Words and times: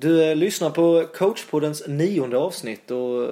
Du 0.00 0.30
eh, 0.30 0.36
lyssnar 0.36 0.70
på 0.70 1.06
coachpoddens 1.14 1.88
nionde 1.88 2.38
avsnitt 2.38 2.90
och 2.90 3.24
eh, 3.24 3.30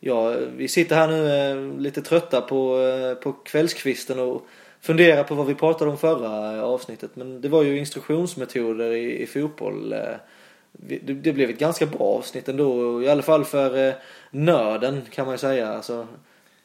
ja, 0.00 0.36
vi 0.56 0.68
sitter 0.68 0.96
här 0.96 1.08
nu 1.08 1.28
eh, 1.28 1.80
lite 1.80 2.02
trötta 2.02 2.40
på, 2.40 2.80
på 3.22 3.32
kvällskvisten 3.32 4.18
och 4.18 4.46
funderar 4.80 5.24
på 5.24 5.34
vad 5.34 5.46
vi 5.46 5.54
pratade 5.54 5.90
om 5.90 5.98
förra 5.98 6.64
avsnittet. 6.64 7.10
Men 7.14 7.40
det 7.40 7.48
var 7.48 7.62
ju 7.62 7.78
instruktionsmetoder 7.78 8.92
i, 8.92 9.22
i 9.22 9.26
fotboll. 9.26 9.94
Det, 10.72 11.32
blev 11.32 11.50
ett 11.50 11.58
ganska 11.58 11.86
bra 11.86 12.18
avsnitt 12.18 12.48
ändå, 12.48 13.02
i 13.02 13.08
alla 13.08 13.22
fall 13.22 13.44
för 13.44 13.94
nörden 14.30 15.02
kan 15.10 15.26
man 15.26 15.34
ju 15.34 15.38
säga. 15.38 15.68
Alltså, 15.68 16.06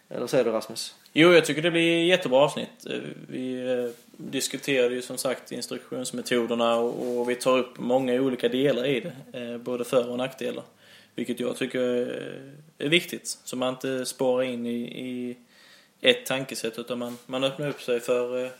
eller 0.10 0.20
vad 0.20 0.30
säger 0.30 0.44
du 0.44 0.52
Rasmus? 0.52 0.96
Jo, 1.14 1.34
jag 1.34 1.46
tycker 1.46 1.62
det 1.62 1.72
blir 1.72 2.04
jättebra 2.04 2.40
avsnitt. 2.40 2.86
Eh, 2.90 3.00
vi 3.28 3.54
eh, 3.54 3.66
diskuterar 3.68 4.32
diskuterade 4.32 4.96
ju 4.96 5.02
som 5.02 5.18
sagt 5.18 5.52
instruktionsmetoderna 5.52 6.76
och 6.76 7.30
vi 7.30 7.36
tar 7.36 7.58
upp 7.58 7.80
många 7.80 8.14
olika 8.14 8.50
delar 8.50 8.86
i 8.86 9.00
det. 9.00 9.40
Eh, 9.40 9.58
både 9.58 9.84
för 9.84 10.10
och 10.10 10.18
nackdelar. 10.18 10.64
Vilket 11.16 11.40
jag 11.40 11.58
tycker 11.58 11.80
är 12.78 12.90
viktigt. 12.90 13.38
Så 13.44 13.56
man 13.56 13.74
inte 13.74 14.06
spårar 14.06 14.44
in 14.44 14.66
i, 14.66 14.82
i 14.82 15.38
ett 16.02 16.26
tankesätt 16.26 16.80
utan 16.80 17.00
man, 17.00 17.18
man 17.26 17.44
öppnar 17.44 17.70
upp 17.70 17.82
sig 17.82 18.00
för, 18.00 18.52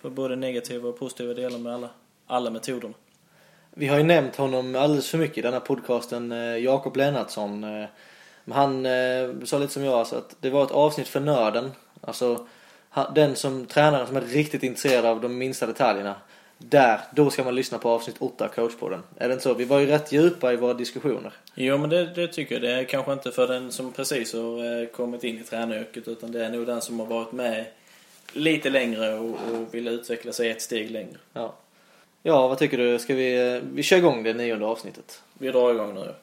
för 0.00 0.10
både 0.10 0.36
negativa 0.36 0.88
och 0.88 0.98
positiva 0.98 1.34
delar 1.34 1.58
med 1.58 1.74
alla, 1.74 1.88
alla 2.26 2.50
metoderna. 2.50 2.94
Vi 3.70 3.86
har 3.86 3.98
ju 3.98 4.04
nämnt 4.04 4.36
honom 4.36 4.74
alldeles 4.74 5.10
för 5.10 5.18
mycket 5.18 5.38
i 5.38 5.42
den 5.42 5.52
här 5.52 5.60
podcasten, 5.60 6.30
Jakob 6.62 6.96
Lennartsson. 6.96 7.60
Men 8.44 8.52
han 8.52 8.86
sa 9.46 9.58
lite 9.58 9.72
som 9.72 9.84
jag, 9.84 9.94
alltså, 9.94 10.16
att 10.16 10.36
det 10.40 10.50
var 10.50 10.64
ett 10.64 10.70
avsnitt 10.70 11.08
för 11.08 11.20
nörden. 11.20 11.72
Alltså 12.06 12.46
den 13.14 13.36
som 13.36 13.66
tränaren 13.66 14.06
som 14.06 14.16
är 14.16 14.20
riktigt 14.20 14.62
intresserad 14.62 15.04
av 15.04 15.20
de 15.20 15.38
minsta 15.38 15.66
detaljerna. 15.66 16.14
Där, 16.58 17.00
då 17.14 17.30
ska 17.30 17.44
man 17.44 17.54
lyssna 17.54 17.78
på 17.78 17.88
avsnitt 17.88 18.16
8 18.18 18.48
coachpodden. 18.48 19.02
Är 19.16 19.28
det 19.28 19.32
inte 19.32 19.44
så? 19.44 19.54
Vi 19.54 19.64
var 19.64 19.78
ju 19.78 19.86
rätt 19.86 20.12
djupa 20.12 20.52
i 20.52 20.56
våra 20.56 20.74
diskussioner. 20.74 21.32
Jo, 21.54 21.78
men 21.78 21.90
det, 21.90 22.06
det 22.14 22.28
tycker 22.28 22.54
jag. 22.54 22.62
Det 22.62 22.72
är 22.72 22.84
kanske 22.84 23.12
inte 23.12 23.30
för 23.30 23.48
den 23.48 23.72
som 23.72 23.92
precis 23.92 24.34
har 24.34 24.82
eh, 24.82 24.86
kommit 24.86 25.24
in 25.24 25.38
i 25.40 25.42
tränaryrket 25.42 26.08
utan 26.08 26.32
det 26.32 26.44
är 26.44 26.50
nog 26.50 26.66
den 26.66 26.80
som 26.80 27.00
har 27.00 27.06
varit 27.06 27.32
med 27.32 27.64
lite 28.32 28.70
längre 28.70 29.14
och, 29.14 29.30
och 29.30 29.74
vill 29.74 29.88
utveckla 29.88 30.32
sig 30.32 30.50
ett 30.50 30.62
steg 30.62 30.90
längre. 30.90 31.16
Ja. 31.32 31.54
Ja, 32.22 32.48
vad 32.48 32.58
tycker 32.58 32.78
du? 32.78 32.98
Ska 32.98 33.14
vi, 33.14 33.54
eh, 33.54 33.62
vi 33.74 33.82
kör 33.82 33.96
igång 33.96 34.22
det 34.22 34.34
nionde 34.34 34.66
avsnittet? 34.66 35.22
Vi 35.38 35.48
drar 35.48 35.74
igång 35.74 35.94
nu. 35.94 36.14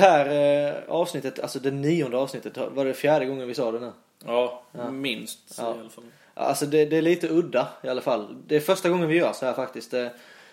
Det 0.00 0.06
här 0.06 0.66
eh, 0.68 0.74
avsnittet, 0.88 1.40
alltså 1.40 1.58
det 1.58 1.70
nionde 1.70 2.16
avsnittet, 2.16 2.56
var 2.56 2.84
det 2.84 2.94
fjärde 2.94 3.26
gången 3.26 3.48
vi 3.48 3.54
sa 3.54 3.72
det 3.72 3.80
nu? 3.80 3.92
Ja, 4.26 4.62
Ja. 4.72 4.90
minst 4.90 5.38
Ja. 5.58 5.74
i 5.76 5.80
alla 5.80 5.88
fall. 5.90 6.04
Alltså 6.34 6.66
det, 6.66 6.84
det 6.84 6.96
är 6.96 7.02
lite 7.02 7.28
udda 7.28 7.68
i 7.82 7.88
alla 7.88 8.00
fall. 8.00 8.36
Det 8.46 8.56
är 8.56 8.60
första 8.60 8.88
gången 8.88 9.08
vi 9.08 9.16
gör 9.16 9.32
så 9.32 9.46
här 9.46 9.52
faktiskt. 9.52 9.94
Eh, 9.94 10.06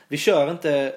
Vi 0.07 0.17
kör 0.17 0.51
inte 0.51 0.95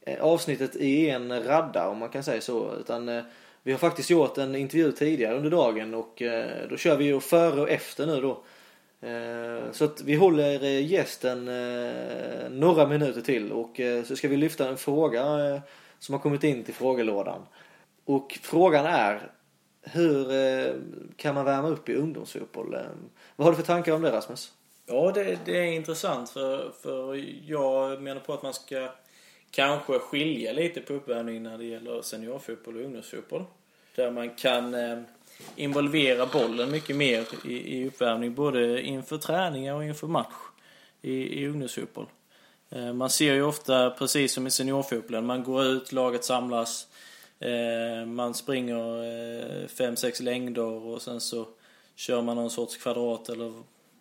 eh, 0.00 0.20
avsnittet 0.24 0.76
i 0.76 1.10
en 1.10 1.42
radda 1.44 1.88
om 1.88 1.98
man 1.98 2.08
kan 2.08 2.22
säga 2.22 2.40
så. 2.40 2.74
Utan 2.80 3.22
vi 3.62 3.72
har 3.72 3.78
faktiskt 3.78 4.10
gjort 4.10 4.38
en 4.38 4.54
intervju 4.54 4.92
tidigare 4.92 5.36
under 5.36 5.50
dagen 5.50 5.94
och 5.94 6.22
då 6.70 6.76
kör 6.76 6.96
vi 6.96 7.04
ju 7.04 7.20
före 7.20 7.60
och 7.60 7.70
efter 7.70 8.06
nu 8.06 8.20
då. 8.20 8.38
Så 9.72 9.84
att 9.84 10.00
vi 10.00 10.14
håller 10.14 10.64
gästen 10.64 11.44
några 12.50 12.86
minuter 12.86 13.20
till 13.20 13.52
och 13.52 13.80
så 14.06 14.16
ska 14.16 14.28
vi 14.28 14.36
lyfta 14.36 14.68
en 14.68 14.76
fråga 14.76 15.24
som 15.98 16.12
har 16.12 16.20
kommit 16.20 16.44
in 16.44 16.64
till 16.64 16.74
frågelådan. 16.74 17.40
Och 18.06 18.38
frågan 18.42 18.86
är 18.86 19.30
hur 19.82 20.32
eh, 20.32 20.74
kan 21.16 21.34
man 21.34 21.44
värma 21.44 21.68
upp 21.68 21.88
i 21.88 21.94
ungdomsfotboll? 21.94 22.76
Vad 23.36 23.44
har 23.44 23.52
du 23.52 23.56
för 23.56 23.64
tankar 23.64 23.92
om 23.92 24.02
det 24.02 24.12
Rasmus? 24.12 24.52
Ja, 24.86 25.12
det, 25.14 25.38
det 25.44 25.58
är 25.58 25.64
intressant 25.64 26.30
för, 26.30 26.72
för 26.82 27.24
jag 27.50 28.02
menar 28.02 28.20
på 28.20 28.32
att 28.32 28.42
man 28.42 28.54
ska 28.54 28.88
kanske 29.50 29.98
skilja 29.98 30.52
lite 30.52 30.80
på 30.80 30.92
uppvärmning 30.92 31.42
när 31.42 31.58
det 31.58 31.64
gäller 31.64 32.02
seniorfotboll 32.02 32.76
och 32.76 32.82
ungdomsfotboll. 32.82 33.44
Där 33.94 34.10
man 34.10 34.30
kan 34.30 34.74
eh, 34.74 34.98
involvera 35.56 36.26
bollen 36.26 36.70
mycket 36.70 36.96
mer 36.96 37.24
i, 37.44 37.78
i 37.78 37.88
uppvärmning 37.88 38.34
både 38.34 38.82
inför 38.82 39.18
träningar 39.18 39.74
och 39.74 39.84
inför 39.84 40.06
match 40.06 40.34
i, 41.02 41.42
i 41.42 41.46
ungdomsfotboll. 41.46 42.06
Eh, 42.70 42.92
man 42.92 43.10
ser 43.10 43.34
ju 43.34 43.42
ofta, 43.42 43.90
precis 43.90 44.32
som 44.32 44.46
i 44.46 44.50
seniorfotbollen, 44.50 45.26
man 45.26 45.44
går 45.44 45.64
ut, 45.64 45.92
laget 45.92 46.24
samlas, 46.24 46.88
man 48.06 48.34
springer 48.34 49.04
eh, 49.62 49.66
fem, 49.68 49.96
sex 49.96 50.20
längder 50.20 50.62
och 50.62 51.02
sen 51.02 51.20
så 51.20 51.46
kör 51.94 52.22
man 52.22 52.36
någon 52.36 52.50
sorts 52.50 52.76
kvadrat 52.76 53.28
eller 53.28 53.52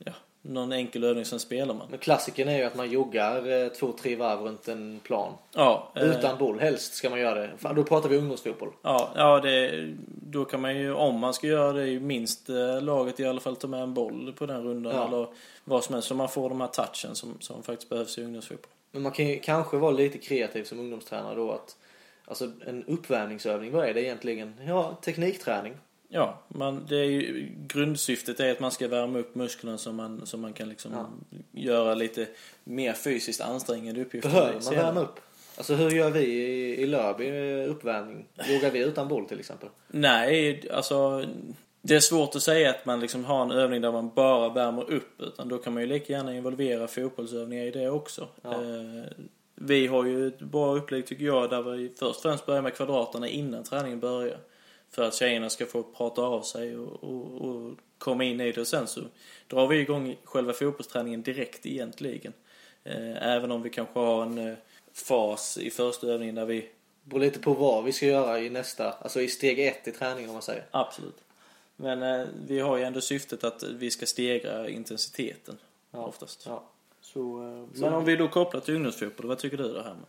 ja, 0.05 0.11
någon 0.41 0.71
enkel 0.71 1.03
övning, 1.03 1.25
sen 1.25 1.39
spelar 1.39 1.73
man. 1.73 1.87
Men 1.89 1.99
klassiken 1.99 2.47
är 2.47 2.57
ju 2.57 2.63
att 2.63 2.75
man 2.75 2.91
joggar 2.91 3.63
eh, 3.63 3.67
två, 3.69 3.91
tre 3.91 4.15
varv 4.15 4.39
runt 4.41 4.67
en 4.67 4.99
plan. 5.03 5.33
Ja, 5.53 5.91
eh, 5.95 6.03
Utan 6.03 6.37
boll 6.37 6.59
helst 6.59 6.93
ska 6.93 7.09
man 7.09 7.19
göra 7.19 7.39
det. 7.39 7.51
Fan, 7.57 7.75
då 7.75 7.83
pratar 7.83 8.09
vi 8.09 8.17
ungdomsfotboll. 8.17 8.69
Ja, 8.81 9.09
ja 9.15 9.39
det, 9.39 9.87
då 10.07 10.45
kan 10.45 10.61
man 10.61 10.77
ju, 10.77 10.93
om 10.93 11.19
man 11.19 11.33
ska 11.33 11.47
göra 11.47 11.73
det, 11.73 11.99
minst 11.99 12.49
eh, 12.49 12.81
laget 12.81 13.19
i 13.19 13.25
alla 13.25 13.39
fall 13.39 13.55
ta 13.55 13.67
med 13.67 13.81
en 13.81 13.93
boll 13.93 14.33
på 14.37 14.45
den 14.45 14.63
rundan 14.63 14.95
Ja. 14.95 15.07
eller 15.07 15.27
vad 15.63 15.83
som 15.83 15.93
helst. 15.93 16.07
Så 16.07 16.15
man 16.15 16.29
får 16.29 16.49
de 16.49 16.61
här 16.61 16.67
touchen 16.67 17.15
som, 17.15 17.37
som 17.39 17.63
faktiskt 17.63 17.89
behövs 17.89 18.17
i 18.17 18.23
ungdomsfotboll. 18.23 18.71
Men 18.91 19.01
man 19.01 19.11
kan 19.11 19.27
ju 19.27 19.39
kanske 19.39 19.77
vara 19.77 19.91
lite 19.91 20.17
kreativ 20.17 20.63
som 20.63 20.79
ungdomstränare 20.79 21.35
då 21.35 21.51
att 21.51 21.75
Alltså 22.25 22.51
en 22.67 22.83
uppvärmningsövning, 22.83 23.71
vad 23.71 23.89
är 23.89 23.93
det 23.93 24.01
egentligen? 24.03 24.53
Ja, 24.67 24.97
teknikträning. 25.01 25.73
Ja, 26.09 26.39
man, 26.47 26.85
det 26.89 26.95
är 26.97 27.03
ju, 27.03 27.49
grundsyftet 27.67 28.39
är 28.39 28.51
att 28.51 28.59
man 28.59 28.71
ska 28.71 28.87
värma 28.87 29.19
upp 29.19 29.35
musklerna 29.35 29.77
så 29.77 29.91
man, 29.91 30.25
så 30.25 30.37
man 30.37 30.53
kan 30.53 30.69
liksom 30.69 30.91
Ja. 30.93 31.07
göra 31.51 31.93
lite 31.93 32.27
mer 32.63 32.93
fysiskt 32.93 33.41
ansträngande 33.41 34.01
uppgifter. 34.01 34.29
Behöver 34.29 34.53
man 34.53 34.61
senare. 34.61 34.83
värma 34.85 34.99
upp? 35.01 35.19
Alltså 35.57 35.73
hur 35.75 35.89
gör 35.89 36.09
vi 36.11 36.19
i, 36.21 36.81
i 36.81 36.85
Lörby 36.87 37.27
eh, 37.27 37.69
uppvärmning? 37.71 38.25
Vågar 38.49 38.71
vi 38.71 38.79
utan 38.79 39.07
boll 39.07 39.25
till 39.25 39.39
exempel? 39.39 39.69
Nej, 39.87 40.69
alltså 40.71 41.25
det 41.81 41.95
är 41.95 41.99
svårt 41.99 42.35
att 42.35 42.41
säga 42.43 42.69
att 42.69 42.85
man 42.85 42.99
liksom 42.99 43.25
har 43.25 43.41
en 43.41 43.51
övning 43.51 43.81
där 43.81 43.91
man 43.91 44.11
bara 44.15 44.49
värmer 44.49 44.91
upp. 44.91 45.21
Utan 45.21 45.49
då 45.49 45.57
kan 45.57 45.73
man 45.73 45.83
ju 45.83 45.89
lika 45.89 46.13
gärna 46.13 46.35
involvera 46.35 46.87
fotbollsövningar 46.87 47.63
i 47.65 47.71
det 47.71 47.89
också. 47.89 48.27
Ja. 48.41 48.51
Vi 49.55 49.87
har 49.87 50.05
ju 50.05 50.27
ett 50.27 50.39
bra 50.39 50.75
upplägg 50.75 51.07
tycker 51.07 51.25
jag 51.25 51.49
där 51.49 51.61
vi 51.61 51.89
först 51.89 52.15
och 52.15 52.21
främst 52.21 52.45
börjar 52.45 52.61
med 52.61 52.73
kvadraterna 52.73 53.27
innan 53.27 53.63
träningen 53.63 53.99
börjar. 53.99 54.39
För 54.89 55.03
att 55.03 55.15
tjejerna 55.15 55.49
ska 55.49 55.65
få 55.65 55.83
prata 55.83 56.21
av 56.21 56.41
sig 56.41 56.77
och, 56.77 57.03
och, 57.03 57.41
och 57.41 57.73
komma 57.97 58.23
in 58.23 58.41
i 58.41 58.51
det. 58.51 58.61
Och 58.61 58.67
sen 58.67 58.87
så 58.87 59.01
drar 59.47 59.67
vi 59.67 59.79
igång 59.79 60.15
själva 60.23 60.53
fotbollsträningen 60.53 61.21
direkt 61.21 61.65
egentligen. 61.65 62.33
Eh, 62.83 63.27
även 63.27 63.51
om 63.51 63.61
vi 63.61 63.69
kanske 63.69 63.99
har 63.99 64.23
en 64.23 64.37
eh, 64.37 64.55
fas 64.93 65.57
i 65.57 65.69
första 65.69 66.07
övningen 66.07 66.35
där 66.35 66.45
vi 66.45 66.69
Beror 67.05 67.19
lite 67.19 67.39
på 67.39 67.53
vad 67.53 67.83
vi 67.83 67.93
ska 67.93 68.05
göra 68.05 68.39
i 68.39 68.49
nästa, 68.49 68.91
alltså 68.91 69.21
i 69.21 69.27
steg 69.27 69.59
ett 69.59 69.87
i 69.87 69.91
träningen 69.91 70.29
om 70.29 70.33
man 70.33 70.41
säger. 70.41 70.65
Absolut. 70.71 71.15
Men 71.75 72.03
eh, 72.03 72.27
vi 72.47 72.59
har 72.59 72.77
ju 72.77 72.83
ändå 72.83 73.01
syftet 73.01 73.43
att 73.43 73.63
vi 73.63 73.91
ska 73.91 74.05
stegra 74.05 74.69
intensiteten. 74.69 75.57
Ja. 75.91 76.05
Oftast. 76.05 76.43
Ja. 76.45 76.63
Så, 77.13 77.43
eh, 77.43 77.81
men 77.81 77.93
om 77.93 78.05
vi 78.05 78.15
då 78.15 78.27
kopplar 78.27 78.61
till 78.61 78.75
ungdomsfotboll, 78.75 79.27
vad 79.27 79.37
tycker 79.37 79.57
du 79.57 79.73
det 79.73 79.83
här 79.83 79.93
med? 79.93 80.05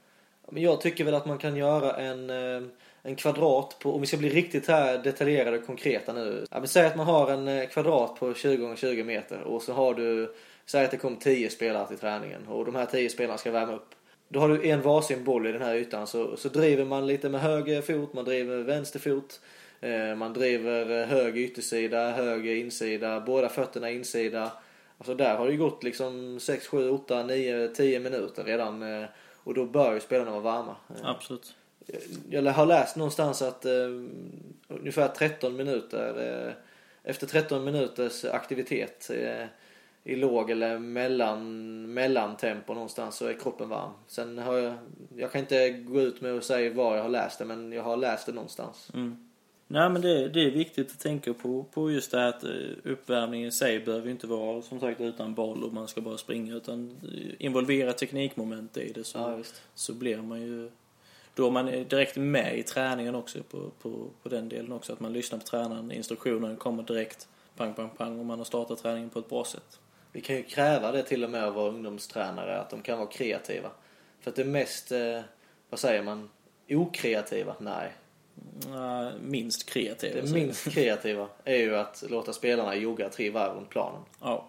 Men 0.51 0.63
jag 0.63 0.81
tycker 0.81 1.05
väl 1.05 1.15
att 1.15 1.27
man 1.27 1.39
kan 1.39 1.57
göra 1.57 1.97
en, 1.97 2.31
eh, 2.31 2.63
en 3.03 3.17
kvadrat 3.17 3.77
på, 3.79 3.95
om 3.95 4.01
vi 4.01 4.07
ska 4.07 4.17
bli 4.17 4.29
riktigt 4.29 4.69
här 4.69 4.99
detaljerade 4.99 5.59
och 5.59 5.67
konkreta 5.67 6.13
nu. 6.13 6.47
Ja, 6.51 6.59
men 6.59 6.69
säg 6.69 6.87
att 6.87 6.97
man 6.97 7.07
har 7.07 7.31
en 7.31 7.49
eh, 7.49 7.69
kvadrat 7.69 8.21
på 8.21 8.35
20 8.35 8.73
x 8.73 8.81
20 8.81 9.05
meter 9.05 9.41
och 9.41 9.63
så 9.63 9.73
har 9.73 9.95
du, 9.95 10.35
säg 10.67 10.85
att 10.85 10.91
det 10.91 10.97
kom 10.97 11.17
10 11.17 11.51
spelare 11.51 11.89
till 11.89 11.99
träningen 11.99 12.47
och 12.49 12.65
de 12.65 12.75
här 12.75 12.87
10 12.87 13.11
spelarna 13.11 13.39
ska 13.39 13.51
värma 13.51 13.73
upp. 13.73 13.95
Då 14.29 14.41
har 14.41 14.49
du 14.49 14.69
en 14.69 14.83
varsin 14.83 15.25
boll 15.25 15.47
i 15.47 15.53
den 15.53 15.63
här 15.63 15.75
ytan 15.75 16.07
så, 16.07 16.37
så 16.37 16.49
driver 16.49 16.85
man 16.85 17.07
lite 17.07 17.29
med 17.29 17.41
höger 17.41 17.83
fot, 17.83 18.13
man 18.13 18.25
driver 18.25 18.57
med 18.57 18.65
vänster 18.65 18.99
fot. 18.99 19.41
Man 20.17 20.33
driver 20.33 21.07
höger 21.07 21.41
yttersida, 21.41 22.11
höger 22.11 22.55
insida, 22.55 23.21
båda 23.21 23.49
fötterna 23.49 23.91
insida. 23.91 24.51
Alltså 24.99 25.15
där 25.15 25.37
har 25.37 25.47
det 25.47 25.53
ju 25.53 25.59
gått 25.59 25.83
liksom 25.83 26.41
6, 26.41 26.67
7, 26.67 26.91
8, 26.91 27.23
9, 27.23 27.69
10 27.69 28.01
minuter 28.01 28.45
redan. 28.45 28.83
eh, 29.03 29.09
Och 29.45 29.55
då 29.55 29.65
bör 29.65 29.95
ju 29.95 30.01
spelarna 30.01 30.31
vara 30.31 30.41
varma. 30.41 30.77
Eh, 30.89 31.09
Absolut. 31.09 31.55
Jag 32.31 32.43
har 32.53 32.67
läst 32.67 32.97
någonstans 32.97 33.43
att 33.43 33.65
eh, 33.65 33.73
ungefär 34.69 35.09
13 35.09 35.57
minuter, 35.57 36.55
efter 37.03 37.27
13 37.27 37.65
minuters 37.65 38.25
aktivitet 38.25 39.11
i 40.05 40.17
låg 40.17 40.51
eller 40.51 40.79
mellan, 40.79 41.95
mellantempo 41.95 42.75
någonstans 42.75 43.17
så 43.17 43.27
är 43.27 43.33
kroppen 43.33 43.69
varm. 43.69 43.91
Sen 44.07 44.39
har 44.39 44.57
jag, 44.57 44.75
jag 45.17 45.33
kan 45.33 45.41
inte 45.41 45.71
gå 45.71 46.01
ut 46.01 46.21
med 46.21 46.37
att 46.37 46.45
säga 46.45 46.73
var 46.73 46.97
jag 46.97 47.03
har 47.03 47.11
läst 47.11 47.39
det 47.39 47.45
men 47.45 47.73
jag 47.73 47.83
har 47.83 47.97
läst 47.97 48.27
det 48.27 48.33
någonstans. 48.33 48.91
Mm. 48.95 49.26
Nej 49.69 49.91
men 49.91 50.03
det, 50.03 50.29
det 50.29 50.41
är 50.41 50.51
viktigt 50.51 50.93
att 50.93 51.01
tänka 51.01 51.35
på, 51.35 51.65
på 51.65 51.91
just 51.91 52.11
det 52.11 52.19
här 52.19 52.29
att 52.29 52.45
eh, 52.45 52.51
uppvärmningen 52.85 53.49
i 53.49 53.53
sig 53.53 53.81
behöver 53.81 54.11
inte 54.11 54.27
vara 54.27 54.63
som 54.63 54.81
sagt 54.81 55.01
utan 55.01 55.35
boll 55.35 55.65
och 55.65 55.73
man 55.73 55.89
ska 55.89 56.01
bara 56.01 56.19
springa 56.19 56.55
utan 56.55 56.97
eh, 57.03 57.47
involvera 57.47 57.93
teknikmoment 57.93 58.77
i 58.77 58.93
det 58.93 59.05
så, 59.05 59.19
Ja, 59.19 59.39
så 59.75 59.95
blir 59.95 60.17
man 60.17 60.43
ju 60.43 60.71
då 61.35 61.47
är 61.47 61.51
man 61.51 61.67
direkt 61.67 62.17
med 62.17 62.59
i 62.59 62.63
träningen 62.63 63.15
också 63.15 63.43
på, 63.43 63.71
på, 63.83 64.11
på 64.23 64.29
den 64.29 64.49
delen 64.49 64.73
också. 64.73 64.93
Att 64.93 65.01
man 65.01 65.13
lyssnar 65.13 65.39
på 65.39 65.45
tränaren, 65.45 65.93
instruktionen 65.93 66.57
kommer 66.57 66.83
direkt 66.83 67.29
pang, 67.57 67.75
pang, 67.75 67.91
pang 67.97 68.19
och 68.19 68.27
man 68.27 68.39
har 68.39 68.45
startat 68.45 68.79
träningen 68.79 69.11
på 69.11 69.19
ett 69.19 69.29
bra 69.29 69.45
sätt. 69.45 69.81
Vi 70.13 70.21
kan 70.21 70.37
ju 70.37 70.43
kräva 70.43 70.93
det 70.93 71.03
till 71.03 71.25
och 71.25 71.31
med 71.31 71.45
av 71.45 71.55
våra 71.55 71.69
ungdomstränare, 71.69 72.61
att 72.61 72.71
de 72.71 72.83
kan 72.83 72.99
vara 72.99 73.09
kreativa. 73.09 73.71
För 74.21 74.31
att 74.31 74.37
det 74.37 74.45
mest, 74.45 74.93
eh, 74.93 75.21
vad 75.71 75.81
säger 75.81 76.03
man, 76.03 76.31
okreativa? 76.69 77.55
Nej. 77.59 77.93
Minst 79.21 79.69
kreativ. 79.71 80.25
Det 80.25 80.33
minst 80.33 80.71
kreativa 80.73 81.29
är 81.45 81.57
ju 81.57 81.77
att 81.77 82.05
låta 82.11 82.33
spelarna 82.33 82.75
jogga 82.77 83.09
tre 83.09 83.31
varv 83.31 83.57
runt 83.57 83.71
planen. 83.71 84.01
Ja. 84.21 84.45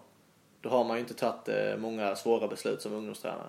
Då 0.60 0.68
har 0.68 0.84
man 0.84 0.96
ju 0.96 1.00
inte 1.00 1.14
tagit 1.14 1.48
eh, 1.48 1.76
många 1.76 2.16
svåra 2.16 2.48
beslut 2.48 2.82
som 2.82 2.92
ungdomstränare. 2.92 3.46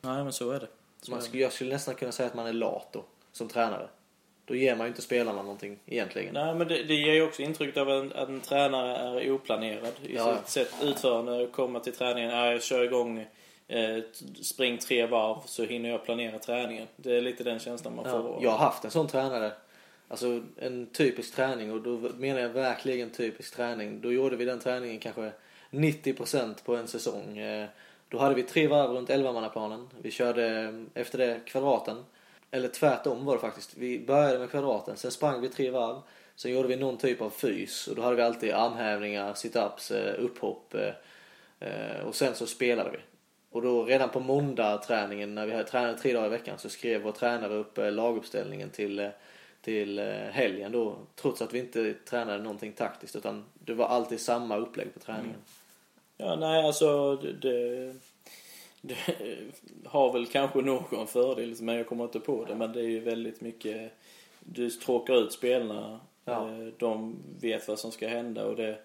Nej 0.00 0.24
men 0.24 0.32
så 0.32 0.50
är 0.50 0.60
det. 0.60 0.66
Så 1.02 1.10
Man 1.10 1.22
skulle, 1.22 1.42
jag 1.42 1.52
skulle 1.52 1.72
nästan 1.72 1.94
kunna 1.94 2.12
säga 2.12 2.26
att 2.26 2.34
man 2.34 2.46
är 2.46 2.52
lat 2.52 2.88
då, 2.92 3.04
som 3.32 3.48
tränare. 3.48 3.88
Då 4.44 4.54
ger 4.54 4.76
man 4.76 4.86
ju 4.86 4.88
inte 4.88 5.02
spelarna 5.02 5.42
någonting 5.42 5.78
egentligen. 5.86 6.34
Nej 6.34 6.54
men 6.54 6.68
det, 6.68 6.82
det 6.82 6.94
ger 6.94 7.12
ju 7.14 7.22
också 7.22 7.42
intrycket 7.42 7.76
av 7.76 7.88
att 7.88 8.02
en, 8.02 8.12
att 8.12 8.28
en 8.28 8.40
tränare 8.40 9.20
är 9.20 9.30
oplanerad 9.32 9.92
i 10.06 10.14
Ja. 10.16 10.36
sitt 10.36 10.48
sätt 10.48 10.74
utförande. 10.82 11.46
Komma 11.52 11.80
till 11.80 11.92
träningen, 11.92 12.30
ja, 12.30 12.52
jag 12.52 12.62
kör 12.62 12.84
igång, 12.84 13.26
eh, 13.68 13.98
spring 14.42 14.78
tre 14.78 15.06
varv 15.06 15.38
så 15.44 15.64
hinner 15.64 15.90
jag 15.90 16.04
planera 16.04 16.38
träningen. 16.38 16.86
Det 16.96 17.16
är 17.16 17.20
lite 17.20 17.44
den 17.44 17.58
känslan 17.58 17.96
man 17.96 18.04
Ja, 18.08 18.22
får. 18.22 18.38
jag 18.42 18.50
har 18.50 18.58
haft 18.58 18.84
en 18.84 18.90
sån 18.90 19.08
tränare. 19.08 19.52
Alltså 20.08 20.42
en 20.56 20.86
typisk 20.86 21.34
träning 21.34 21.72
och 21.72 21.80
då 21.80 22.10
menar 22.18 22.40
jag 22.40 22.48
verkligen 22.48 23.10
typisk 23.10 23.56
träning. 23.56 24.00
Då 24.00 24.12
gjorde 24.12 24.36
vi 24.36 24.44
den 24.44 24.60
träningen 24.60 24.98
kanske 24.98 25.32
90% 25.70 26.64
på 26.64 26.76
en 26.76 26.88
säsong. 26.88 27.38
Eh, 27.38 27.68
då 28.08 28.18
hade 28.18 28.34
vi 28.34 28.42
tre 28.42 28.66
varv 28.66 28.90
runt 28.90 29.08
11-mannaplanen. 29.10 29.86
Vi 30.02 30.10
körde 30.10 30.60
eh, 30.94 31.02
efter 31.02 31.18
det 31.18 31.40
kvadraten. 31.46 32.04
Eller 32.50 32.68
tvärtom 32.68 33.24
var 33.24 33.34
det 33.34 33.40
faktiskt. 33.40 33.76
Vi 33.76 33.98
började 33.98 34.38
med 34.38 34.50
kvadraten, 34.50 34.96
sen 34.96 35.10
sprang 35.10 35.40
vi 35.40 35.48
tre 35.48 35.70
varv. 35.70 35.96
Sen 36.36 36.52
gjorde 36.52 36.68
vi 36.68 36.76
någon 36.76 36.98
typ 36.98 37.22
av 37.22 37.30
fys 37.30 37.88
och 37.88 37.96
då 37.96 38.02
hade 38.02 38.16
vi 38.16 38.22
alltid 38.22 38.52
armhävningar, 38.52 39.34
situps, 39.34 39.90
eh, 39.90 40.14
upphopp. 40.18 40.74
Och 42.04 42.14
sen 42.14 42.34
så 42.34 42.46
spelade 42.46 42.90
vi. 42.90 42.98
Och 43.50 43.62
då 43.62 43.84
redan 43.84 44.08
på 44.08 44.20
måndag 44.20 44.78
träningen 44.78 45.34
när 45.34 45.46
vi 45.46 45.52
hade 45.52 45.64
tränat 45.64 46.02
tre 46.02 46.12
dagar 46.12 46.26
i 46.26 46.30
veckan 46.30 46.58
så 46.58 46.68
skrev 46.68 47.02
vår 47.02 47.12
tränare 47.12 47.54
upp 47.54 47.78
laguppställningen 47.78 48.70
till, 48.70 49.10
till 49.68 49.98
eh, 49.98 50.04
helgen 50.32 50.72
då. 50.72 50.96
Trots 51.14 51.42
att 51.42 51.54
vi 51.54 51.58
inte 51.58 51.94
tränade 51.94 52.42
någonting 52.42 52.72
taktiskt 52.72 53.16
utan 53.16 53.44
det 53.54 53.74
var 53.74 53.86
alltid 53.86 54.20
samma 54.20 54.56
upplägg 54.56 54.94
på 54.94 55.00
träningen. 55.00 55.38
Ja, 56.16 56.36
nej 56.36 56.66
alltså 56.66 57.16
det, 57.16 57.32
det, 57.32 57.94
det 58.80 58.96
har 59.84 60.12
väl 60.12 60.26
kanske 60.26 60.62
någon 60.62 61.06
fördel, 61.06 61.56
men 61.60 61.74
jag 61.74 61.86
kommer 61.86 62.04
inte 62.04 62.20
på 62.20 62.44
det. 62.44 62.54
Men 62.54 62.72
det 62.72 62.80
är 62.80 62.88
ju 62.88 63.00
väldigt 63.00 63.40
mycket, 63.40 63.92
du 64.40 64.70
tråkar 64.70 65.14
ut 65.14 65.32
spelarna. 65.32 66.00
Ja. 66.24 66.50
Eh, 66.50 66.66
De 66.78 67.16
vet 67.40 67.68
vad 67.68 67.78
som 67.78 67.92
ska 67.92 68.08
hända 68.08 68.46
och 68.46 68.56
det, 68.56 68.78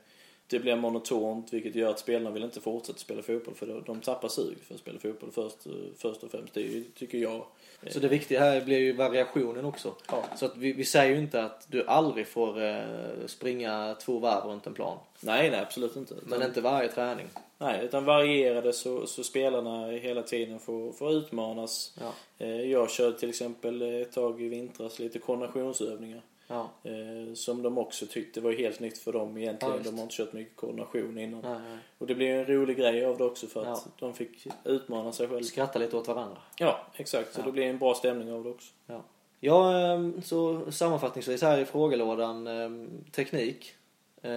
det 0.48 0.60
blir 0.60 0.76
monotont 0.76 1.54
vilket 1.54 1.76
gör 1.76 1.90
att 1.90 2.00
spelarna 2.00 2.32
vill 2.32 2.44
inte 2.44 2.62
fortsätta 2.62 3.00
spela 3.00 3.22
fotboll 3.22 3.56
för 3.56 3.68
de, 3.68 3.84
de 3.86 4.02
tappar 4.02 4.28
sug 4.28 4.58
för 4.64 4.74
att 4.74 4.80
spela 4.80 5.00
fotboll 5.00 5.32
först, 5.32 5.58
först 5.98 6.24
och 6.24 6.32
främst. 6.32 6.54
Det 6.54 6.62
är 6.62 6.72
ju, 6.72 6.84
tycker 6.84 7.18
jag. 7.18 7.46
Så 7.90 8.00
det 8.00 8.08
viktiga 8.08 8.40
här 8.40 8.62
blir 8.62 8.78
ju 8.80 8.94
variationen 8.94 9.66
också. 9.66 9.96
Ja. 10.12 10.24
Så 10.36 10.46
att 10.46 10.58
vi, 10.58 10.74
vi 10.74 10.86
säger 10.86 11.16
ju 11.16 11.20
inte 11.22 11.44
att 11.44 11.66
du 11.70 11.86
aldrig 11.88 12.28
får 12.28 12.64
eh, 12.64 12.82
springa 13.26 13.96
två 14.02 14.20
varv 14.20 14.46
runt 14.46 14.68
en 14.68 14.74
plan. 14.74 14.98
Nej, 15.20 15.52
nej 15.52 15.60
absolut 15.60 15.96
inte. 15.96 16.14
Utan, 16.14 16.30
Men 16.30 16.48
inte 16.48 16.62
varje 16.62 16.90
träning. 16.90 17.28
Nej, 17.58 17.86
utan 17.86 18.06
varierade 18.06 18.74
så, 18.74 19.08
så 19.08 19.24
spelarna 19.24 19.88
hela 19.88 20.22
tiden 20.22 20.60
får, 20.60 20.92
får 20.92 21.12
utmanas. 21.14 21.98
Ja. 22.02 22.14
Eh, 22.46 22.62
Jag 22.62 22.92
körde 22.92 23.20
till 23.20 23.30
exempel 23.30 23.82
ett 24.02 24.12
tag 24.12 24.42
i 24.42 24.48
vintras 24.48 25.00
lite 25.00 25.20
koordinationsövningar. 25.20 26.22
Ja. 26.48 26.70
Eh, 26.84 27.34
som 27.34 27.62
de 27.64 27.78
också 27.78 28.06
tyckte 28.06 28.42
var 28.42 28.52
helt 28.52 28.80
nytt 28.80 28.98
för 28.98 29.14
dem 29.14 29.38
egentligen. 29.38 29.76
Ja, 29.78 29.82
de 29.84 29.96
har 29.96 30.04
inte 30.04 30.16
kört 30.16 30.34
mycket 30.34 30.56
koordination 30.56 31.18
innan. 31.18 31.42
Nej, 31.42 31.60
nej. 31.70 31.78
Och 31.98 32.08
det 32.08 32.16
blev 32.16 32.40
en 32.40 32.46
rolig 32.46 32.78
grej 32.78 33.06
av 33.06 33.18
det 33.18 33.24
också 33.24 33.48
för 33.48 33.62
att 33.62 33.68
Ja. 33.86 33.92
de 34.00 34.14
fick 34.14 34.48
utmana 34.64 35.12
sig 35.12 35.28
själva. 35.28 35.44
Skratta 35.44 35.80
lite 35.80 35.98
åt 35.98 36.08
varandra. 36.08 36.38
Ja, 36.58 36.80
exakt. 36.96 37.34
Så 37.34 37.42
det 37.42 37.52
blev 37.52 37.70
en 37.70 37.78
bra 37.78 37.94
stämning 37.94 38.32
av 38.34 38.44
det 38.44 38.50
också. 38.50 38.74
Ja. 38.88 39.02
Ja, 39.40 39.78
ehm, 39.80 40.22
så 40.22 40.72
sammanfattningsvis 40.72 41.42
här 41.42 41.58
i 41.60 41.66
frågelådan. 41.66 42.48
ehm, 42.48 42.90
Teknik. 43.12 43.76
Eh, 44.22 44.32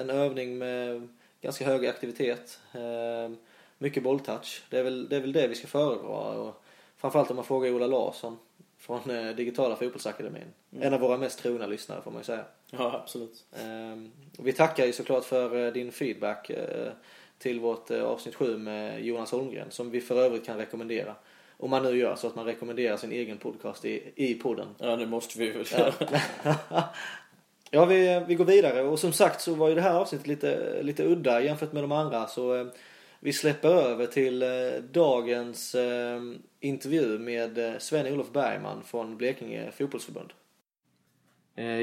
En 0.00 0.10
övning 0.10 0.58
med 0.58 1.08
ganska 1.40 1.64
hög 1.64 1.86
aktivitet. 1.86 2.60
ehm, 2.72 3.36
Mycket 3.78 4.02
bolltouch. 4.02 4.62
Det 4.70 4.78
är 4.78 4.82
väl 4.82 5.08
det, 5.08 5.16
är 5.16 5.20
väl 5.20 5.32
det 5.32 5.48
vi 5.48 5.54
ska 5.54 5.66
föredra. 5.66 6.08
Och 6.40 6.62
framförallt 6.96 7.30
om 7.30 7.36
man 7.36 7.44
frågar 7.44 7.70
Ola 7.72 7.86
Larsson 7.86 8.38
från 8.82 9.10
eh, 9.10 9.36
Digitala 9.36 9.76
Fotbollsakademin. 9.76 10.52
En 10.80 10.94
av 10.94 11.00
våra 11.00 11.16
mest 11.16 11.38
trogna 11.38 11.66
lyssnare 11.66 12.02
får 12.02 12.10
man 12.10 12.20
ju 12.20 12.24
säga. 12.24 12.44
Ja, 12.70 13.00
absolut. 13.02 13.44
Ehm, 13.52 14.10
och 14.38 14.46
Vi 14.46 14.52
tackar 14.52 14.86
ju 14.86 14.92
såklart 14.92 15.24
för 15.24 15.66
eh, 15.66 15.72
din 15.72 15.92
feedback 15.92 16.50
eh, 16.50 16.92
till 17.38 17.60
vårt 17.60 17.90
eh, 17.90 18.02
avsnitt 18.04 18.34
7 18.34 18.58
med 18.58 19.04
Jonas 19.04 19.30
Holmgren 19.30 19.70
som 19.70 19.90
vi 19.90 20.00
för 20.00 20.22
övrigt 20.22 20.46
kan 20.46 20.56
rekommendera. 20.56 21.14
Om 21.56 21.70
man 21.70 21.82
nu 21.82 21.96
gör 21.96 22.16
så 22.16 22.26
att 22.26 22.34
man 22.34 22.44
rekommenderar 22.44 22.96
sin 22.96 23.12
egen 23.12 23.38
podcast 23.38 23.84
i, 23.84 24.12
i 24.16 24.34
podden. 24.34 24.68
Ja, 24.78 24.96
det 24.96 25.06
måste 25.06 25.38
vi 25.38 25.50
väl 25.50 25.66
göra. 25.72 25.92
ja 27.70 27.84
vi, 27.84 28.24
vi 28.28 28.34
går 28.34 28.44
vidare 28.44 28.82
och 28.82 28.98
som 28.98 29.12
sagt 29.12 29.40
så 29.40 29.54
var 29.54 29.68
ju 29.68 29.74
det 29.74 29.80
här 29.80 29.94
avsnittet 29.94 30.26
lite, 30.26 30.82
lite 30.82 31.04
udda 31.04 31.40
jämfört 31.40 31.72
med 31.72 31.82
de 31.82 31.92
andra 31.92 32.26
så 32.26 32.70
vi 33.24 33.32
släpper 33.32 33.68
över 33.68 34.06
till 34.06 34.42
eh, 34.42 34.48
dagens 34.92 35.74
eh, 35.74 36.20
intervju 36.60 37.18
med 37.18 37.58
eh, 37.58 37.78
Sven-Olof 37.78 38.32
Bergman 38.32 38.82
från 38.84 39.16
Blekinge 39.16 39.72
fotbollsförbund. 39.72 40.32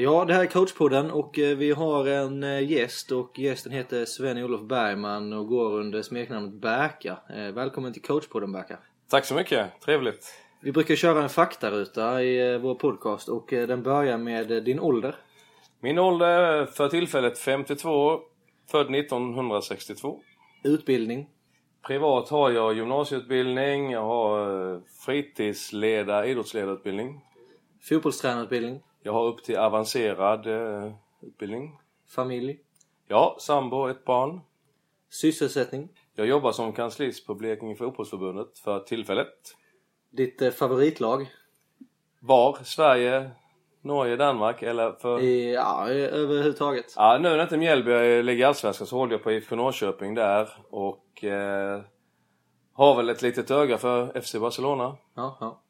Ja, 0.02 0.24
det 0.24 0.34
här 0.34 0.42
är 0.42 0.46
coachpodden 0.46 1.10
och 1.10 1.34
vi 1.36 1.70
har 1.70 2.06
en 2.06 2.66
gäst 2.66 3.12
och 3.12 3.38
gästen 3.38 3.72
heter 3.72 4.04
Sven-Olof 4.04 4.60
Bergman 4.60 5.32
och 5.32 5.46
går 5.46 5.72
under 5.72 6.02
smeknamnet 6.02 6.54
Berka. 6.54 7.16
Välkommen 7.54 7.92
till 7.92 8.02
coachpodden 8.02 8.52
Berka. 8.52 8.78
Tack 9.08 9.24
så 9.24 9.34
mycket, 9.34 9.80
trevligt. 9.80 10.34
Vi 10.60 10.72
brukar 10.72 10.94
köra 10.94 11.22
en 11.22 11.28
faktaruta 11.28 12.22
i 12.22 12.58
vår 12.58 12.74
podcast 12.74 13.28
och 13.28 13.46
den 13.50 13.82
börjar 13.82 14.18
med 14.18 14.64
din 14.64 14.80
ålder. 14.80 15.14
Min 15.80 15.98
ålder 15.98 16.26
är 16.26 16.66
för 16.66 16.88
tillfället 16.88 17.38
52 17.38 17.90
år, 17.90 18.20
född 18.70 18.94
1962. 18.94 20.20
Utbildning. 20.62 21.30
Privat 21.82 22.28
har 22.28 22.50
jag 22.50 22.74
gymnasieutbildning, 22.76 23.90
jag 23.90 24.04
har 24.04 24.72
eh, 24.74 24.80
fritidsledar, 25.06 26.24
idrottsledarutbildning. 26.24 27.20
Fotbollstränarutbildning. 27.80 28.82
Jag 29.02 29.12
har 29.12 29.24
upp 29.24 29.44
till 29.44 29.56
avancerad 29.56 30.46
eh, 30.46 30.92
utbildning. 31.20 31.78
Familj. 32.08 32.60
Ja, 33.08 33.36
sambo, 33.40 33.88
ett 33.88 34.04
barn. 34.04 34.40
Sysselsättning. 35.10 35.88
Jag 36.14 36.26
jobbar 36.26 36.52
som 36.52 36.72
kanslist 36.72 37.26
på 37.26 37.34
Blekinge 37.34 37.76
fotbollsförbundet 37.76 38.58
för 38.58 38.80
tillfället. 38.80 39.56
Ditt 40.10 40.42
eh, 40.42 40.50
favoritlag? 40.50 41.26
Var? 42.20 42.58
Sverige, 42.64 43.30
Norge, 43.82 44.16
Danmark 44.16 44.62
eller 44.62 44.92
för... 44.92 45.20
Ja, 45.20 45.88
överhuvudtaget. 45.88 46.94
Ja, 46.96 47.18
nu 47.18 47.28
när 47.28 47.42
inte 47.42 47.56
Mjällby 47.56 48.22
ligger 48.22 48.40
i 48.40 48.44
Allsvenskan 48.44 48.86
så 48.86 48.96
håller 48.96 49.12
jag 49.12 49.22
på 49.22 49.32
IFK 49.32 49.56
Norrköping 49.56 50.14
där 50.14 50.48
och 50.70 51.24
eh, 51.24 51.80
har 52.72 52.96
väl 52.96 53.08
ett 53.08 53.22
litet 53.22 53.50
öga 53.50 53.78
för 53.78 54.20
FC 54.20 54.34
Barcelona. 54.34 54.96
Ja, 55.14 55.36
ja. 55.40 55.62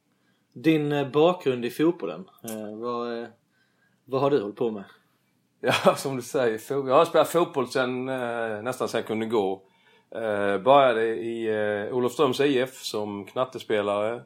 Din 0.53 0.93
eh, 0.93 1.09
bakgrund 1.09 1.65
i 1.65 1.71
fotbollen. 1.71 2.25
Eh, 2.45 2.79
vad, 2.79 3.23
eh, 3.23 3.29
vad 4.05 4.21
har 4.21 4.31
du 4.31 4.41
hållit 4.41 4.57
på 4.57 4.71
med? 4.71 4.85
Ja, 5.85 5.95
som 5.95 6.17
du 6.17 6.23
säger. 6.23 6.61
Jag 6.89 6.95
har 6.95 7.05
spelat 7.05 7.29
fotboll 7.29 7.69
sen, 7.69 8.09
eh, 8.09 8.63
nästan 8.63 8.89
sen 8.89 8.99
jag 8.99 9.07
kunde 9.07 9.27
gå. 9.27 9.63
Eh, 10.15 10.59
började 10.59 11.07
i 11.07 11.47
eh, 11.47 11.97
Olofströms 11.97 12.41
IF 12.41 12.83
som 12.83 13.27
knattespelare. 13.27 14.23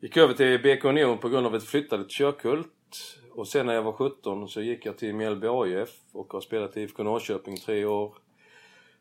Gick 0.00 0.16
över 0.16 0.34
till 0.34 0.58
BK 0.62 0.84
Union 0.84 1.18
på 1.18 1.28
grund 1.28 1.46
av 1.46 1.54
att 1.54 1.62
jag 1.62 1.68
flyttade 1.68 2.02
till 2.02 2.16
Körkult. 2.16 2.66
Och 3.34 3.48
sen 3.48 3.66
när 3.66 3.74
jag 3.74 3.82
var 3.82 3.92
17 3.92 4.48
så 4.48 4.60
gick 4.60 4.86
jag 4.86 4.98
till 4.98 5.14
Mjällby 5.14 5.46
AIF 5.46 5.90
och 6.12 6.32
har 6.32 6.40
spelat 6.40 6.76
i 6.76 6.80
IFK 6.80 7.02
Norrköping 7.02 7.56
tre 7.56 7.84
år. 7.84 8.14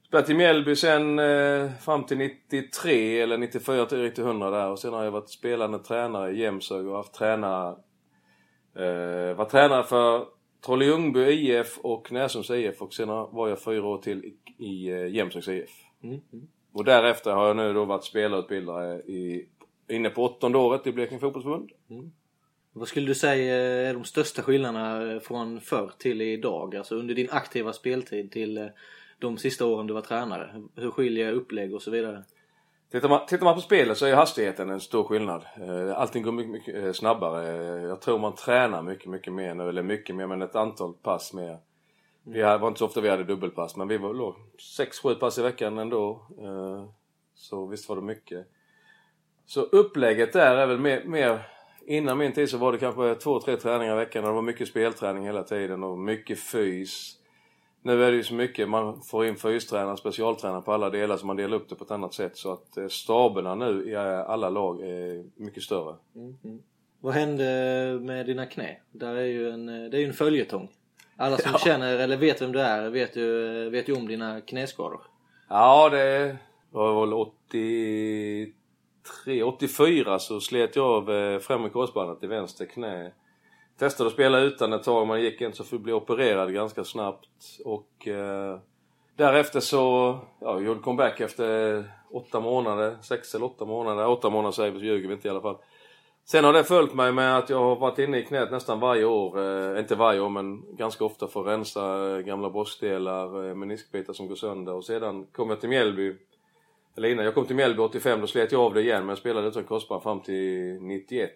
Spelat 0.07 0.29
i 0.29 0.33
Mjällby 0.33 0.75
sen 0.75 1.19
eh, 1.19 1.71
fram 1.71 2.03
till 2.03 2.17
93 2.17 3.21
eller 3.21 3.37
94 3.37 3.85
till 3.85 4.01
riktigt 4.01 4.25
100 4.25 4.49
där 4.49 4.69
och 4.69 4.79
sen 4.79 4.93
har 4.93 5.03
jag 5.03 5.11
varit 5.11 5.29
spelande 5.29 5.79
tränare 5.79 6.31
i 6.31 6.39
Jämshög 6.39 6.87
och 6.87 6.95
haft 6.95 7.13
tränare 7.13 7.75
Eh, 8.77 9.35
var 9.35 9.45
tränare 9.45 9.83
för 9.83 10.25
Trolle 10.65 10.85
Ljungby 10.85 11.19
IF 11.19 11.79
och 11.81 12.11
Näsums 12.11 12.49
IF 12.49 12.81
och 12.81 12.93
sen 12.93 13.07
var 13.07 13.47
jag 13.47 13.61
fyra 13.61 13.85
år 13.85 13.97
till 13.97 14.25
i, 14.25 14.65
i 14.65 14.89
eh, 14.89 15.07
Jämshögs 15.07 15.47
IF. 15.47 15.69
Mm. 16.03 16.21
Och 16.73 16.85
därefter 16.85 17.31
har 17.31 17.47
jag 17.47 17.55
nu 17.55 17.73
då 17.73 17.85
varit 17.85 18.03
spelarutbildare 18.03 18.99
i, 18.99 19.47
inne 19.89 20.09
på 20.09 20.23
åttonde 20.23 20.57
året 20.57 20.87
i 20.87 20.91
Blekinge 20.91 21.19
fotbollsförbund. 21.19 21.71
Vad 22.79 22.87
skulle 22.87 23.07
du 23.07 23.15
säga 23.15 23.55
är 23.89 23.93
de 23.93 24.03
största 24.03 24.41
skillnaderna 24.41 25.19
från 25.19 25.61
förr 25.61 25.91
till 25.97 26.21
idag? 26.21 26.75
Alltså 26.75 26.95
under 26.95 27.15
din 27.15 27.27
aktiva 27.31 27.73
speltid 27.73 28.31
till 28.31 28.57
eh, 28.57 28.65
de 29.19 29.37
sista 29.37 29.65
åren 29.65 29.87
du 29.87 29.93
var 29.93 30.01
tränare. 30.01 30.63
Hur 30.75 30.91
skiljer 30.91 31.31
upplägg 31.31 31.73
och 31.73 31.81
så 31.81 31.91
vidare? 31.91 32.23
Tittar 32.91 33.09
man, 33.09 33.25
tittar 33.25 33.43
man 33.43 33.55
på 33.55 33.61
spelet 33.61 33.97
så 33.97 34.05
är 34.05 34.15
hastigheten 34.15 34.69
en 34.69 34.79
stor 34.79 35.03
skillnad. 35.03 35.45
Eh, 35.61 35.99
allting 35.99 36.23
går 36.23 36.31
mycket, 36.31 36.51
mycket 36.51 36.83
eh, 36.83 36.91
snabbare. 36.91 37.47
Jag 37.81 38.01
tror 38.01 38.19
man 38.19 38.35
tränar 38.35 38.81
mycket, 38.81 39.09
mycket 39.09 39.33
mer 39.33 39.55
nu. 39.55 39.69
Eller 39.69 39.83
mycket 39.83 40.15
mer, 40.15 40.27
men 40.27 40.41
ett 40.41 40.55
antal 40.55 40.93
pass 40.93 41.33
mer. 41.33 41.57
Det 42.23 42.57
var 42.57 42.67
inte 42.67 42.79
så 42.79 42.85
ofta 42.85 43.01
vi 43.01 43.09
hade 43.09 43.23
dubbelpass, 43.23 43.75
men 43.75 43.87
vi 43.87 43.97
var 43.97 44.13
låg 44.13 44.35
6-7 45.03 45.15
pass 45.15 45.37
i 45.37 45.41
veckan 45.41 45.77
ändå. 45.77 46.21
Så 47.35 47.65
visst 47.65 47.89
var 47.89 47.95
det 47.95 48.01
mycket. 48.01 48.47
Så 49.45 49.61
upplägget 49.61 50.33
där 50.33 50.55
är 50.55 50.67
väl 50.67 50.79
mer, 50.79 51.03
mer 51.03 51.56
Innan 51.89 52.17
min 52.17 52.33
tid 52.33 52.49
så 52.49 52.57
var 52.57 52.71
det 52.71 52.77
kanske 52.77 53.15
två, 53.15 53.39
tre 53.39 53.55
träningar 53.55 53.93
i 53.93 53.95
veckan 53.95 54.23
och 54.23 54.29
det 54.29 54.35
var 54.35 54.41
mycket 54.41 54.67
spelträning 54.67 55.25
hela 55.25 55.43
tiden 55.43 55.83
och 55.83 55.99
mycket 55.99 56.39
fys. 56.39 57.13
Nu 57.81 58.03
är 58.03 58.11
det 58.11 58.17
ju 58.17 58.23
så 58.23 58.33
mycket, 58.33 58.69
man 58.69 59.01
får 59.01 59.25
in 59.25 59.35
fystränare, 59.35 59.97
specialtränare 59.97 60.61
på 60.61 60.73
alla 60.73 60.89
delar 60.89 61.17
så 61.17 61.25
man 61.25 61.35
delar 61.35 61.57
upp 61.57 61.69
det 61.69 61.75
på 61.75 61.83
ett 61.83 61.91
annat 61.91 62.13
sätt. 62.13 62.37
Så 62.37 62.53
att 62.53 62.77
eh, 62.77 62.87
staberna 62.87 63.55
nu 63.55 63.89
i 63.89 63.95
alla 63.95 64.49
lag 64.49 64.81
är 64.81 65.25
mycket 65.35 65.63
större. 65.63 65.95
Mm, 66.15 66.37
mm. 66.43 66.61
Vad 66.99 67.13
hände 67.13 67.43
med 68.01 68.25
dina 68.25 68.45
knä? 68.45 68.77
Där 68.91 69.15
är 69.15 69.25
ju 69.25 69.49
en, 69.49 69.69
eh, 69.69 69.89
det 69.89 69.97
är 69.97 70.01
ju 70.01 70.07
en 70.07 70.13
följetong. 70.13 70.69
Alla 71.17 71.37
som 71.37 71.51
ja. 71.53 71.59
känner 71.59 71.99
eller 71.99 72.17
vet 72.17 72.41
vem 72.41 72.51
du 72.51 72.59
är 72.59 72.89
vet 72.89 73.15
ju, 73.15 73.69
vet 73.69 73.89
ju 73.89 73.95
om 73.95 74.07
dina 74.07 74.41
knäskador. 74.41 75.01
Ja, 75.49 75.89
det 75.89 76.37
var 76.71 77.01
väl 77.01 77.13
80 77.13 78.53
83, 79.07 79.43
84 79.43 80.19
så 80.19 80.39
slet 80.39 80.75
jag 80.75 80.85
av 80.85 81.11
eh, 81.11 81.39
främre 81.39 81.69
korsbandet 81.69 82.23
i 82.23 82.27
vänster 82.27 82.65
knä. 82.65 83.11
Testade 83.79 84.07
att 84.07 84.13
spela 84.13 84.39
utan 84.39 84.73
ett 84.73 84.83
tag 84.83 85.07
men 85.07 85.21
gick 85.21 85.41
inte 85.41 85.57
så 85.57 85.63
fick 85.63 85.81
bli 85.81 85.93
opererad 85.93 86.53
ganska 86.53 86.83
snabbt. 86.83 87.29
Och 87.65 88.07
eh, 88.07 88.59
därefter 89.15 89.59
så, 89.59 90.17
ja, 90.39 90.59
gjorde 90.59 90.79
comeback 90.79 91.19
efter 91.19 91.83
åtta 92.11 92.39
månader, 92.39 92.97
sex 93.01 93.35
eller 93.35 93.45
åtta 93.45 93.65
månader. 93.65 94.07
Åtta 94.07 94.29
månader 94.29 94.51
säger 94.51 94.71
vi, 94.71 94.79
så 94.79 94.85
ljuger 94.85 95.07
vi 95.07 95.13
inte 95.13 95.27
i 95.27 95.31
alla 95.31 95.41
fall. 95.41 95.57
Sen 96.29 96.43
har 96.43 96.53
det 96.53 96.63
följt 96.63 96.93
mig 96.93 97.11
med 97.11 97.37
att 97.37 97.49
jag 97.49 97.59
har 97.59 97.75
varit 97.75 97.99
inne 97.99 98.17
i 98.17 98.23
knät 98.23 98.51
nästan 98.51 98.79
varje 98.79 99.05
år. 99.05 99.39
Eh, 99.39 99.79
inte 99.79 99.95
varje 99.95 100.19
år 100.19 100.29
men 100.29 100.75
ganska 100.75 101.05
ofta 101.05 101.27
för 101.27 101.41
att 101.41 101.47
rensa 101.47 102.15
eh, 102.15 102.19
gamla 102.19 102.49
broskdelar, 102.49 103.49
eh, 103.49 103.55
meniskbitar 103.55 104.13
som 104.13 104.27
går 104.27 104.35
sönder. 104.35 104.73
Och 104.73 104.85
sedan 104.85 105.25
kom 105.25 105.49
jag 105.49 105.59
till 105.59 105.69
Mjällby 105.69 106.15
eller 106.97 107.09
innan 107.09 107.25
jag 107.25 107.33
kom 107.33 107.45
till 107.45 107.55
Mjällby 107.55 107.81
85 107.81 108.21
då 108.21 108.27
slet 108.27 108.51
jag 108.51 108.61
av 108.61 108.73
det 108.73 108.81
igen 108.81 108.99
men 108.99 109.09
jag 109.09 109.17
spelade 109.17 109.47
utan 109.47 109.63
korsband 109.63 110.03
fram 110.03 110.21
till 110.21 110.81
91. 110.81 111.31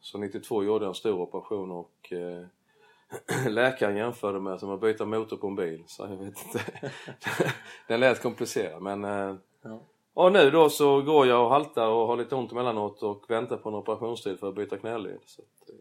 Så 0.00 0.18
92 0.18 0.64
gjorde 0.64 0.84
jag 0.84 0.88
en 0.88 0.94
stor 0.94 1.20
operation 1.20 1.70
och 1.70 2.12
eh, 2.12 3.48
läkaren 3.50 3.96
jämförde 3.96 4.40
med 4.40 4.60
som 4.60 4.70
att 4.70 4.80
byta 4.80 5.04
motor 5.04 5.36
på 5.36 5.46
en 5.46 5.56
bil. 5.56 5.82
Så 5.86 6.02
jag 6.02 6.16
vet 6.16 6.36
inte. 6.46 6.64
Den 7.88 8.00
lät 8.00 8.22
komplicerad 8.22 8.82
men 8.82 9.04
eh, 9.04 9.34
ja. 9.62 9.82
Och 10.14 10.32
nu 10.32 10.50
då 10.50 10.70
så 10.70 11.02
går 11.02 11.26
jag 11.26 11.44
och 11.44 11.50
haltar 11.50 11.88
och 11.88 12.06
har 12.06 12.16
lite 12.16 12.34
ont 12.34 12.52
emellanåt 12.52 13.02
och 13.02 13.24
väntar 13.28 13.56
på 13.56 13.68
en 13.68 13.74
operationstid 13.74 14.38
för 14.38 14.48
att 14.48 14.54
byta 14.54 14.78
knäled. 14.78 15.18
Så 15.26 15.42
att, 15.42 15.68
eh. 15.68 15.74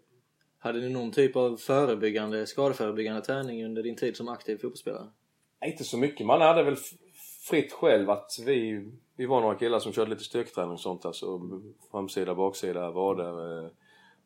Hade 0.59 0.79
ni 0.79 0.89
någon 0.89 1.11
typ 1.11 1.35
av 1.35 1.57
förebyggande, 1.57 2.47
skadeförebyggande 2.47 3.21
träning 3.21 3.65
under 3.65 3.83
din 3.83 3.95
tid 3.95 4.17
som 4.17 4.27
aktiv 4.27 4.57
fotbollsspelare? 4.57 5.07
Inte 5.65 5.83
så 5.83 5.97
mycket. 5.97 6.25
Man 6.25 6.41
hade 6.41 6.63
väl 6.63 6.77
fritt 7.49 7.73
själv 7.73 8.09
att 8.09 8.31
vi 8.45 8.91
vi 9.19 9.25
var 9.25 9.41
några 9.41 9.55
killar 9.55 9.79
som 9.79 9.93
körde 9.93 10.09
lite 10.09 10.23
styrketräning 10.23 10.71
och 10.71 10.79
sånt 10.79 11.05
alltså. 11.05 11.41
Framsida, 11.91 12.35
baksida, 12.35 12.91
vader. 12.91 13.63
Eh, 13.63 13.69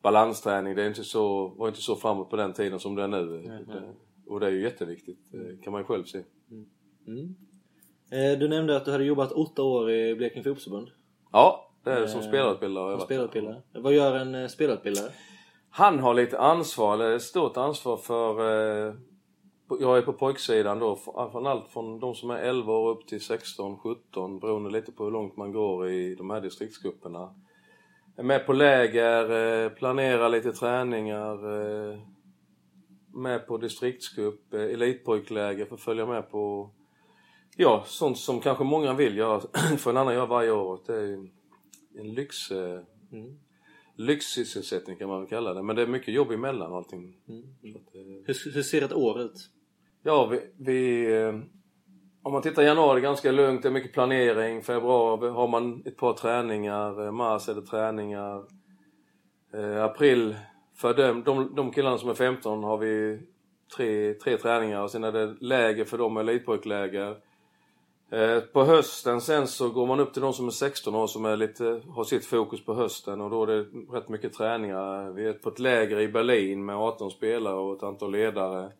balansträning. 0.02 0.74
Det 0.74 0.82
är 0.82 0.88
inte 0.88 1.04
så, 1.04 1.48
var 1.48 1.68
inte 1.68 1.80
så 1.80 1.96
framåt 1.96 2.30
på 2.30 2.36
den 2.36 2.52
tiden 2.52 2.80
som 2.80 2.94
det 2.94 3.02
är 3.02 3.08
nu. 3.08 3.38
Mm. 3.38 3.66
Det, 3.66 3.94
och 4.26 4.40
det 4.40 4.46
är 4.46 4.50
ju 4.50 4.62
jätteviktigt. 4.62 5.18
Det 5.32 5.62
kan 5.62 5.72
man 5.72 5.80
ju 5.80 5.84
själv 5.84 6.04
se. 6.04 6.22
Mm. 6.50 6.66
Mm. 7.06 7.34
Eh, 8.10 8.38
du 8.38 8.48
nämnde 8.48 8.76
att 8.76 8.84
du 8.84 8.90
hade 8.90 9.04
jobbat 9.04 9.32
åtta 9.32 9.62
år 9.62 9.90
i 9.90 10.14
Blekinge 10.14 10.42
fotbollsförbund. 10.42 10.90
Ja, 11.32 11.70
det 11.84 11.90
är 11.90 12.06
som 12.06 12.20
eh, 12.20 12.28
spelarutbildare. 12.28 12.98
Som 12.98 13.06
spelarutbildare. 13.06 13.62
Vad 13.72 13.92
gör 13.92 14.14
en 14.14 14.48
spelarutbildare? 14.48 15.10
Han 15.70 15.98
har 15.98 16.14
lite 16.14 16.38
ansvar, 16.38 16.94
eller 16.94 17.18
stort 17.18 17.56
ansvar 17.56 17.96
för 17.96 18.88
jag 19.68 19.98
är 19.98 20.02
på 20.02 20.12
pojksidan 20.12 20.78
då, 20.78 20.96
från 21.32 21.46
allt 21.46 21.68
från 21.68 22.00
de 22.00 22.14
som 22.14 22.30
är 22.30 22.38
11 22.38 22.72
år 22.72 22.90
upp 22.90 23.06
till 23.06 23.20
16, 23.20 23.78
17 23.78 24.38
beroende 24.38 24.70
lite 24.70 24.92
på 24.92 25.04
hur 25.04 25.10
långt 25.10 25.36
man 25.36 25.52
går 25.52 25.88
i 25.88 26.14
de 26.14 26.30
här 26.30 26.40
distriktsgrupperna. 26.40 27.34
Är 28.16 28.22
med 28.22 28.46
på 28.46 28.52
läger, 28.52 29.30
eh, 29.64 29.70
planerar 29.70 30.28
lite 30.28 30.52
träningar, 30.52 31.34
eh, 31.34 31.98
med 33.14 33.46
på 33.46 33.58
distriktsgrupp, 33.58 34.54
eh, 34.54 34.60
elitpojkläger 34.60 35.64
för 35.64 35.74
att 35.74 35.80
följa 35.80 36.06
med 36.06 36.30
på 36.30 36.70
Ja, 37.56 37.84
sånt 37.86 38.18
som 38.18 38.40
kanske 38.40 38.64
många 38.64 38.94
vill 38.94 39.16
göra, 39.16 39.40
för 39.78 39.90
en 39.90 39.96
annan 39.96 40.14
gör 40.14 40.26
varje 40.26 40.50
år. 40.50 40.80
Det 40.86 40.94
är 40.94 41.28
en 42.00 42.14
lyx, 42.14 42.50
mm 42.50 43.38
lyxsysselsättning 43.96 44.96
kan 44.96 45.08
man 45.08 45.20
väl 45.20 45.28
kalla 45.28 45.54
det. 45.54 45.62
Men 45.62 45.76
det 45.76 45.82
är 45.82 45.86
mycket 45.86 46.14
jobb 46.14 46.30
emellan 46.30 46.72
allting. 46.72 47.16
Mm. 47.28 47.76
Att, 47.76 47.94
hur, 48.24 48.52
hur 48.54 48.62
ser 48.62 48.82
ett 48.82 48.92
år 48.92 49.20
ut? 49.20 49.50
Ja, 50.02 50.26
vi, 50.26 50.40
vi, 50.56 51.12
eh, 51.16 51.34
om 52.22 52.32
man 52.32 52.42
tittar 52.42 52.62
januari 52.62 53.00
ganska 53.00 53.32
lugnt, 53.32 53.62
det 53.62 53.68
är 53.68 53.72
mycket 53.72 53.92
planering. 53.92 54.62
Februari 54.62 55.30
har 55.30 55.48
man 55.48 55.82
ett 55.86 55.96
par 55.96 56.12
träningar, 56.12 57.06
eh, 57.06 57.12
mars 57.12 57.48
är 57.48 57.54
det 57.54 57.66
träningar. 57.66 58.44
Eh, 59.54 59.84
april, 59.84 60.36
för 60.76 60.94
dem, 60.94 61.22
de, 61.22 61.54
de 61.54 61.72
killarna 61.72 61.98
som 61.98 62.10
är 62.10 62.14
15 62.14 62.64
har 62.64 62.78
vi 62.78 63.20
tre, 63.76 64.14
tre 64.14 64.36
träningar 64.36 64.82
och 64.82 64.90
sen 64.90 65.04
är 65.04 65.12
det 65.12 65.36
läger 65.40 65.84
för 65.84 65.98
dem, 65.98 66.16
elitpojkläger. 66.16 67.16
Eh, 68.14 68.40
på 68.40 68.64
hösten 68.64 69.20
sen 69.20 69.48
så 69.48 69.68
går 69.68 69.86
man 69.86 70.00
upp 70.00 70.12
till 70.12 70.22
de 70.22 70.32
som 70.32 70.46
är 70.46 70.50
16 70.50 70.94
år 70.94 71.06
som 71.06 71.24
är 71.24 71.36
lite, 71.36 71.80
har 71.88 72.04
sitt 72.04 72.26
fokus 72.26 72.64
på 72.64 72.74
hösten 72.74 73.20
och 73.20 73.30
då 73.30 73.42
är 73.42 73.46
det 73.46 73.66
rätt 73.92 74.08
mycket 74.08 74.32
träningar. 74.32 75.10
Vi 75.10 75.28
är 75.28 75.32
på 75.32 75.48
ett 75.48 75.58
läger 75.58 76.00
i 76.00 76.08
Berlin 76.08 76.64
med 76.64 76.76
18 76.76 77.10
spelare 77.10 77.54
och 77.54 77.76
ett 77.76 77.82
antal 77.82 78.12
ledare. 78.12 78.72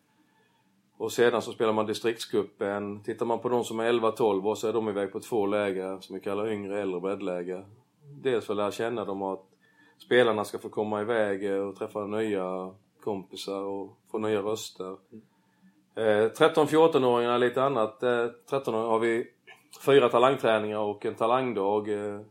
Och 0.97 1.11
sedan 1.11 1.41
så 1.41 1.51
spelar 1.51 1.73
man 1.73 1.85
distriktscupen. 1.85 3.03
Tittar 3.03 3.25
man 3.25 3.39
på 3.39 3.49
de 3.49 3.63
som 3.63 3.79
är 3.79 3.93
11-12 3.93 4.47
år 4.47 4.55
så 4.55 4.67
är 4.67 4.73
de 4.73 4.89
iväg 4.89 5.11
på 5.11 5.19
två 5.19 5.45
läger 5.45 5.99
som 5.99 6.15
vi 6.15 6.21
kallar 6.21 6.51
yngre 6.51 6.81
äldre 6.81 6.99
breddläger. 6.99 7.65
Dels 8.21 8.45
för 8.45 8.53
att 8.53 8.57
lära 8.57 8.71
känna 8.71 9.05
dem 9.05 9.21
och 9.21 9.33
att 9.33 9.45
spelarna 9.97 10.45
ska 10.45 10.57
få 10.57 10.69
komma 10.69 11.01
iväg 11.01 11.61
och 11.61 11.75
träffa 11.75 12.05
nya 12.05 12.71
kompisar 13.03 13.61
och 13.61 13.97
få 14.11 14.17
nya 14.17 14.41
röster. 14.41 14.97
Eh, 15.95 16.31
13-14-åringarna, 16.31 17.35
är 17.35 17.39
lite 17.39 17.63
annat. 17.63 18.03
Eh, 18.03 18.27
13 18.49 18.73
har 18.73 18.99
vi 18.99 19.27
fyra 19.85 20.09
talangträningar 20.09 20.79
och 20.79 21.05
en 21.05 21.15
talangdag. 21.15 21.89
Eh, 21.89 22.21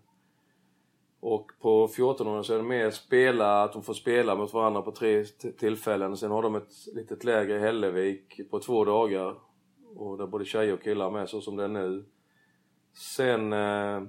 och 1.21 1.51
på 1.61 1.89
14-åringarna 1.89 2.43
så 2.43 2.55
är 2.55 2.59
det 2.59 2.65
mer 2.65 2.91
spela, 2.91 3.63
att 3.63 3.73
de 3.73 3.83
får 3.83 3.95
spela 3.95 4.35
mot 4.35 4.55
varandra 4.55 4.83
på 4.83 4.93
tre 4.93 5.25
tillfällen. 5.59 6.17
Sen 6.17 6.31
har 6.31 6.43
de 6.43 6.55
ett 6.55 6.73
litet 6.95 7.25
läger 7.25 7.57
i 7.57 7.61
Hällevik 7.61 8.51
på 8.51 8.61
två 8.61 8.85
dagar. 8.85 9.35
Och 9.97 10.19
där 10.19 10.27
både 10.27 10.45
tjejer 10.45 10.75
och 10.75 10.83
killar 10.83 11.11
med 11.11 11.29
så 11.29 11.41
som 11.41 11.57
det 11.57 11.65
är 11.65 11.69
nu. 11.69 12.05
Sen 13.15 13.53
eh, 13.53 14.03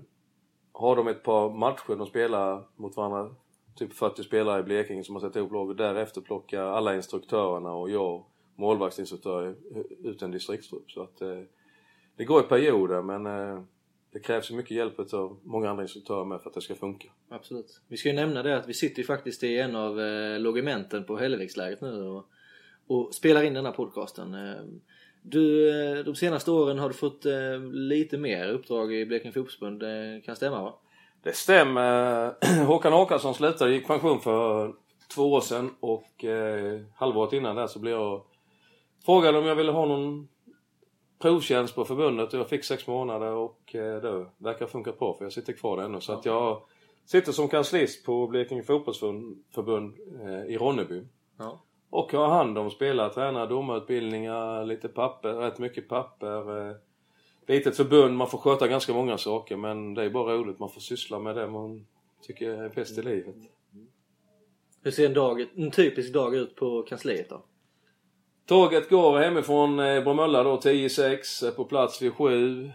har 0.72 0.96
de 0.96 1.08
ett 1.08 1.24
par 1.24 1.50
matcher 1.50 1.96
de 1.96 2.08
spelar 2.08 2.64
mot 2.76 2.98
varandra. 2.98 3.36
Typ 3.76 3.94
40 3.94 4.24
spelare 4.24 4.60
i 4.60 4.64
Blekinge 4.64 5.04
som 5.04 5.16
har 5.16 5.22
satt 5.22 5.36
ihop 5.36 5.52
lag 5.52 5.70
och 5.70 5.76
därefter 5.76 6.22
plockar 6.22 6.64
alla 6.64 6.96
instruktörerna 6.96 7.74
och 7.74 7.90
jag, 7.90 8.26
målvaktsinstruktör, 8.56 9.56
ut 10.04 10.22
en 10.22 10.32
distriktstrupp. 10.32 10.92
Så 10.92 11.04
att 11.04 11.22
eh, 11.22 11.42
det 12.16 12.26
går 12.26 12.44
i 12.44 12.48
perioder 12.48 13.02
men 13.02 13.26
eh, 13.26 13.64
det 14.16 14.20
krävs 14.20 14.52
mycket 14.52 14.72
hjälp 14.72 15.14
av 15.14 15.38
många 15.44 15.70
andra 15.70 15.84
instruktörer 15.84 16.26
med 16.26 16.42
för 16.42 16.50
att 16.50 16.54
det 16.54 16.62
ska 16.62 16.76
funka. 16.76 17.08
Absolut. 17.30 17.82
Vi 17.88 17.98
ska 17.98 18.10
ju 18.10 18.16
nämna 18.16 18.44
det 18.44 18.58
att 18.58 18.68
vi 18.68 18.74
sitter 18.74 18.98
ju 18.98 19.06
faktiskt 19.06 19.44
i 19.44 19.60
en 19.60 19.76
av 19.76 20.02
eh, 20.02 20.40
logementen 20.40 21.04
på 21.04 21.18
Hällevikslägret 21.18 21.82
nu 21.82 22.04
och, 22.04 22.26
och, 22.88 23.14
spelar 23.14 23.44
in 23.44 23.54
den 23.54 23.66
här 23.66 23.72
podcasten. 23.72 24.34
Eh, 24.34 24.64
du, 25.22 25.70
eh, 25.70 26.04
de 26.04 26.16
senaste 26.16 26.52
åren 26.52 26.80
har 26.80 26.90
du 26.90 26.96
fått 26.96 27.26
eh, 27.26 27.60
lite 27.72 28.18
mer 28.18 28.50
uppdrag 28.50 28.94
i 28.94 29.06
Blekinge 29.06 29.34
fotbollsförbund. 29.34 29.80
Det 29.80 30.22
kan 30.26 30.36
stämma 30.36 30.62
va? 30.62 30.80
Det 31.24 31.36
stämmer. 31.36 32.64
Håkan 32.66 32.94
Håkansson 32.94 33.34
slutade, 33.34 33.72
gick 33.72 33.88
pension 33.88 34.22
för 34.22 34.74
två 35.16 35.34
år 35.34 35.42
sedan 35.42 35.70
och 35.80 36.26
eh, 36.26 36.82
halvåret 36.96 37.34
innan 37.34 37.56
där 37.56 37.68
så 37.68 37.80
blev 37.80 37.94
jag 37.94 38.22
frågad 39.06 39.36
om 39.36 39.46
jag 39.46 39.56
ville 39.56 39.72
ha 39.72 39.86
någon 39.86 40.28
provtjänst 41.20 41.76
på 41.76 41.86
förbundet 41.86 42.34
och 42.34 42.40
jag 42.40 42.50
fick 42.50 42.64
sex 42.64 42.88
månader 42.88 43.32
och 43.32 43.76
eh, 43.76 44.02
det 44.02 44.26
verkar 44.38 44.68
funka 44.68 44.92
bra 44.92 45.14
för 45.18 45.26
jag 45.26 45.34
sitter 45.34 45.54
kvar 45.54 45.82
ännu. 45.82 46.02
Så 46.02 46.14
att 46.14 46.26
jag 46.26 46.62
sitter 47.06 47.32
som 47.32 47.48
kanslist 47.48 48.06
på 48.06 48.28
Blekinge 48.28 48.64
fotbollsförbund 48.64 49.98
eh, 50.22 50.54
i 50.54 50.58
Ronneby. 50.58 51.04
Ja. 51.38 51.62
Och 51.90 52.12
har 52.12 52.28
hand 52.28 52.58
om 52.58 52.72
spelare, 52.72 53.14
tränare, 53.14 53.48
domarutbildningar, 53.48 54.66
lite 54.66 54.88
papper, 54.88 55.34
rätt 55.34 55.60
mycket 55.60 55.90
papper. 55.90 56.70
Eh, 56.70 56.76
litet 57.48 57.78
förbund, 57.78 58.18
man 58.18 58.30
får 58.30 58.38
sköta 58.38 58.68
ganska 58.68 58.94
många 58.94 59.18
saker 59.18 59.58
men 59.58 59.94
det 59.94 60.04
är 60.04 60.10
bara 60.10 60.34
roligt. 60.34 60.60
Man 60.60 60.70
får 60.70 60.82
syssla 60.82 61.20
med 61.20 61.36
det 61.36 61.48
man 61.48 61.88
tycker 62.22 62.50
är 62.50 62.70
bäst 62.70 62.98
i 62.98 63.02
livet. 63.02 63.36
Hur 64.84 64.92
ser 64.92 65.06
en, 65.06 65.14
dag, 65.14 65.46
en 65.56 65.72
typisk 65.72 66.14
dag 66.14 66.36
ut 66.36 66.56
på 66.56 66.84
kansliet 66.84 67.30
då? 67.30 67.42
Tåget 68.48 68.90
går 68.90 69.20
hemifrån 69.20 69.80
eh, 69.80 70.04
Bromölla 70.04 70.44
då 70.44 70.56
10-6, 70.56 71.48
är 71.48 71.52
på 71.52 71.66
plats 71.66 72.02
vid 72.02 72.14
7. 72.14 72.72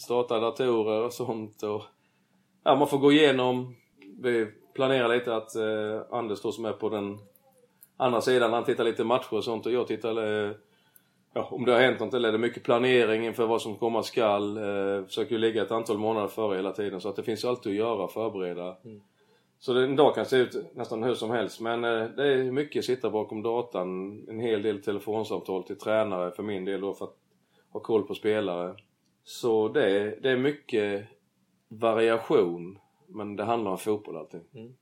Startar 0.00 0.40
datorer 0.40 1.02
och 1.02 1.12
sånt 1.12 1.62
och... 1.62 1.82
Ja, 2.64 2.76
man 2.76 2.88
får 2.88 2.98
gå 2.98 3.12
igenom. 3.12 3.74
Vi 4.22 4.46
planerar 4.74 5.08
lite 5.08 5.36
att 5.36 5.56
eh, 5.56 6.18
Anders 6.18 6.42
då 6.42 6.52
som 6.52 6.64
är 6.64 6.72
på 6.72 6.88
den 6.88 7.18
andra 7.96 8.20
sidan, 8.20 8.52
han 8.52 8.64
tittar 8.64 8.84
lite 8.84 9.04
matcher 9.04 9.34
och 9.34 9.44
sånt 9.44 9.66
och 9.66 9.72
jag 9.72 9.86
tittar 9.86 10.46
eh, 10.46 10.52
ja, 11.34 11.48
om 11.50 11.64
det 11.64 11.72
har 11.72 11.80
hänt 11.80 12.00
något 12.00 12.14
eller 12.14 12.28
är 12.28 12.32
det 12.32 12.38
mycket 12.38 12.62
planering 12.62 13.26
inför 13.26 13.46
vad 13.46 13.62
som 13.62 13.76
komma 13.76 14.02
skall. 14.02 14.56
Eh, 14.56 15.04
försöker 15.04 15.32
ju 15.32 15.38
ligga 15.38 15.62
ett 15.62 15.70
antal 15.70 15.98
månader 15.98 16.28
före 16.28 16.56
hela 16.56 16.72
tiden 16.72 17.00
så 17.00 17.08
att 17.08 17.16
det 17.16 17.22
finns 17.22 17.44
alltid 17.44 17.72
att 17.72 17.78
göra, 17.78 18.08
förbereda. 18.08 18.76
Mm. 18.84 19.00
Så 19.64 19.78
en 19.78 19.96
dag 19.96 20.14
kan 20.14 20.26
se 20.26 20.36
ut 20.36 20.56
nästan 20.74 21.02
hur 21.02 21.14
som 21.14 21.30
helst 21.30 21.60
men 21.60 21.84
eh, 21.84 22.04
det 22.16 22.34
är 22.34 22.50
mycket 22.50 22.84
sitta 22.84 23.10
bakom 23.10 23.42
datan. 23.42 23.88
En 24.28 24.40
hel 24.40 24.62
del 24.62 24.82
telefonsamtal 24.82 25.64
till 25.64 25.78
tränare 25.78 26.30
för 26.30 26.42
min 26.42 26.64
del 26.64 26.80
då 26.80 26.94
för 26.94 27.04
att 27.04 27.16
ha 27.72 27.80
koll 27.80 28.02
på 28.02 28.14
spelare. 28.14 28.74
Så 29.24 29.68
det, 29.68 30.18
det 30.22 30.30
är 30.30 30.36
mycket 30.36 31.06
variation 31.68 32.78
men 33.06 33.36
det 33.36 33.44
handlar 33.44 33.70
om 33.70 33.78
fotboll 33.78 34.16
allting. 34.16 34.40
Mm. 34.54 34.72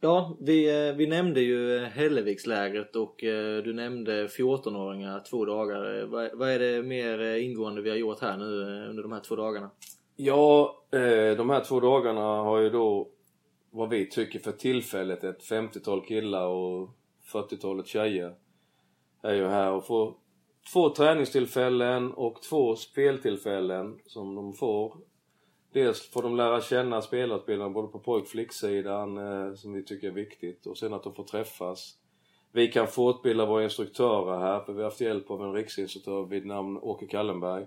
Ja, 0.00 0.36
vi, 0.40 0.88
eh, 0.88 0.96
vi 0.96 1.06
nämnde 1.06 1.40
ju 1.40 1.78
Hällevikslägret 1.78 2.96
och 2.96 3.24
eh, 3.24 3.62
du 3.62 3.72
nämnde 3.72 4.26
14-åringar 4.26 5.20
två 5.30 5.44
dagar. 5.44 6.06
Vad, 6.06 6.30
vad 6.34 6.48
är 6.48 6.58
det 6.58 6.82
mer 6.82 7.36
ingående 7.36 7.82
vi 7.82 7.90
har 7.90 7.96
gjort 7.96 8.20
här 8.20 8.36
nu 8.36 8.44
under 8.90 9.02
de 9.02 9.12
här 9.12 9.20
två 9.20 9.36
dagarna? 9.36 9.70
Ja, 10.16 10.74
de 11.36 11.50
här 11.50 11.64
två 11.64 11.80
dagarna 11.80 12.20
har 12.20 12.58
ju 12.58 12.70
då 12.70 13.08
vad 13.70 13.88
vi 13.88 14.06
tycker 14.06 14.38
för 14.38 14.52
tillfället 14.52 15.24
ett 15.24 15.42
50-tal 15.42 16.04
killar 16.04 16.46
och 16.46 16.90
40-talet 17.32 17.86
tjejer 17.86 18.34
är 19.22 19.34
ju 19.34 19.46
här 19.46 19.72
och 19.72 19.86
får 19.86 20.14
två 20.72 20.90
träningstillfällen 20.90 22.12
och 22.12 22.42
två 22.42 22.76
speltillfällen 22.76 23.98
som 24.04 24.34
de 24.34 24.52
får. 24.52 24.96
Dels 25.72 26.10
får 26.10 26.22
de 26.22 26.36
lära 26.36 26.60
känna 26.60 27.02
spelarspelarna 27.02 27.70
både 27.70 27.88
på 27.88 27.98
pojk 27.98 28.22
och 28.22 28.28
flicksidan 28.28 29.18
eh, 29.18 29.54
som 29.54 29.72
vi 29.72 29.84
tycker 29.84 30.08
är 30.08 30.12
viktigt 30.12 30.66
och 30.66 30.78
sen 30.78 30.94
att 30.94 31.02
de 31.02 31.14
får 31.14 31.24
träffas. 31.24 31.94
Vi 32.52 32.68
kan 32.68 32.86
fortbilda 32.86 33.46
våra 33.46 33.64
instruktörer 33.64 34.38
här 34.38 34.60
för 34.60 34.72
vi 34.72 34.78
har 34.78 34.90
haft 34.90 35.00
hjälp 35.00 35.30
av 35.30 35.42
en 35.42 35.52
riksinstruktör 35.52 36.24
vid 36.24 36.46
namn 36.46 36.78
Åke 36.78 37.06
Kallenberg. 37.06 37.66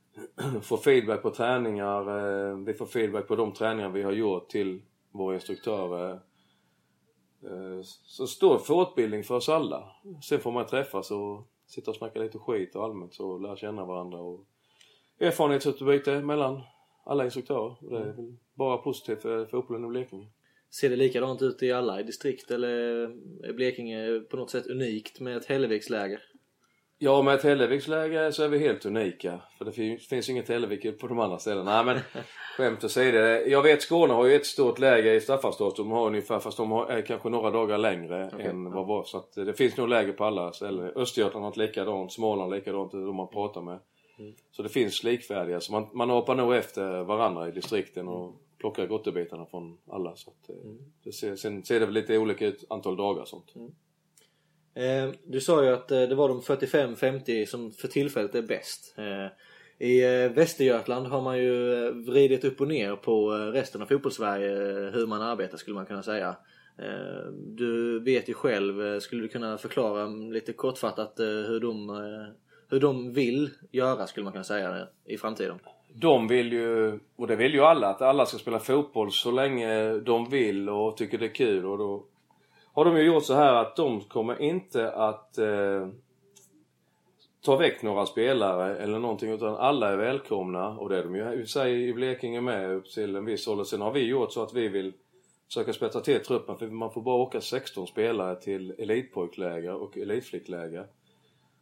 får 0.62 0.76
feedback 0.76 1.22
på 1.22 1.30
träningar, 1.30 2.00
eh, 2.00 2.56
vi 2.56 2.74
får 2.74 2.86
feedback 2.86 3.28
på 3.28 3.36
de 3.36 3.52
träningar 3.52 3.88
vi 3.88 4.02
har 4.02 4.12
gjort 4.12 4.48
till 4.48 4.82
vår 5.12 5.34
instruktör. 5.34 6.12
Eh, 7.42 7.82
så 7.82 8.26
stor 8.26 8.58
fortbildning 8.58 9.24
för 9.24 9.34
oss 9.34 9.48
alla. 9.48 9.92
Sen 10.22 10.40
får 10.40 10.52
man 10.52 10.66
träffas 10.66 11.10
och 11.10 11.48
sitta 11.66 11.90
och 11.90 11.96
snacka 11.96 12.18
lite 12.18 12.38
skit 12.38 12.76
och 12.76 12.84
allmänt 12.84 13.14
så 13.14 13.38
lära 13.38 13.56
känna 13.56 13.84
varandra 13.84 14.18
och 14.18 14.46
erfarenhetsutbyte 15.20 16.20
mellan 16.20 16.60
alla 17.04 17.24
instruktörer. 17.24 17.76
Det 17.80 17.96
är 17.96 18.12
väl 18.12 18.36
bara 18.54 18.78
positivt 18.78 19.22
för 19.22 19.46
fotbollen 19.46 19.84
i 19.84 19.88
Blekinge. 19.88 20.28
Ser 20.70 20.90
det 20.90 20.96
likadant 20.96 21.42
ut 21.42 21.62
i 21.62 21.72
alla 21.72 22.02
distrikt 22.02 22.50
eller 22.50 22.68
är 23.44 23.52
Blekinge 23.52 24.20
på 24.20 24.36
något 24.36 24.50
sätt 24.50 24.66
unikt 24.66 25.20
med 25.20 25.36
ett 25.36 25.46
Hälleviksläger? 25.46 26.22
Ja, 27.04 27.22
med 27.22 27.34
ett 27.34 27.42
Hälleviksläge 27.42 28.32
så 28.32 28.42
är 28.42 28.48
vi 28.48 28.58
helt 28.58 28.86
unika. 28.86 29.40
För 29.58 29.64
det 29.64 29.72
finns, 29.72 30.08
finns 30.08 30.28
inget 30.28 30.48
Hällevik 30.48 30.98
på 30.98 31.06
de 31.06 31.18
andra 31.18 31.38
ställena. 31.38 31.82
Nej 31.82 31.94
men 31.94 32.22
skämt 32.56 32.84
åsido. 32.84 33.18
Jag 33.46 33.62
vet 33.62 33.82
Skåne 33.82 34.12
har 34.12 34.26
ju 34.26 34.34
ett 34.34 34.46
stort 34.46 34.78
läge 34.78 35.14
i 35.14 35.20
Staffanstorp. 35.20 35.76
De 35.76 35.90
har 35.90 36.06
ungefär, 36.06 36.38
fast 36.38 36.56
de 36.56 36.70
har, 36.70 36.86
är 36.86 37.02
kanske 37.02 37.28
några 37.28 37.50
dagar 37.50 37.78
längre 37.78 38.26
okay. 38.26 38.46
än 38.46 38.70
vad 38.72 38.86
var. 38.86 39.04
Så 39.04 39.18
att 39.18 39.32
det 39.32 39.54
finns 39.54 39.76
nog 39.76 39.88
läge 39.88 40.12
på 40.12 40.24
alla 40.24 40.52
ställen. 40.52 40.92
Östergötland 40.96 41.44
har 41.44 41.50
ett 41.50 41.56
likadant, 41.56 42.12
Småland 42.12 42.52
likadant, 42.52 42.92
de 42.92 43.16
man 43.16 43.28
pratar 43.28 43.62
med. 43.62 43.78
Mm. 44.18 44.34
Så 44.50 44.62
det 44.62 44.68
finns 44.68 45.04
likvärdiga. 45.04 45.60
Så 45.60 45.72
man, 45.72 45.88
man 45.92 46.10
hoppar 46.10 46.34
nog 46.34 46.54
efter 46.54 47.02
varandra 47.02 47.48
i 47.48 47.52
distrikten 47.52 48.08
och 48.08 48.34
plockar 48.58 48.86
gottebitarna 48.86 49.46
från 49.46 49.78
alla. 49.90 50.16
Så 50.16 50.30
att, 50.30 50.50
eh, 50.50 50.64
mm. 50.64 50.78
det 51.04 51.12
ser, 51.12 51.36
sen 51.36 51.64
ser 51.64 51.80
det 51.80 51.86
väl 51.86 51.94
lite 51.94 52.18
olika 52.18 52.46
ut 52.46 52.64
antal 52.70 52.96
dagar 52.96 53.22
och 53.22 53.28
sånt. 53.28 53.56
Mm. 53.56 53.72
Eh, 54.74 55.10
du 55.24 55.40
sa 55.40 55.64
ju 55.64 55.72
att 55.72 55.90
eh, 55.90 56.02
det 56.02 56.14
var 56.14 56.28
de 56.28 56.40
45-50 56.40 57.46
som 57.46 57.72
för 57.72 57.88
tillfället 57.88 58.34
är 58.34 58.42
bäst. 58.42 58.94
Eh, 58.98 59.26
I 59.88 60.28
Västergötland 60.28 61.06
har 61.06 61.20
man 61.20 61.38
ju 61.38 61.90
vridit 61.90 62.44
upp 62.44 62.60
och 62.60 62.68
ner 62.68 62.96
på 62.96 63.30
resten 63.30 63.82
av 63.82 63.86
fotbollssverige 63.86 64.50
hur 64.94 65.06
man 65.06 65.22
arbetar 65.22 65.56
skulle 65.56 65.74
man 65.74 65.86
kunna 65.86 66.02
säga. 66.02 66.36
Du 67.34 68.00
vet 68.00 68.28
ju 68.28 68.34
själv, 68.34 69.00
skulle 69.00 69.22
du 69.22 69.28
kunna 69.28 69.58
förklara 69.58 70.02
mm, 70.02 70.32
lite 70.32 70.52
kortfattat 70.52 71.14
hur 71.18 71.60
de, 71.60 71.88
hur 72.70 72.80
de 72.80 73.12
vill 73.12 73.50
göra 73.70 74.06
skulle 74.06 74.24
man 74.24 74.32
kunna 74.32 74.44
säga 74.44 74.86
i 75.06 75.18
framtiden? 75.18 75.58
De 75.94 76.28
vill 76.28 76.52
ju, 76.52 76.98
och 77.16 77.26
det 77.26 77.36
vill 77.36 77.54
ju 77.54 77.60
alla, 77.60 77.88
att 77.88 78.02
alla 78.02 78.26
ska 78.26 78.38
spela 78.38 78.58
fotboll 78.58 79.12
så 79.12 79.30
länge 79.30 79.98
de 79.98 80.30
vill 80.30 80.68
och 80.68 80.96
tycker 80.96 81.18
det 81.18 81.26
är 81.26 81.34
kul 81.34 81.66
och 81.66 81.78
då 81.78 82.06
har 82.72 82.84
de 82.84 82.96
ju 82.96 83.02
gjort 83.02 83.24
så 83.24 83.34
här 83.34 83.54
att 83.54 83.76
de 83.76 84.00
kommer 84.00 84.42
inte 84.42 84.92
att 84.92 85.38
eh, 85.38 85.88
ta 87.44 87.56
väck 87.56 87.82
några 87.82 88.06
spelare 88.06 88.76
eller 88.76 88.98
någonting 88.98 89.30
utan 89.30 89.56
alla 89.56 89.92
är 89.92 89.96
välkomna 89.96 90.68
och 90.68 90.88
det 90.88 90.98
är 90.98 91.02
de 91.02 91.16
ju 91.16 91.42
i 91.42 91.46
sig 91.46 91.88
i 91.88 91.92
Blekinge 91.92 92.40
med 92.40 92.70
upp 92.70 92.90
till 92.90 93.16
en 93.16 93.24
viss 93.24 93.48
ålder. 93.48 93.64
Sen 93.64 93.80
har 93.80 93.92
vi 93.92 94.06
gjort 94.06 94.32
så 94.32 94.42
att 94.42 94.54
vi 94.54 94.68
vill 94.68 94.92
försöka 95.46 95.72
spetsa 95.72 96.00
till 96.00 96.20
truppen 96.20 96.58
för 96.58 96.66
man 96.66 96.92
får 96.92 97.02
bara 97.02 97.22
åka 97.22 97.40
16 97.40 97.86
spelare 97.86 98.36
till 98.36 98.74
elitpojkläger 98.78 99.74
och 99.74 99.98
elitflickläger. 99.98 100.86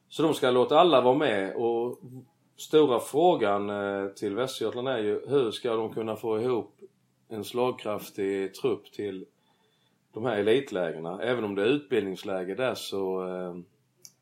Så 0.08 0.22
de 0.22 0.34
ska 0.34 0.50
låta 0.50 0.78
alla 0.78 1.00
vara 1.00 1.14
med 1.14 1.56
och 1.56 1.98
stora 2.56 3.00
frågan 3.00 3.70
eh, 3.70 4.08
till 4.08 4.34
Västergötland 4.34 4.88
är 4.88 4.98
ju 4.98 5.26
hur 5.26 5.50
ska 5.50 5.76
de 5.76 5.94
kunna 5.94 6.16
få 6.16 6.40
ihop 6.40 6.74
en 7.28 7.44
slagkraftig 7.44 8.54
trupp 8.54 8.92
till 8.92 9.26
de 10.12 10.24
här 10.24 10.36
elitlägena. 10.36 11.22
Även 11.22 11.44
om 11.44 11.54
det 11.54 11.62
är 11.62 11.66
utbildningsläge 11.66 12.54
där 12.54 12.74
så 12.74 13.28
eh, 13.28 13.56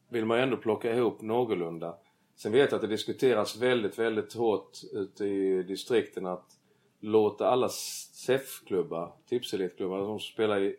vill 0.08 0.24
man 0.24 0.36
ju 0.36 0.42
ändå 0.42 0.56
plocka 0.56 0.94
ihop 0.94 1.20
någorlunda. 1.20 1.96
Sen 2.36 2.52
vet 2.52 2.70
jag 2.70 2.76
att 2.76 2.82
det 2.82 2.88
diskuteras 2.88 3.56
väldigt, 3.56 3.98
väldigt 3.98 4.34
hårt 4.34 4.78
ute 4.92 5.24
i 5.24 5.62
distrikten 5.62 6.26
att 6.26 6.58
låta 7.00 7.48
alla 7.48 7.68
SEF-klubbar, 7.68 9.12
tipselitklubbar, 9.28 9.98
de 9.98 10.06
som 10.06 10.20
spelar 10.20 10.60
i 10.60 10.76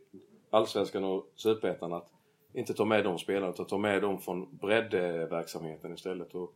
Allsvenskan 0.49 1.03
och 1.03 1.31
Superettan 1.35 1.93
att 1.93 2.11
inte 2.53 2.73
ta 2.73 2.85
med 2.85 3.03
de 3.03 3.19
spelarna 3.19 3.49
utan 3.53 3.65
ta 3.65 3.77
med 3.77 4.01
dem 4.01 4.19
från 4.19 4.57
breddverksamheten 4.57 5.93
istället. 5.93 6.35
Och 6.35 6.53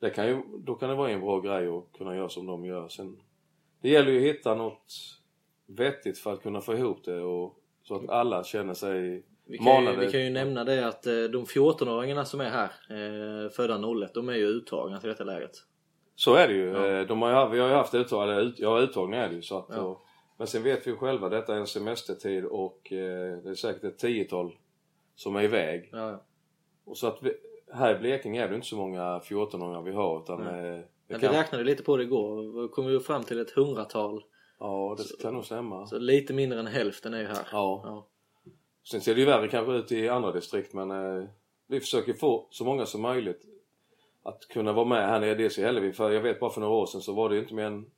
det 0.00 0.10
kan 0.10 0.26
ju, 0.26 0.42
då 0.58 0.74
kan 0.74 0.88
det 0.88 0.94
vara 0.94 1.10
en 1.10 1.20
bra 1.20 1.40
grej 1.40 1.68
att 1.68 1.98
kunna 1.98 2.16
göra 2.16 2.28
som 2.28 2.46
de 2.46 2.64
gör. 2.64 2.88
Sen, 2.88 3.16
det 3.80 3.88
gäller 3.88 4.12
ju 4.12 4.18
att 4.18 4.36
hitta 4.36 4.54
något 4.54 4.94
vettigt 5.66 6.18
för 6.18 6.32
att 6.32 6.42
kunna 6.42 6.60
få 6.60 6.74
ihop 6.74 7.04
det 7.04 7.20
och 7.20 7.58
så 7.88 7.94
att 7.94 8.08
alla 8.08 8.44
känner 8.44 8.74
sig 8.74 9.24
vi 9.48 9.58
kan, 9.58 9.84
ju, 9.84 9.96
vi 9.96 10.12
kan 10.12 10.24
ju 10.24 10.30
nämna 10.30 10.64
det 10.64 10.86
att 10.86 11.06
eh, 11.06 11.12
de 11.12 11.44
14-åringarna 11.44 12.24
som 12.24 12.40
är 12.40 12.50
här, 12.50 12.70
eh, 12.90 13.50
födda 13.50 14.04
01, 14.04 14.14
de 14.14 14.28
är 14.28 14.34
ju 14.34 14.46
uttagna 14.46 15.00
till 15.00 15.08
detta 15.08 15.24
läget. 15.24 15.52
Så 16.14 16.34
är 16.34 16.48
det 16.48 16.54
ju. 16.54 16.70
Ja. 16.70 16.86
Eh, 16.86 17.06
de 17.06 17.22
har, 17.22 17.48
vi 17.48 17.58
har 17.58 17.68
ju 17.68 17.74
haft 17.74 17.94
uttagningar, 17.94 18.54
ja 18.56 18.80
uttagningar 18.80 19.24
är 19.24 19.28
det 19.28 19.34
ju. 19.34 19.42
Så 19.42 19.58
att, 19.58 19.66
ja. 19.68 19.80
och, 19.80 20.02
men 20.38 20.46
sen 20.46 20.62
vet 20.62 20.86
vi 20.86 20.90
ju 20.90 20.96
själva, 20.96 21.28
detta 21.28 21.54
är 21.54 21.58
en 21.58 21.66
semestertid 21.66 22.44
och 22.44 22.92
eh, 22.92 23.38
det 23.42 23.50
är 23.50 23.54
säkert 23.54 23.84
ett 23.84 23.98
tiotal 23.98 24.52
som 25.14 25.36
är 25.36 25.42
iväg. 25.42 25.90
Ja. 25.92 26.24
Och 26.84 26.98
så 26.98 27.06
att 27.06 27.18
vi, 27.22 27.32
här 27.72 27.96
i 27.96 27.98
Blekinge 27.98 28.44
är 28.44 28.48
det 28.48 28.54
inte 28.54 28.66
så 28.66 28.76
många 28.76 29.18
14-åringar 29.18 29.82
vi 29.82 29.92
har 29.92 30.22
utan... 30.22 30.46
Eh, 30.46 30.80
vi, 31.08 31.14
kan... 31.14 31.20
vi 31.20 31.38
räknade 31.38 31.64
lite 31.64 31.82
på 31.82 31.96
det 31.96 32.02
igår 32.02 32.58
och 32.58 32.70
kom 32.70 32.88
ju 32.88 33.00
fram 33.00 33.24
till 33.24 33.40
ett 33.40 33.50
hundratal 33.50 34.22
Ja, 34.58 34.96
det 34.98 35.22
kan 35.22 35.34
nog 35.34 35.44
stämma. 35.44 35.86
Så 35.86 35.98
lite 35.98 36.34
mindre 36.34 36.60
än 36.60 36.66
hälften 36.66 37.14
är 37.14 37.20
ju 37.20 37.26
här. 37.26 37.48
Ja. 37.52 37.80
ja. 37.84 38.06
Sen 38.90 39.00
ser 39.00 39.14
det 39.14 39.20
ju 39.20 39.26
värre 39.26 39.48
kanske 39.48 39.72
ut 39.72 39.92
i 39.92 40.08
andra 40.08 40.32
distrikt 40.32 40.74
men 40.74 40.90
eh, 40.90 41.28
vi 41.66 41.80
försöker 41.80 42.12
få 42.12 42.46
så 42.50 42.64
många 42.64 42.86
som 42.86 43.02
möjligt 43.02 43.46
att 44.22 44.48
kunna 44.48 44.72
vara 44.72 44.84
med 44.84 45.08
här 45.08 45.20
nere 45.20 45.34
dels 45.34 45.58
i 45.58 45.62
Hällevik. 45.62 45.94
För 45.94 46.10
jag 46.10 46.20
vet 46.20 46.40
bara 46.40 46.50
för 46.50 46.60
några 46.60 46.74
år 46.74 46.86
sedan 46.86 47.00
så 47.00 47.12
var 47.12 47.28
det 47.28 47.38
inte 47.38 47.54
mer 47.54 47.64
än 47.64 47.90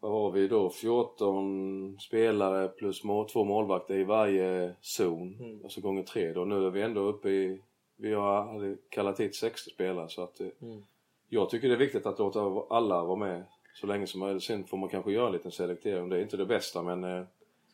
vad 0.00 0.12
var 0.12 0.30
vi 0.30 0.48
då? 0.48 0.70
14 0.70 1.98
spelare 2.00 2.68
plus 2.68 3.04
må 3.04 3.28
två 3.28 3.44
målvakter 3.44 3.94
i 3.94 4.04
varje 4.04 4.74
zon. 4.80 5.36
Mm. 5.40 5.60
Alltså 5.64 5.80
gånger 5.80 6.02
tre 6.02 6.32
då. 6.32 6.44
Nu 6.44 6.66
är 6.66 6.70
vi 6.70 6.82
ändå 6.82 7.00
uppe 7.00 7.28
i... 7.28 7.62
Vi 7.96 8.14
har 8.14 8.76
kallat 8.90 9.20
hit 9.20 9.34
60 9.34 9.70
spelare 9.70 10.08
så 10.08 10.22
att... 10.22 10.40
Eh, 10.40 10.46
mm. 10.62 10.82
Jag 11.28 11.50
tycker 11.50 11.68
det 11.68 11.74
är 11.74 11.78
viktigt 11.78 12.06
att 12.06 12.18
låta 12.18 12.40
alla 12.70 13.04
vara 13.04 13.16
med 13.16 13.44
så 13.74 13.86
länge 13.86 14.06
som 14.06 14.20
möjligt. 14.20 14.42
Sen 14.42 14.64
får 14.64 14.76
man 14.76 14.88
kanske 14.88 15.12
göra 15.12 15.26
en 15.26 15.32
liten 15.32 15.50
selektering. 15.50 16.08
Det 16.08 16.16
är 16.16 16.22
inte 16.22 16.36
det 16.36 16.46
bästa 16.46 16.82
men... 16.82 17.04
Eh... 17.04 17.24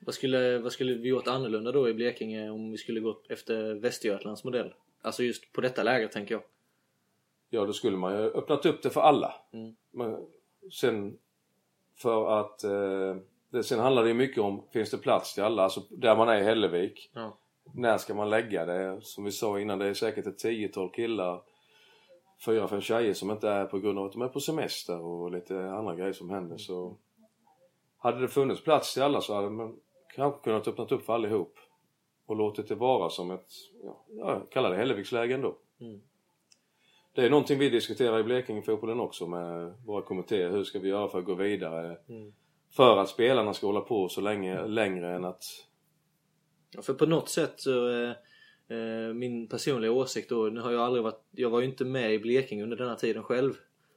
Vad, 0.01 0.15
skulle, 0.15 0.59
vad 0.59 0.73
skulle 0.73 0.95
vi 0.95 1.09
gjort 1.09 1.27
annorlunda 1.27 1.73
då 1.73 1.89
i 1.89 1.95
Blekinge 1.95 2.51
om 2.51 2.71
vi 2.71 2.79
skulle 2.79 3.01
gått 3.01 3.31
efter 3.31 3.75
Västergötlands 3.75 4.45
modell? 4.45 4.75
Alltså 5.03 5.23
just 5.23 5.53
på 5.53 5.61
detta 5.61 5.83
läget 5.83 6.13
tänker 6.13 6.35
jag. 6.35 6.43
Ja, 7.51 7.67
då 7.67 7.73
skulle 7.73 7.97
man 7.97 8.13
ju 8.13 8.19
öppnat 8.19 8.67
upp 8.67 8.83
det 8.83 8.91
för 8.91 9.01
alla. 9.01 9.35
Mm. 9.53 9.77
Men 9.91 10.27
sen 10.73 11.19
för 11.97 12.41
att 12.41 12.65
eh, 12.65 13.17
det, 13.51 13.63
sen 13.63 13.79
handlar 13.79 14.03
det 14.03 14.09
ju 14.09 14.15
mycket 14.15 14.39
om, 14.39 14.63
finns 14.73 14.91
det 14.91 14.99
plats 14.99 15.35
till 15.35 15.43
alla? 15.43 15.63
Alltså 15.63 15.83
där 15.91 16.17
man 16.17 16.29
är 16.29 16.41
i 16.41 16.45
Hällevik. 16.45 17.11
Ja. 17.13 17.37
När 17.75 17.99
ska 17.99 18.15
man 18.15 18.31
lägga 18.31 18.67
det? 18.67 19.01
Som 19.03 19.25
vi 19.25 19.33
sa 19.33 19.61
innan, 19.61 19.79
det 19.79 19.87
är 19.87 19.95
säkert 19.95 20.27
ett 20.27 20.39
tiotal 20.39 20.91
killar. 20.91 21.43
Fyra, 22.45 22.69
fem 22.69 22.81
tjejer 22.81 23.15
som 23.15 23.31
inte 23.31 23.49
är 23.49 23.67
på 23.67 23.79
grund 23.79 23.99
av 23.99 24.05
att 24.05 24.13
de 24.13 24.23
är 24.23 24.29
på 24.29 24.41
semester 24.41 25.01
och 25.01 25.31
lite 25.31 25.71
andra 25.71 25.95
grejer 25.95 26.13
som 26.13 26.31
händer. 26.31 26.57
Så 26.57 26.97
hade 27.99 28.21
det 28.21 28.29
funnits 28.29 28.65
plats 28.65 28.95
till 28.95 29.03
alla 29.03 29.21
så 29.21 29.35
hade 29.35 29.51
man 29.51 29.77
kanske 30.15 30.45
kunnat 30.45 30.69
öppna 30.69 30.85
upp 30.85 31.03
för 31.03 31.13
allihop. 31.13 31.55
Och 32.27 32.37
låtit 32.37 32.69
det 32.69 32.75
vara 32.75 33.11
som 33.11 33.31
ett, 33.31 33.49
ja, 33.83 34.05
jag 34.09 34.51
kallar 34.51 34.71
det 34.71 34.77
Hälleviksläge 34.77 35.35
ändå. 35.35 35.57
Mm. 35.81 36.01
Det 37.13 37.27
är 37.27 37.31
någonting 37.31 37.59
vi 37.59 37.69
diskuterar 37.69 38.19
i 38.19 38.23
Blekinge-fotbollen 38.23 39.01
också 39.01 39.27
med 39.27 39.75
våra 39.87 40.03
kommittéer. 40.03 40.51
Hur 40.51 40.65
ska 40.65 40.79
vi 40.79 40.89
göra 40.89 41.09
för 41.09 41.19
att 41.19 41.25
gå 41.25 41.35
vidare? 41.35 41.99
Mm. 42.09 42.33
För 42.71 42.97
att 42.97 43.09
spelarna 43.09 43.55
ska 43.55 43.67
hålla 43.67 43.81
på 43.81 44.09
så 44.09 44.21
länge, 44.21 44.67
längre 44.67 45.15
än 45.15 45.25
att... 45.25 45.45
Ja, 46.71 46.83
för 46.83 46.95
på 46.95 47.07
något 47.07 47.29
sätt 47.29 47.61
så 47.61 47.91
eh, 47.91 48.13
Eh, 48.71 49.15
min 49.15 49.47
personliga 49.47 49.93
åsikt 49.93 50.29
då, 50.29 50.45
nu 50.45 50.61
har 50.61 50.73
jag 50.73 50.81
aldrig 50.81 51.05
varit, 51.05 51.23
jag 51.31 51.51
var 51.51 51.61
ju 51.61 51.67
inte 51.67 51.85
med 51.85 52.15
i 52.15 52.19
Blekinge 52.19 52.63
under 52.63 52.77
denna 52.77 52.97
tiden 52.97 53.23
själv. 53.23 53.53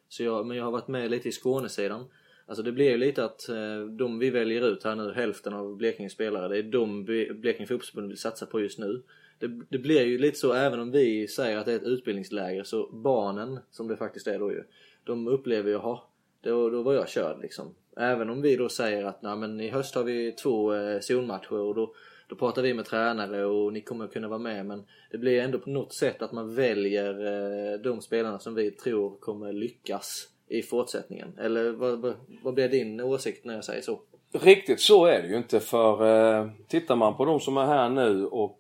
Så 0.10 0.24
jag, 0.24 0.46
men 0.46 0.58
jag 0.58 0.64
har 0.64 0.72
varit 0.72 0.88
med 0.88 1.12
lite 1.12 1.30
i 1.30 1.32
Skånesidan. 1.32 2.06
Alltså 2.46 2.64
det 2.64 2.72
blir 2.72 2.90
ju 2.90 2.98
lite 2.98 3.26
att 3.26 3.50
eh, 3.50 3.86
de 3.86 4.20
vi 4.20 4.30
väljer 4.30 4.68
ut 4.68 4.84
här 4.84 4.96
nu, 4.96 5.14
hälften 5.14 5.54
av 5.54 5.78
Blekinges 5.78 6.14
spelare, 6.14 6.48
det 6.48 6.58
är 6.58 6.64
de 6.64 7.06
Blekinge 7.06 7.68
fotbollsförbund 7.68 8.08
vill 8.08 8.18
satsa 8.18 8.46
på 8.46 8.60
just 8.60 8.80
nu. 8.80 9.04
Det, 9.40 9.48
det 9.70 9.78
blir 9.78 10.02
ju 10.02 10.18
lite 10.18 10.38
så 10.38 10.54
även 10.54 10.80
om 10.80 10.92
vi 10.92 11.28
säger 11.28 11.58
att 11.58 11.66
det 11.66 11.72
är 11.72 11.76
ett 11.76 11.84
utbildningsläger 11.84 12.64
så 12.64 12.90
barnen, 12.94 13.60
som 13.72 13.88
det 13.88 13.98
faktiskt 13.98 14.28
är 14.28 14.40
då 14.40 14.52
ju, 14.52 14.64
de 15.04 15.28
upplever 15.28 15.70
ju, 15.70 15.76
jaha, 15.76 16.00
då, 16.42 16.70
då 16.70 16.82
var 16.82 16.94
jag 16.94 17.10
körd 17.10 17.42
liksom. 17.42 17.76
Även 17.98 18.30
om 18.30 18.42
vi 18.42 18.56
då 18.56 18.70
säger 18.70 19.04
att 19.04 19.22
nej, 19.22 19.36
men 19.36 19.60
i 19.60 19.70
höst 19.70 19.96
har 19.96 20.04
vi 20.04 20.32
två 20.32 20.74
eh, 20.74 21.00
zonmatcher 21.00 21.54
och 21.54 21.76
då, 21.76 21.96
då 22.34 22.38
pratar 22.38 22.62
vi 22.62 22.74
med 22.74 22.86
tränare 22.86 23.46
och 23.46 23.74
ni 23.74 23.82
kommer 23.82 24.08
kunna 24.08 24.28
vara 24.28 24.40
med 24.40 24.66
men 24.66 24.86
det 25.12 25.18
blir 25.18 25.42
ändå 25.42 25.60
på 25.60 25.70
något 25.70 25.94
sätt 25.94 26.22
att 26.22 26.32
man 26.32 26.56
väljer 26.56 27.10
eh, 27.26 27.80
de 27.80 28.02
spelarna 28.02 28.40
som 28.40 28.56
vi 28.56 28.72
tror 28.72 29.18
kommer 29.20 29.54
lyckas 29.54 30.28
i 30.48 30.62
fortsättningen. 30.62 31.38
Eller 31.40 31.72
vad, 31.72 32.02
vad, 32.02 32.14
vad 32.44 32.54
blir 32.54 32.70
din 32.70 33.02
åsikt 33.02 33.46
när 33.46 33.54
jag 33.54 33.64
säger 33.64 33.82
så? 33.82 34.00
Riktigt 34.32 34.82
så 34.82 35.06
är 35.06 35.22
det 35.22 35.28
ju 35.28 35.38
inte 35.38 35.60
för 35.60 36.06
eh, 36.06 36.50
tittar 36.68 36.96
man 36.96 37.18
på 37.18 37.26
de 37.26 37.40
som 37.40 37.58
är 37.58 37.66
här 37.66 37.90
nu 37.90 38.26
och 38.26 38.60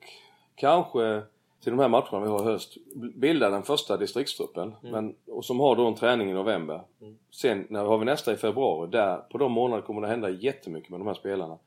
kanske 0.55 1.21
till 1.63 1.71
de 1.71 1.79
här 1.79 1.89
matcherna 1.89 2.19
vi 2.19 2.27
har 2.27 2.41
i 2.41 2.45
höst 2.45 2.77
bildar 3.15 3.51
den 3.51 3.63
första 3.63 3.97
distriktstruppen 3.97 4.75
men, 4.81 5.15
och 5.27 5.45
som 5.45 5.59
har 5.59 5.75
då 5.75 5.87
en 5.87 5.95
träning 5.95 6.29
i 6.29 6.33
november. 6.33 6.81
Sen 7.31 7.67
när 7.69 7.85
har 7.85 7.97
vi 7.97 8.05
nästa 8.05 8.33
i 8.33 8.35
februari, 8.37 8.89
där 8.91 9.17
på 9.17 9.37
de 9.37 9.51
månaderna 9.51 9.87
kommer 9.87 10.01
det 10.01 10.07
hända 10.07 10.29
jättemycket 10.29 10.89
med 10.89 10.99
de 10.99 11.07
här 11.07 11.13
spelarna. 11.13 11.57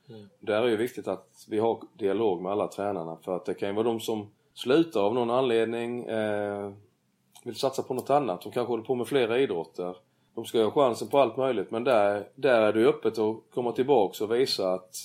Där 0.40 0.62
är 0.62 0.70
det 0.70 0.76
viktigt 0.76 1.08
att 1.08 1.46
vi 1.50 1.58
har 1.58 1.80
dialog 1.98 2.42
med 2.42 2.52
alla 2.52 2.68
tränarna 2.68 3.16
för 3.24 3.36
att 3.36 3.44
det 3.44 3.54
kan 3.54 3.68
ju 3.68 3.74
vara 3.74 3.86
de 3.86 4.00
som 4.00 4.30
slutar 4.54 5.00
av 5.00 5.14
någon 5.14 5.30
anledning, 5.30 6.04
eh, 6.04 6.72
vill 7.44 7.56
satsa 7.56 7.82
på 7.82 7.94
något 7.94 8.10
annat. 8.10 8.42
De 8.42 8.52
kanske 8.52 8.72
håller 8.72 8.84
på 8.84 8.94
med 8.94 9.06
flera 9.06 9.38
idrotter. 9.38 9.96
De 10.34 10.44
ska 10.44 10.64
ha 10.64 10.70
chansen 10.70 11.08
på 11.08 11.18
allt 11.18 11.36
möjligt 11.36 11.70
men 11.70 11.84
där, 11.84 12.28
där 12.34 12.62
är 12.62 12.72
det 12.72 12.80
ju 12.80 12.88
öppet 12.88 13.18
att 13.18 13.36
komma 13.54 13.72
tillbaks 13.72 14.20
och 14.20 14.34
visa 14.34 14.72
att 14.72 14.96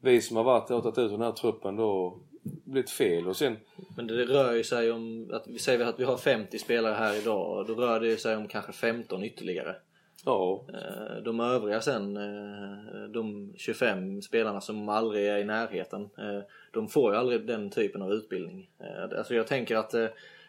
vi 0.00 0.20
som 0.20 0.36
har 0.36 0.44
varit 0.44 0.70
och 0.70 0.82
tagit 0.82 0.98
ut 0.98 1.10
den 1.10 1.22
här 1.22 1.32
truppen 1.32 1.76
då 1.76 2.18
blivit 2.44 2.90
fel 2.90 3.28
och 3.28 3.36
sen 3.36 3.56
Men 3.96 4.06
det 4.06 4.24
rör 4.24 4.52
ju 4.52 4.64
sig 4.64 4.92
om, 4.92 5.30
att 5.32 5.46
vi 5.46 5.58
säger 5.58 5.84
att 5.84 6.00
vi 6.00 6.04
har 6.04 6.16
50 6.16 6.58
spelare 6.58 6.94
här 6.94 7.16
idag 7.22 7.66
då 7.66 7.74
rör 7.74 8.00
det 8.00 8.16
sig 8.16 8.36
om 8.36 8.48
kanske 8.48 8.72
15 8.72 9.24
ytterligare. 9.24 9.76
ja, 10.24 10.66
Eh, 10.68 11.22
De 11.22 11.40
övriga 11.40 11.80
sen, 11.80 12.16
eh, 12.16 13.08
de 13.12 13.52
25 13.56 14.22
spelarna 14.22 14.60
som 14.60 14.88
aldrig 14.88 15.26
är 15.28 15.38
i 15.38 15.44
närheten, 15.44 16.02
eh, 16.02 16.40
de 16.72 16.88
får 16.88 17.12
ju 17.12 17.18
aldrig 17.18 17.46
den 17.46 17.70
typen 17.70 18.02
av 18.02 18.12
utbildning. 18.12 18.70
Alltså 19.18 19.34
jag 19.34 19.46
tänker 19.46 19.76
att 19.76 19.94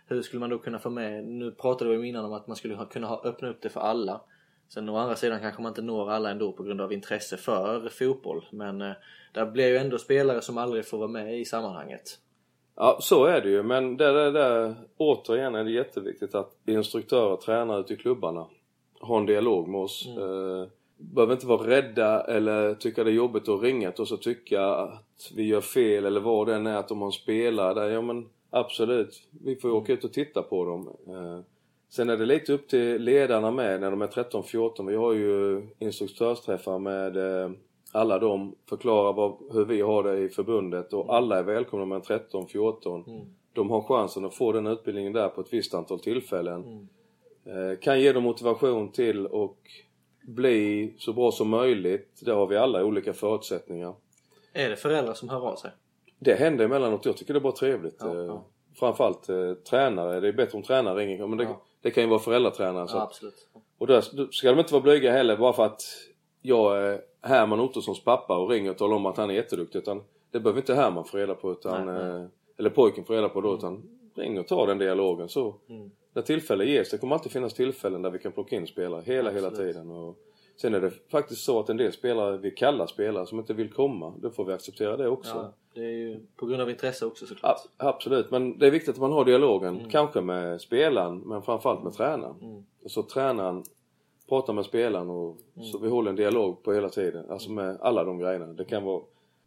hur 0.08 0.22
skulle 0.22 0.40
man 0.40 0.50
då 0.50 0.58
kunna 0.58 0.80
få 0.80 0.90
med, 0.90 1.26
nu 1.26 1.52
pratade 1.52 1.98
vi 1.98 2.08
innan 2.08 2.26
om 2.26 2.34
att 2.34 2.48
man 2.48 2.56
skulle 2.56 2.78
kunna 2.92 3.20
öppna 3.24 3.50
upp 3.50 3.62
det 3.62 3.70
för 3.70 3.80
alla. 3.80 4.22
Sen 4.68 4.90
å 4.90 4.98
andra 4.98 5.16
sidan 5.16 5.40
kanske 5.40 5.62
man 5.62 5.70
inte 5.70 5.82
når 5.82 6.12
alla 6.12 6.30
ändå 6.30 6.52
på 6.52 6.64
grund 6.64 6.82
av 6.82 6.94
intresse 6.94 7.38
för 7.38 7.90
fotboll. 7.90 8.46
Men 8.52 8.82
eh, 8.82 8.94
där 9.34 9.46
blir 9.46 9.68
ju 9.68 9.78
ändå 9.78 9.98
spelare 9.98 10.42
som 10.42 10.58
aldrig 10.58 10.86
får 10.86 10.98
vara 10.98 11.08
med 11.08 11.40
i 11.40 11.46
sammanhanget. 11.46 12.20
Ja, 12.76 12.98
så 13.02 13.26
är 13.26 13.42
det 13.42 13.50
ju. 13.50 13.64
Men 13.64 13.98
där, 13.98 14.14
där, 14.14 14.32
där, 14.32 14.76
återigen 14.98 15.56
är 15.56 15.64
det 15.64 15.72
jätteviktigt 15.72 16.36
att 16.36 16.52
instruktörer 16.66 17.32
och 17.32 17.42
tränare 17.42 17.80
ute 17.80 17.94
i 17.94 17.98
klubbarna 17.98 18.48
har 19.00 19.18
en 19.18 19.26
dialog 19.26 19.68
med 19.68 19.82
oss. 19.82 20.08
Eh, 20.08 20.68
behöver 20.98 21.34
inte 21.34 21.48
vara 21.48 21.68
rädda 21.68 22.24
eller 22.24 22.76
tycka 22.76 23.04
det 23.04 23.12
är 23.12 23.14
jobbigt 23.14 23.50
att 23.50 23.62
ringa 23.62 23.92
till 23.92 24.02
oss 24.02 24.12
och 24.12 24.22
tycka 24.22 24.66
att 24.66 25.32
vi 25.36 25.44
gör 25.44 25.62
fel 25.62 26.06
eller 26.06 26.22
vad 26.22 26.48
det 26.48 26.56
än 26.56 26.68
är 26.68 26.76
att 26.76 26.88
de 26.88 27.00
har 27.00 27.08
en 27.08 27.12
spelare 27.12 27.74
där. 27.74 27.90
Ja 27.90 28.02
men 28.02 28.30
absolut, 28.50 29.24
vi 29.44 29.56
får 29.56 29.70
ju 29.70 29.78
åka 29.78 29.94
ut 29.94 30.04
och 30.04 30.14
titta 30.14 30.42
på 30.42 30.66
dem. 30.66 30.88
Eh, 31.08 31.40
sen 31.96 32.10
är 32.10 32.18
det 32.18 32.26
lite 32.26 32.54
upp 32.54 32.68
till 32.68 33.02
ledarna 33.02 33.52
med 33.52 33.82
när 33.82 33.92
de 33.92 34.02
är 34.02 34.08
13-14. 34.08 34.88
Vi 34.88 34.96
har 34.96 35.14
ju 35.14 35.68
instruktörsträffar 35.80 36.80
med 36.80 37.18
eh, 37.18 37.52
alla 37.92 38.20
de 38.20 38.56
förklarar 38.70 39.14
vad, 39.14 39.38
hur 39.52 39.66
vi 39.66 39.82
har 39.82 40.04
det 40.04 40.18
i 40.18 40.30
förbundet 40.30 40.94
och 40.94 41.16
alla 41.16 41.40
är 41.40 41.44
välkomna 41.44 41.86
med 41.86 42.02
13-14. 42.02 43.26
De 43.54 43.70
har 43.70 43.82
chansen 43.82 44.26
att 44.26 44.36
få 44.36 44.52
den 44.52 44.68
utbildningen 44.68 45.14
där 45.14 45.30
på 45.30 45.42
ett 45.42 45.54
visst 45.54 45.74
antal 45.74 46.00
tillfällen. 46.00 46.88
Eh, 47.46 47.80
kan 47.80 48.02
ge 48.02 48.12
dem 48.12 48.24
motivation 48.24 48.92
till 48.92 49.28
och 49.28 49.58
bli 50.22 50.94
så 50.98 51.14
bra 51.14 51.32
som 51.32 51.50
möjligt. 51.50 52.22
Där 52.26 52.34
har 52.36 52.48
vi 52.48 52.58
alla 52.58 52.86
olika 52.86 53.14
förutsättningar. 53.14 53.94
Är 54.54 54.70
det 54.70 54.76
föräldrar 54.76 55.14
som 55.14 55.30
hör 55.30 55.48
av 55.48 55.56
sig? 55.56 55.72
Det 56.20 56.34
händer 56.34 56.66
emellanåt. 56.66 57.06
Jag 57.06 57.18
tycker 57.18 57.34
det 57.34 57.38
är 57.40 57.42
bara 57.42 57.54
trevligt. 57.54 57.98
Ja, 58.00 58.12
Eh, 58.16 58.26
ja. 58.26 58.44
Framförallt 58.80 59.30
eh, 59.30 59.54
tränare. 59.54 60.20
Det 60.20 60.28
är 60.28 60.34
bättre 60.34 60.58
om 60.58 60.64
tränare 60.64 61.00
ringer. 61.00 61.28
Men 61.28 61.38
det, 61.38 61.44
Ja. 61.44 61.62
Det 61.86 61.92
kan 61.92 62.04
ju 62.04 62.10
vara 62.10 62.20
föräldratränare. 62.20 62.88
Så 62.88 62.98
Ja, 62.98 63.02
absolut. 63.02 63.48
och 63.78 63.88
där 63.88 64.04
då 64.14 64.28
ska 64.32 64.50
de 64.52 64.60
inte 64.60 64.74
vara 64.74 64.84
blyga 64.84 65.12
heller 65.12 65.38
bara 65.38 65.54
för 65.54 65.66
att 65.66 65.82
jag 66.42 66.78
är 66.84 67.02
Herman 67.22 67.60
Ottossons 67.60 68.04
pappa 68.04 68.38
och 68.38 68.50
ringer 68.50 68.72
och 68.72 68.78
talar 68.78 68.96
om 68.96 69.06
att 69.06 69.18
han 69.18 69.30
är 69.30 69.34
jätteduktig. 69.34 69.80
Utan 69.80 70.04
det 70.32 70.40
behöver 70.40 70.62
inte 70.62 70.76
Herman 70.76 71.06
få 71.06 71.18
reda 71.18 71.36
på. 71.36 71.52
Utan, 71.52 71.86
Nej, 71.86 71.96
nej. 72.04 72.22
eh, 72.22 72.28
eller 72.58 72.70
pojken 72.70 73.04
få 73.06 73.14
reda 73.14 73.30
på 73.30 73.42
då. 73.42 73.56
Utan 73.56 73.84
ring 74.16 74.40
och 74.40 74.48
ta 74.48 74.66
den 74.66 74.78
dialogen. 74.78 75.30
Så 75.30 75.56
Mm. 75.70 75.92
när 76.14 76.22
tillfälle 76.22 76.66
ges. 76.66 76.90
Det 76.90 76.98
kommer 76.98 77.16
alltid 77.16 77.32
finnas 77.32 77.54
tillfällen 77.54 78.02
där 78.02 78.10
vi 78.10 78.20
kan 78.20 78.32
plocka 78.32 78.56
in 78.56 78.68
spelare 78.68 79.02
hela, 79.06 79.32
hela 79.32 79.48
Absolut. 79.48 79.74
tiden. 79.74 79.92
Och 79.92 80.16
sen 80.58 80.74
är 80.74 80.82
det 80.82 80.92
faktiskt 81.12 81.44
så 81.44 81.60
att 81.60 81.70
en 81.70 81.78
del 81.78 81.94
spelare 81.94 82.38
vi 82.38 82.52
kallar 82.52 82.88
spelare 82.88 83.26
som 83.26 83.40
inte 83.40 83.54
vill 83.54 83.74
komma. 83.74 84.14
Då 84.22 84.30
får 84.32 84.46
vi 84.46 84.54
acceptera 84.54 84.98
det 84.98 85.08
också. 85.08 85.32
Ja, 85.36 85.54
det 85.74 85.82
är 85.86 85.92
ju 85.92 86.20
på 86.36 86.46
grund 86.46 86.62
av 86.62 86.70
intresse 86.70 87.06
också 87.06 87.26
såklart. 87.26 87.56
A- 87.58 87.70
absolut, 87.78 88.32
men 88.32 88.60
det 88.60 88.68
är 88.68 88.72
viktigt 88.72 88.96
att 88.96 89.02
man 89.02 89.12
har 89.12 89.26
dialogen. 89.26 89.78
Mm. 89.78 89.90
Kanske 89.90 90.22
med 90.22 90.62
spelaren, 90.62 91.18
men 91.20 91.42
framförallt 91.42 91.84
med 91.84 91.94
tränaren. 91.94 92.36
Mm. 92.42 92.64
Så 92.86 93.04
tränaren 93.04 93.64
pratar 94.30 94.54
med 94.54 94.66
spelaren 94.66 95.10
och 95.10 95.38
Mm. 95.56 95.68
så 95.68 95.78
vi 95.80 95.90
håller 95.90 96.10
en 96.10 96.16
dialog 96.16 96.64
på 96.64 96.74
hela 96.74 96.90
tiden. 96.90 97.30
Alltså 97.30 97.52
med 97.52 97.78
alla 97.82 98.04
de 98.04 98.20
grejerna. 98.20 98.46
Det 98.46 98.66
kan 98.66 98.84
vara 98.84 99.02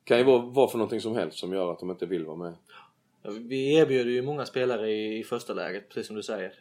kan 0.05 0.19
ju 0.19 0.25
vara 0.25 0.39
vad 0.39 0.71
för 0.71 0.79
någonting 0.79 1.01
som 1.01 1.15
helst 1.17 1.39
som 1.39 1.53
gör 1.53 1.73
att 1.73 1.79
de 1.81 1.91
inte 1.91 2.07
vill 2.07 2.25
vara 2.27 2.37
med. 2.37 2.55
Ja, 3.23 3.31
Vi 3.41 3.75
erbjuder 3.77 4.11
ju 4.11 4.23
många 4.23 4.47
spelare 4.47 4.91
i, 4.91 5.19
i 5.19 5.25
första 5.25 5.53
läget, 5.55 5.89
precis 5.89 6.07
som 6.07 6.17
du 6.17 6.23
säger. 6.23 6.53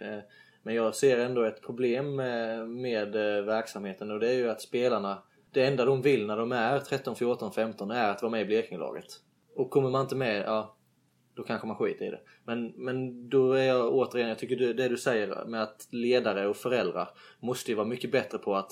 Men 0.67 0.75
jag 0.75 0.95
ser 0.95 1.17
ändå 1.17 1.43
ett 1.43 1.61
problem 1.61 2.19
eh, 2.19 2.65
med, 2.65 3.15
eh, 3.15 3.45
verksamheten 3.45 4.11
och 4.11 4.19
det 4.19 4.29
är 4.29 4.33
ju 4.33 4.49
att 4.49 4.61
spelarna, 4.61 5.23
det 5.51 5.65
enda 5.65 5.85
de 5.85 6.01
vill 6.01 6.27
när 6.27 6.37
de 6.37 6.51
är 6.51 6.79
13, 6.79 7.15
14, 7.15 7.51
15 7.51 7.91
är 7.91 8.09
att 8.09 8.21
vara 8.21 8.31
med 8.31 8.41
i 8.41 8.45
Blekingelaget. 8.45 9.05
Och 9.55 9.69
kommer 9.69 9.89
man 9.89 10.01
inte 10.01 10.15
med, 10.15 10.43
ja, 10.45 10.77
då 11.35 11.43
kanske 11.43 11.67
man 11.67 11.75
skiter 11.75 12.05
i 12.05 12.09
det. 12.09 12.19
Men, 12.45 12.67
men 12.67 13.29
då 13.29 13.53
är 13.53 13.63
jag 13.63 13.93
återigen, 13.93 14.29
jag 14.29 14.39
tycker 14.39 14.55
det, 14.55 14.73
det 14.73 14.87
du 14.87 14.97
säger 14.97 15.45
med 15.45 15.63
att 15.63 15.87
ledare 15.91 16.47
och 16.47 16.55
föräldrar 16.55 17.09
måste 17.39 17.71
ju 17.71 17.75
vara 17.75 17.87
mycket 17.87 18.11
bättre 18.11 18.37
på 18.37 18.55
att 18.55 18.71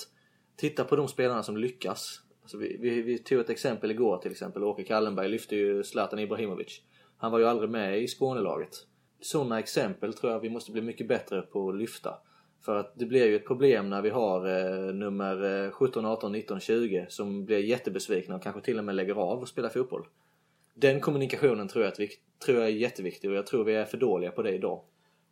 titta 0.58 0.84
på 0.84 0.95
de 0.95 1.08
spelarna 1.08 1.43
som 1.43 1.58
lyckas. 1.58 2.21
Alltså 2.41 2.58
vi, 2.58 2.77
vi, 2.81 3.01
vi 3.01 3.17
tog 3.17 3.39
ett 3.39 3.49
exempel 3.49 3.91
igår 3.91 4.17
till 4.17 4.31
exempel. 4.31 4.63
Åke 4.63 4.84
Kallenberg 4.84 5.29
lyfte 5.29 5.55
ju 5.55 5.84
Zlatan 5.84 6.19
Ibrahimovic. 6.19 6.81
Han 7.17 7.31
var 7.31 7.39
ju 7.39 7.45
aldrig 7.45 7.69
med 7.69 7.99
i 7.99 8.08
Skånelaget. 8.08 8.88
Sådana 9.25 9.59
exempel 9.59 10.13
tror 10.13 10.31
jag 10.31 10.39
vi 10.39 10.49
måste 10.49 10.71
bli 10.71 10.81
mycket 10.81 11.07
bättre 11.07 11.41
på 11.41 11.69
att 11.69 11.75
lyfta. 11.75 12.17
För 12.65 12.75
att 12.75 12.93
det 12.95 13.05
blir 13.05 13.25
ju 13.25 13.35
ett 13.35 13.45
problem 13.45 13.89
när 13.89 14.01
vi 14.01 14.09
har 14.09 14.47
eh, 14.47 14.93
nummer 14.93 15.65
eh, 15.65 15.71
17, 15.71 16.05
18, 16.05 16.31
19, 16.31 16.59
20 16.59 17.05
som 17.09 17.45
blir 17.45 17.59
jättebesvikna 17.59 18.35
och 18.35 18.43
kanske 18.43 18.61
till 18.61 18.77
och 18.77 18.83
med 18.85 18.95
lägger 18.95 19.15
av 19.15 19.39
och 19.39 19.47
spelar 19.47 19.69
fotboll. 19.69 20.07
Den 20.73 21.01
kommunikationen 21.01 21.67
tror 21.67 21.83
jag, 21.83 21.91
att 21.91 21.99
vi, 21.99 22.09
tror 22.45 22.57
jag 22.57 22.67
är 22.67 22.71
jätteviktig 22.71 23.29
och 23.29 23.35
jag 23.35 23.47
tror 23.47 23.63
vi 23.63 23.75
är 23.75 23.85
för 23.85 23.97
dåliga 23.97 24.31
på 24.31 24.41
det 24.41 24.51
idag. 24.51 24.81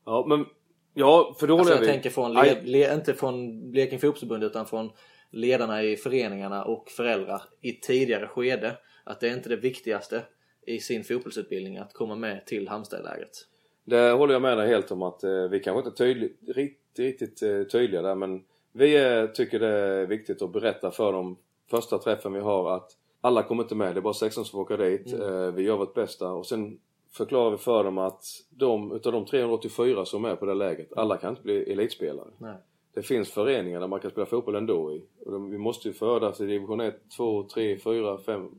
Ja, 0.05 0.25
men 0.27 0.45
ja, 0.93 1.35
för 1.39 1.47
då 1.47 1.57
Alltså 1.57 1.73
jag 1.73 1.81
vi. 1.81 1.87
tänker 1.87 2.09
från, 2.09 2.33
led, 2.33 2.67
le, 2.67 2.93
inte 2.93 3.13
från 3.13 3.71
Blekinge 3.71 3.99
fotbollsförbund 3.99 4.43
utan 4.43 4.65
från 4.65 4.89
ledarna 5.31 5.83
i 5.83 5.97
föreningarna 5.97 6.65
och 6.65 6.89
föräldrar 6.89 7.41
i 7.61 7.73
tidigare 7.73 8.27
skede. 8.27 8.77
Att 9.03 9.19
det 9.19 9.29
är 9.29 9.33
inte 9.33 9.49
det 9.49 9.55
viktigaste 9.55 10.23
i 10.67 10.79
sin 10.79 11.03
fotbollsutbildning 11.03 11.77
att 11.77 11.93
komma 11.93 12.15
med 12.15 12.45
till 12.45 12.67
Halmstadlägret. 12.67 13.47
Det 13.85 14.11
håller 14.11 14.33
jag 14.33 14.41
med 14.41 14.57
dig 14.57 14.67
helt 14.67 14.91
om 14.91 15.01
att 15.01 15.23
eh, 15.23 15.43
vi 15.49 15.59
kanske 15.59 15.79
inte 15.79 16.03
är 16.03 16.05
tydlig, 16.05 16.37
riktigt, 16.47 16.99
riktigt 16.99 17.41
eh, 17.43 17.63
tydliga 17.63 18.01
där 18.01 18.15
men 18.15 18.43
vi 18.71 19.19
eh, 19.19 19.25
tycker 19.25 19.59
det 19.59 19.67
är 19.67 20.05
viktigt 20.05 20.41
att 20.41 20.53
berätta 20.53 20.91
för 20.91 21.13
dem 21.13 21.37
första 21.69 21.97
träffen 21.97 22.33
vi 22.33 22.39
har 22.39 22.75
att 22.75 22.91
alla 23.21 23.43
kommer 23.43 23.63
inte 23.63 23.75
med, 23.75 23.95
det 23.95 23.99
är 23.99 24.01
bara 24.01 24.13
16 24.13 24.45
som 24.45 24.51
får 24.51 24.61
åka 24.61 24.77
dit. 24.77 25.13
Mm. 25.13 25.55
Vi 25.55 25.63
gör 25.63 25.77
vårt 25.77 25.93
bästa 25.93 26.31
och 26.31 26.45
sen 26.45 26.79
förklarar 27.11 27.51
vi 27.51 27.57
för 27.57 27.83
dem 27.83 27.97
att 27.97 28.23
de, 28.49 28.91
utav 28.91 29.11
de 29.11 29.25
384 29.25 30.05
som 30.05 30.25
är 30.25 30.35
på 30.35 30.45
det 30.45 30.53
läget, 30.53 30.93
alla 30.97 31.17
kan 31.17 31.29
inte 31.29 31.41
bli 31.41 31.71
elitspelare. 31.71 32.27
Nej. 32.37 32.55
Det 32.93 33.01
finns 33.01 33.31
föreningar 33.31 33.79
där 33.79 33.87
man 33.87 33.99
kan 33.99 34.11
spela 34.11 34.25
fotboll 34.25 34.55
ändå 34.55 34.93
i. 34.93 35.03
Och 35.25 35.31
de, 35.31 35.49
vi 35.49 35.57
måste 35.57 35.87
ju 35.87 35.93
föra 35.93 36.31
till 36.31 36.47
division 36.47 36.79
1, 36.79 36.95
2, 37.17 37.43
3, 37.43 37.77
4, 37.77 38.17
5. 38.17 38.49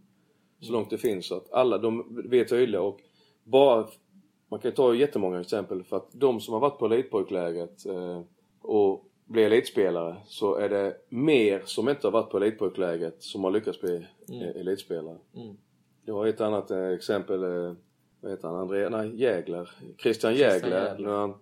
Så 0.60 0.72
långt 0.72 0.90
det 0.90 0.98
finns. 0.98 1.26
Så 1.26 1.36
att 1.36 1.52
alla, 1.52 1.78
de, 1.78 2.22
vi 2.28 2.40
är 2.40 2.44
tydliga 2.44 2.80
och 2.80 3.00
bara... 3.44 3.86
Man 4.54 4.60
kan 4.60 4.70
ju 4.70 4.74
ta 4.74 4.94
jättemånga 4.94 5.40
exempel 5.40 5.82
för 5.82 5.96
att 5.96 6.08
de 6.12 6.40
som 6.40 6.54
har 6.54 6.60
varit 6.60 6.78
på 6.78 6.86
elitpojkläget 6.86 7.86
eh, 7.86 8.20
och 8.62 9.04
blir 9.24 9.46
elitspelare 9.46 10.16
så 10.26 10.54
är 10.54 10.68
det 10.68 10.96
mer 11.08 11.62
som 11.64 11.88
inte 11.88 12.06
har 12.06 12.12
varit 12.12 12.30
på 12.30 12.36
elitpojkläget 12.36 13.22
som 13.22 13.44
har 13.44 13.50
lyckats 13.50 13.80
bli 13.80 14.06
eh, 14.32 14.60
elitspelare. 14.60 15.18
Mm. 15.36 15.56
Jag 16.04 16.14
har 16.14 16.26
ett 16.26 16.40
annat 16.40 16.70
eh, 16.70 16.88
exempel. 16.88 17.42
Eh, 17.42 17.72
vad 18.20 18.30
heter 18.30 18.48
han? 18.48 18.56
André, 18.56 18.88
nej, 18.88 19.22
Jägler. 19.22 19.70
Christian 20.02 20.34
Christian 20.34 20.70
Jägler. 20.70 21.04
Han 21.04 21.34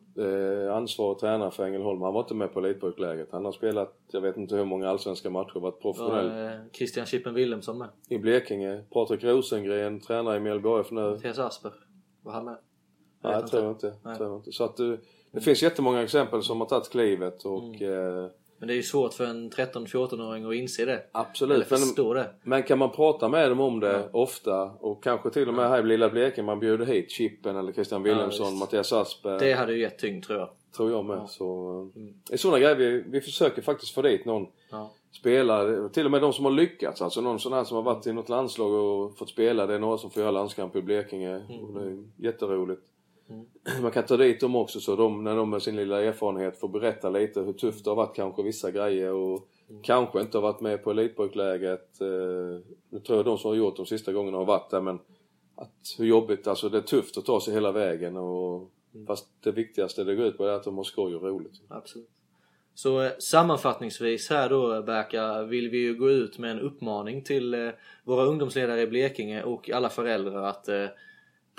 eh, 0.66 0.76
ansvarig 0.76 1.18
tränare 1.18 1.50
för 1.50 1.66
Ängelholm. 1.66 2.02
Han 2.02 2.14
var 2.14 2.20
inte 2.20 2.34
med 2.34 2.52
på 2.52 2.60
elitpojkläget. 2.60 3.28
Han 3.32 3.44
har 3.44 3.52
spelat, 3.52 3.94
jag 4.12 4.20
vet 4.20 4.36
inte 4.36 4.56
hur 4.56 4.64
många 4.64 4.88
allsvenska 4.88 5.30
matcher, 5.30 5.60
varit 5.60 5.80
professionell 5.80 6.28
Var, 6.28 6.52
eh, 6.52 6.60
Christian 6.72 7.06
Chippen 7.06 7.34
Wilhelmsson 7.34 7.78
med? 7.78 7.88
i 8.08 8.18
Blekinge. 8.18 8.84
Patrik 8.90 9.24
Rosengren, 9.24 10.00
tränare 10.00 10.36
i 10.36 10.40
Mjällby 10.40 10.68
nu. 10.90 11.10
Mattias 11.10 11.38
Asper? 11.38 11.72
Var 12.22 12.32
han 12.32 12.44
med? 12.44 12.56
Nej, 13.22 13.32
jag 13.32 13.46
tror 13.50 13.70
inte. 13.70 13.94
Nej. 14.02 14.16
Tror 14.16 14.36
inte. 14.36 14.52
Så 14.52 14.64
att 14.64 14.80
eh, 14.80 14.92
det 15.30 15.40
finns 15.40 15.62
jättemånga 15.62 16.02
exempel 16.02 16.42
som 16.42 16.60
har 16.60 16.68
tagit 16.68 16.90
klivet 16.90 17.44
och 17.44 17.82
eh, 17.82 18.26
Men 18.58 18.68
det 18.68 18.74
är 18.74 18.76
ju 18.76 18.82
svårt 18.82 19.14
för 19.14 19.24
en 19.24 19.50
13-14-åring 19.50 20.44
att 20.48 20.54
inse 20.54 20.84
det. 20.84 20.92
Eller 20.92 21.04
absolut. 21.12 21.70
Men, 21.70 21.78
förstå 21.78 22.14
det. 22.14 22.30
men 22.42 22.62
kan 22.62 22.78
man 22.78 22.90
prata 22.90 23.28
med 23.28 23.50
dem 23.50 23.60
om 23.60 23.80
det 23.80 24.08
ofta 24.12 24.62
och 24.62 25.02
kanske 25.02 25.30
till 25.30 25.48
och 25.48 25.54
med 25.54 25.68
här 25.68 25.80
i 25.80 25.86
Lilla 25.86 26.08
Blekinge 26.10 26.46
man 26.46 26.60
bjuder 26.60 26.86
hit 26.86 27.10
Chippen 27.10 27.56
eller 27.56 27.72
Christian 27.72 28.02
Wilhelmsson, 28.02 28.46
visst. 28.46 28.60
Mattias 28.60 28.92
Asper. 28.92 29.38
Det 29.38 29.52
hade 29.52 29.72
ju 29.72 29.80
gett 29.80 29.98
tyngd 29.98 30.24
tror 30.24 30.38
jag. 30.38 30.48
Tror 30.76 30.90
jag 30.90 31.04
med. 31.04 31.28
Så, 31.28 31.80
eh, 31.96 32.02
Det 32.28 32.32
är 32.34 32.38
sådana 32.38 32.58
grejer 32.58 32.74
vi, 32.76 33.04
vi 33.06 33.20
försöker 33.20 33.62
faktiskt 33.62 33.94
få 33.94 34.02
dit 34.02 34.24
någon 34.24 34.46
Ja. 34.70 34.90
spelare. 35.20 35.88
Till 35.88 36.04
och 36.04 36.10
med 36.10 36.20
de 36.22 36.32
som 36.32 36.44
har 36.44 36.52
lyckats. 36.52 37.02
Alltså 37.02 37.20
någon 37.20 37.38
sån 37.40 37.52
här 37.52 37.64
som 37.64 37.76
har 37.76 37.82
varit 37.82 38.06
i 38.06 38.12
något 38.12 38.28
landslag 38.28 38.72
och 38.72 39.18
fått 39.18 39.28
spela. 39.28 39.66
Det 39.66 39.74
är 39.74 39.78
några 39.78 39.98
som 39.98 40.10
får 40.10 40.20
göra 40.20 40.30
landskamp 40.30 40.76
i 40.76 40.82
Blekinge. 40.82 41.36
Och 41.36 41.80
det 41.80 41.86
är 41.90 42.04
jätteroligt. 42.16 42.82
Man 43.82 43.90
kan 43.90 44.06
ta 44.06 44.16
dit 44.16 44.40
dem 44.40 44.56
också 44.56 44.80
så 44.80 44.96
de, 44.96 45.24
när 45.24 45.36
de 45.36 45.50
med 45.50 45.62
sin 45.62 45.76
lilla 45.76 46.02
erfarenhet 46.02 46.60
får 46.60 46.68
berätta 46.68 47.10
lite 47.10 47.40
hur 47.40 47.52
tufft 47.52 47.84
det 47.84 47.90
har 47.90 47.96
varit 47.96 48.16
kanske 48.16 48.42
vissa 48.42 48.70
grejer 48.70 49.12
och 49.12 49.48
kanske 49.82 50.20
inte 50.20 50.38
har 50.38 50.42
varit 50.42 50.60
med 50.60 50.84
på 50.84 50.90
elitpojkläget. 50.90 52.00
Eh, 52.00 52.06
nu 52.90 52.98
tror 53.06 53.18
jag 53.18 53.24
de 53.24 53.38
som 53.38 53.48
har 53.48 53.56
gjort 53.56 53.76
de 53.76 53.86
sista 53.86 54.12
gångerna 54.12 54.36
har 54.36 54.44
varit 54.44 54.70
där 54.70 54.80
men 54.80 54.98
att 55.56 55.94
hur 55.98 56.06
jobbigt, 56.06 56.46
alltså 56.46 56.68
det 56.68 56.78
är 56.78 56.82
tufft 56.82 57.18
att 57.18 57.24
ta 57.24 57.40
sig 57.40 57.54
hela 57.54 57.72
vägen 57.72 58.16
och 58.16 58.70
fast 59.06 59.26
det 59.42 59.52
viktigaste 59.52 60.04
det 60.04 60.14
går 60.14 60.26
ut 60.26 60.36
på 60.36 60.46
är 60.46 60.52
att 60.52 60.64
de 60.64 60.76
har 60.76 60.84
skoj 60.84 61.14
och 61.16 61.22
roligt. 61.22 61.60
Absolut. 61.68 62.08
Så 62.74 63.02
eh, 63.02 63.12
sammanfattningsvis 63.18 64.30
här 64.30 64.48
då 64.48 64.82
Berka 64.82 65.42
vill 65.42 65.70
vi 65.70 65.78
ju 65.78 65.94
gå 65.94 66.10
ut 66.10 66.38
med 66.38 66.50
en 66.50 66.60
uppmaning 66.60 67.22
till 67.22 67.54
eh, 67.54 67.70
våra 68.04 68.24
ungdomsledare 68.24 68.80
i 68.80 68.86
Blekinge 68.86 69.42
och 69.42 69.70
alla 69.70 69.88
föräldrar 69.88 70.42
att 70.42 70.68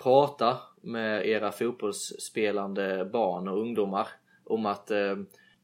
prata 0.03 0.57
med 0.81 1.27
era 1.27 1.51
fotbollsspelande 1.51 3.09
barn 3.13 3.47
och 3.47 3.59
ungdomar 3.59 4.07
om 4.43 4.65
att 4.65 4.91
eh, 4.91 5.15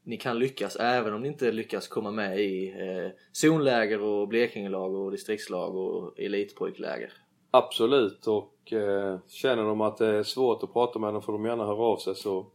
ni 0.02 0.16
kan 0.16 0.38
lyckas 0.38 0.76
även 0.76 1.14
om 1.14 1.22
ni 1.22 1.28
inte 1.28 1.52
lyckas 1.52 1.88
komma 1.88 2.10
med 2.10 2.40
i 2.40 2.68
eh, 2.68 3.10
zonläger 3.32 4.02
och 4.02 4.28
Blekingelag 4.28 4.94
och 4.94 5.10
distriktslag 5.10 5.76
och 5.76 6.20
elitpojkläger. 6.20 7.12
Absolut 7.50 8.26
och 8.26 8.72
eh, 8.72 9.18
känner 9.28 9.64
de 9.64 9.80
att 9.80 9.96
det 9.96 10.06
är 10.06 10.22
svårt 10.22 10.62
att 10.62 10.72
prata 10.72 10.98
med 10.98 11.12
dem 11.14 11.22
får 11.22 11.32
de 11.32 11.44
gärna 11.44 11.64
höra 11.64 11.82
av 11.82 11.96
sig 11.96 12.14
så 12.14 12.46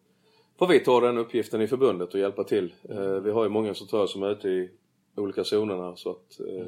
får 0.59 0.67
vi 0.67 0.79
ta 0.79 0.99
den 0.99 1.17
uppgiften 1.17 1.61
i 1.61 1.67
förbundet 1.67 2.13
och 2.13 2.19
hjälpa 2.19 2.43
till. 2.43 2.73
Eh, 2.89 3.11
vi 3.11 3.31
har 3.31 3.43
ju 3.43 3.49
många 3.49 3.69
instruktörer 3.69 4.07
som 4.07 4.23
är 4.23 4.31
ute 4.31 4.49
i 4.49 4.69
olika 5.15 5.43
zonerna 5.43 5.95
så 5.95 6.11
att 6.11 6.39
eh, 6.39 6.65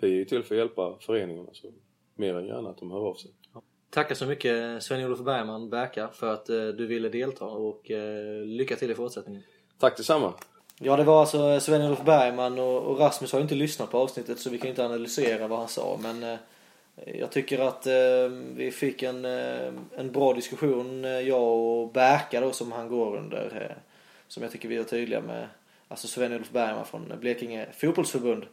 vi 0.00 0.08
är 0.08 0.14
ju 0.14 0.24
till 0.24 0.42
för 0.42 0.54
att 0.54 0.58
hjälpa 0.58 0.96
föreningarna 1.00 1.48
så 1.52 1.68
mer 2.14 2.34
än 2.34 2.46
gärna 2.46 2.70
att 2.70 2.78
de 2.78 2.90
hör 2.90 3.08
av 3.08 3.14
sig. 3.14 3.30
Tackar 3.94 4.14
så 4.14 4.26
mycket 4.26 4.82
Sven-Olof 4.82 5.20
Bergman 5.20 5.70
Berka 5.70 6.08
för 6.08 6.32
att 6.32 6.48
eh, 6.48 6.66
du 6.66 6.86
ville 6.86 7.08
delta 7.08 7.44
och 7.44 7.90
eh, 7.90 8.44
lycka 8.44 8.76
till 8.76 8.90
i 8.90 8.94
fortsättningen. 8.94 9.42
Tack 9.78 9.96
detsamma! 9.96 10.32
Ja, 10.78 10.96
det 10.96 11.04
var 11.04 11.20
alltså 11.20 11.60
Sven-Olof 11.60 12.04
Bergman 12.04 12.58
och, 12.58 12.82
och 12.82 12.98
Rasmus 12.98 13.32
har 13.32 13.38
ju 13.38 13.42
inte 13.42 13.54
lyssnat 13.54 13.90
på 13.90 13.98
avsnittet 13.98 14.38
så 14.38 14.50
vi 14.50 14.58
kan 14.58 14.68
inte 14.68 14.84
analysera 14.84 15.48
vad 15.48 15.58
han 15.58 15.68
sa. 15.68 15.98
Men 16.02 16.22
eh, 16.22 16.38
jag 17.18 17.30
tycker 17.30 17.58
att 17.58 17.86
eh, 17.86 17.92
vi 18.56 18.70
fick 18.70 19.02
en, 19.02 19.24
eh, 19.24 19.72
en 19.96 20.12
bra 20.12 20.32
diskussion, 20.32 21.04
eh, 21.04 21.10
jag 21.10 21.42
och 21.42 21.92
Berka 21.92 22.40
då 22.40 22.52
som 22.52 22.72
han 22.72 22.88
går 22.88 23.16
under. 23.16 23.68
Eh, 23.70 23.76
som 24.28 24.42
jag 24.42 24.52
tycker 24.52 24.68
vi 24.68 24.76
var 24.76 24.84
tydliga 24.84 25.20
med. 25.20 25.48
Alltså 25.88 26.08
Sven-Olof 26.08 26.50
Bergman 26.50 26.86
från 26.86 27.12
Blekinge 27.20 27.66
fotbollsförbund. 27.72 28.44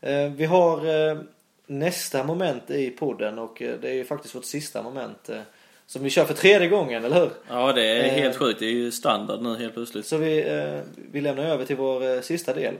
Eh, 0.00 0.32
vi 0.32 0.44
har 0.44 0.76
eh, 0.78 1.18
nästa 1.68 2.24
moment 2.24 2.70
i 2.70 2.90
podden 2.90 3.38
och 3.38 3.62
eh, 3.62 3.74
det 3.80 3.88
är 3.88 3.94
ju 3.94 4.04
faktiskt 4.04 4.34
vårt 4.34 4.44
sista 4.44 4.82
moment. 4.82 5.28
Eh, 5.28 5.40
som 5.86 6.02
vi 6.02 6.10
kör 6.10 6.24
för 6.24 6.34
tredje 6.34 6.68
gången, 6.68 7.04
eller 7.04 7.20
hur? 7.20 7.30
Ja, 7.48 7.72
det 7.72 7.84
är 7.86 8.04
Eh. 8.04 8.10
helt 8.10 8.36
sjukt. 8.36 8.60
Det 8.60 8.66
är 8.66 8.70
ju 8.70 8.90
standard 8.90 9.42
nu 9.42 9.56
helt 9.56 9.74
plötsligt. 9.74 10.06
Så 10.06 10.16
vi, 10.16 10.48
eh, 10.48 10.80
vi 11.12 11.20
lämnar 11.20 11.44
över 11.44 11.64
till 11.64 11.76
vår 11.76 12.14
eh, 12.14 12.20
sista 12.20 12.54
del. 12.54 12.74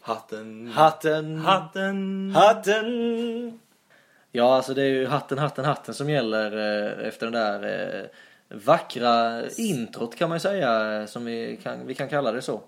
Hatten. 0.00 0.66
Hatten! 0.74 1.38
Hatten. 1.38 2.30
Hatten! 2.34 3.60
Ja, 4.36 4.54
alltså 4.54 4.74
det 4.74 4.82
är 4.82 4.88
ju 4.88 5.06
hatten, 5.06 5.38
hatten, 5.38 5.64
hatten 5.64 5.94
som 5.94 6.10
gäller 6.10 6.52
eh, 6.56 7.08
efter 7.08 7.30
den 7.30 7.32
där 7.32 8.00
eh, 8.00 8.06
vackra 8.58 9.42
introt 9.50 10.16
kan 10.16 10.28
man 10.28 10.36
ju 10.36 10.40
säga, 10.40 11.00
eh, 11.00 11.06
som 11.06 11.24
vi 11.24 11.58
kan, 11.62 11.86
vi 11.86 11.94
kan 11.94 12.08
kalla 12.08 12.32
det 12.32 12.42
så. 12.42 12.60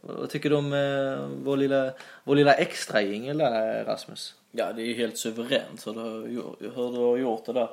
Vad 0.00 0.30
tycker 0.30 0.50
du 0.50 0.56
om 0.56 0.72
eh, 0.72 1.28
vår 1.44 1.56
lilla, 1.56 1.92
vår 2.24 2.34
lilla 2.34 2.54
extra 2.54 3.02
jingel 3.02 3.38
där, 3.38 3.84
Rasmus? 3.84 4.34
Ja, 4.50 4.72
det 4.72 4.82
är 4.82 4.86
ju 4.86 4.94
helt 4.94 5.18
suveränt 5.18 5.86
hur 5.86 5.92
du 5.92 6.00
har 6.00 6.28
gjort, 6.28 6.60
hur 6.60 6.92
du 6.92 6.98
har 6.98 7.16
gjort 7.16 7.46
det 7.46 7.52
där. 7.52 7.70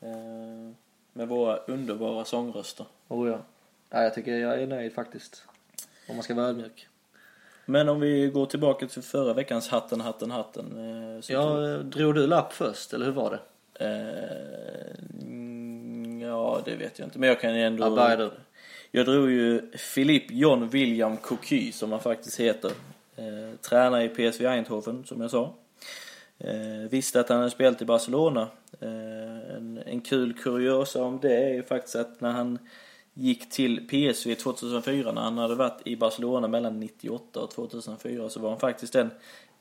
Eh, 0.00 0.72
med 1.12 1.28
våra 1.28 1.56
underbara 1.56 2.24
sångröster. 2.24 2.86
Oh 3.08 3.28
ja. 3.28 3.38
ja. 3.90 4.02
Jag 4.02 4.14
tycker 4.14 4.36
jag 4.36 4.62
är 4.62 4.66
nöjd 4.66 4.92
faktiskt. 4.94 5.44
Om 6.08 6.16
man 6.16 6.22
ska 6.22 6.34
vara 6.34 6.46
ödmjuk. 6.46 6.88
Men 7.64 7.88
om 7.88 8.00
vi 8.00 8.26
går 8.28 8.46
tillbaka 8.46 8.86
till 8.86 9.02
förra 9.02 9.34
veckans 9.34 9.68
Hatten, 9.68 10.00
hatten, 10.00 10.30
hatten. 10.30 10.66
eh, 11.16 11.20
så 11.20 11.32
Ja, 11.32 11.72
eh, 11.72 11.78
drog 11.78 12.14
du 12.14 12.26
lapp 12.26 12.52
först, 12.52 12.92
eller 12.92 13.06
hur 13.06 13.12
var 13.12 13.30
det? 13.30 13.40
Mm, 15.22 16.20
ja, 16.20 16.60
det 16.64 16.76
vet 16.76 16.98
jag 16.98 17.06
inte. 17.06 17.18
Men 17.18 17.28
jag 17.28 17.40
kan 17.40 17.54
ju 17.56 17.62
ändå... 17.62 17.96
Du. 18.16 18.30
Jag 18.90 19.06
drog 19.06 19.30
ju 19.30 19.70
Philippe 19.94 20.34
John 20.34 20.68
William 20.68 21.16
Coquy 21.16 21.72
som 21.72 21.92
han 21.92 22.00
faktiskt 22.00 22.40
heter. 22.40 22.70
Eh, 23.16 23.56
tränar 23.60 24.00
i 24.00 24.08
PSV 24.08 24.46
Eindhoven 24.46 25.04
som 25.04 25.20
jag 25.20 25.30
sa. 25.30 25.54
Eh, 26.38 26.90
visste 26.90 27.20
att 27.20 27.28
han 27.28 27.38
hade 27.38 27.50
spelat 27.50 27.82
i 27.82 27.84
Barcelona. 27.84 28.48
En, 28.80 29.82
en 29.86 30.00
kul 30.00 30.32
kuriosa 30.32 31.02
om 31.02 31.18
det 31.22 31.36
är 31.36 31.54
ju 31.54 31.62
faktiskt 31.62 31.96
att 31.96 32.20
när 32.20 32.30
han 32.30 32.58
gick 33.14 33.50
till 33.50 33.88
PSV 33.88 34.34
2004 34.34 35.12
när 35.12 35.22
han 35.22 35.38
hade 35.38 35.54
varit 35.54 35.80
i 35.84 35.96
Barcelona 35.96 36.48
mellan 36.48 36.80
98 36.80 37.40
och 37.40 37.50
2004 37.50 38.28
så 38.28 38.40
var 38.40 38.50
han 38.50 38.58
faktiskt 38.60 38.92
den 38.92 39.10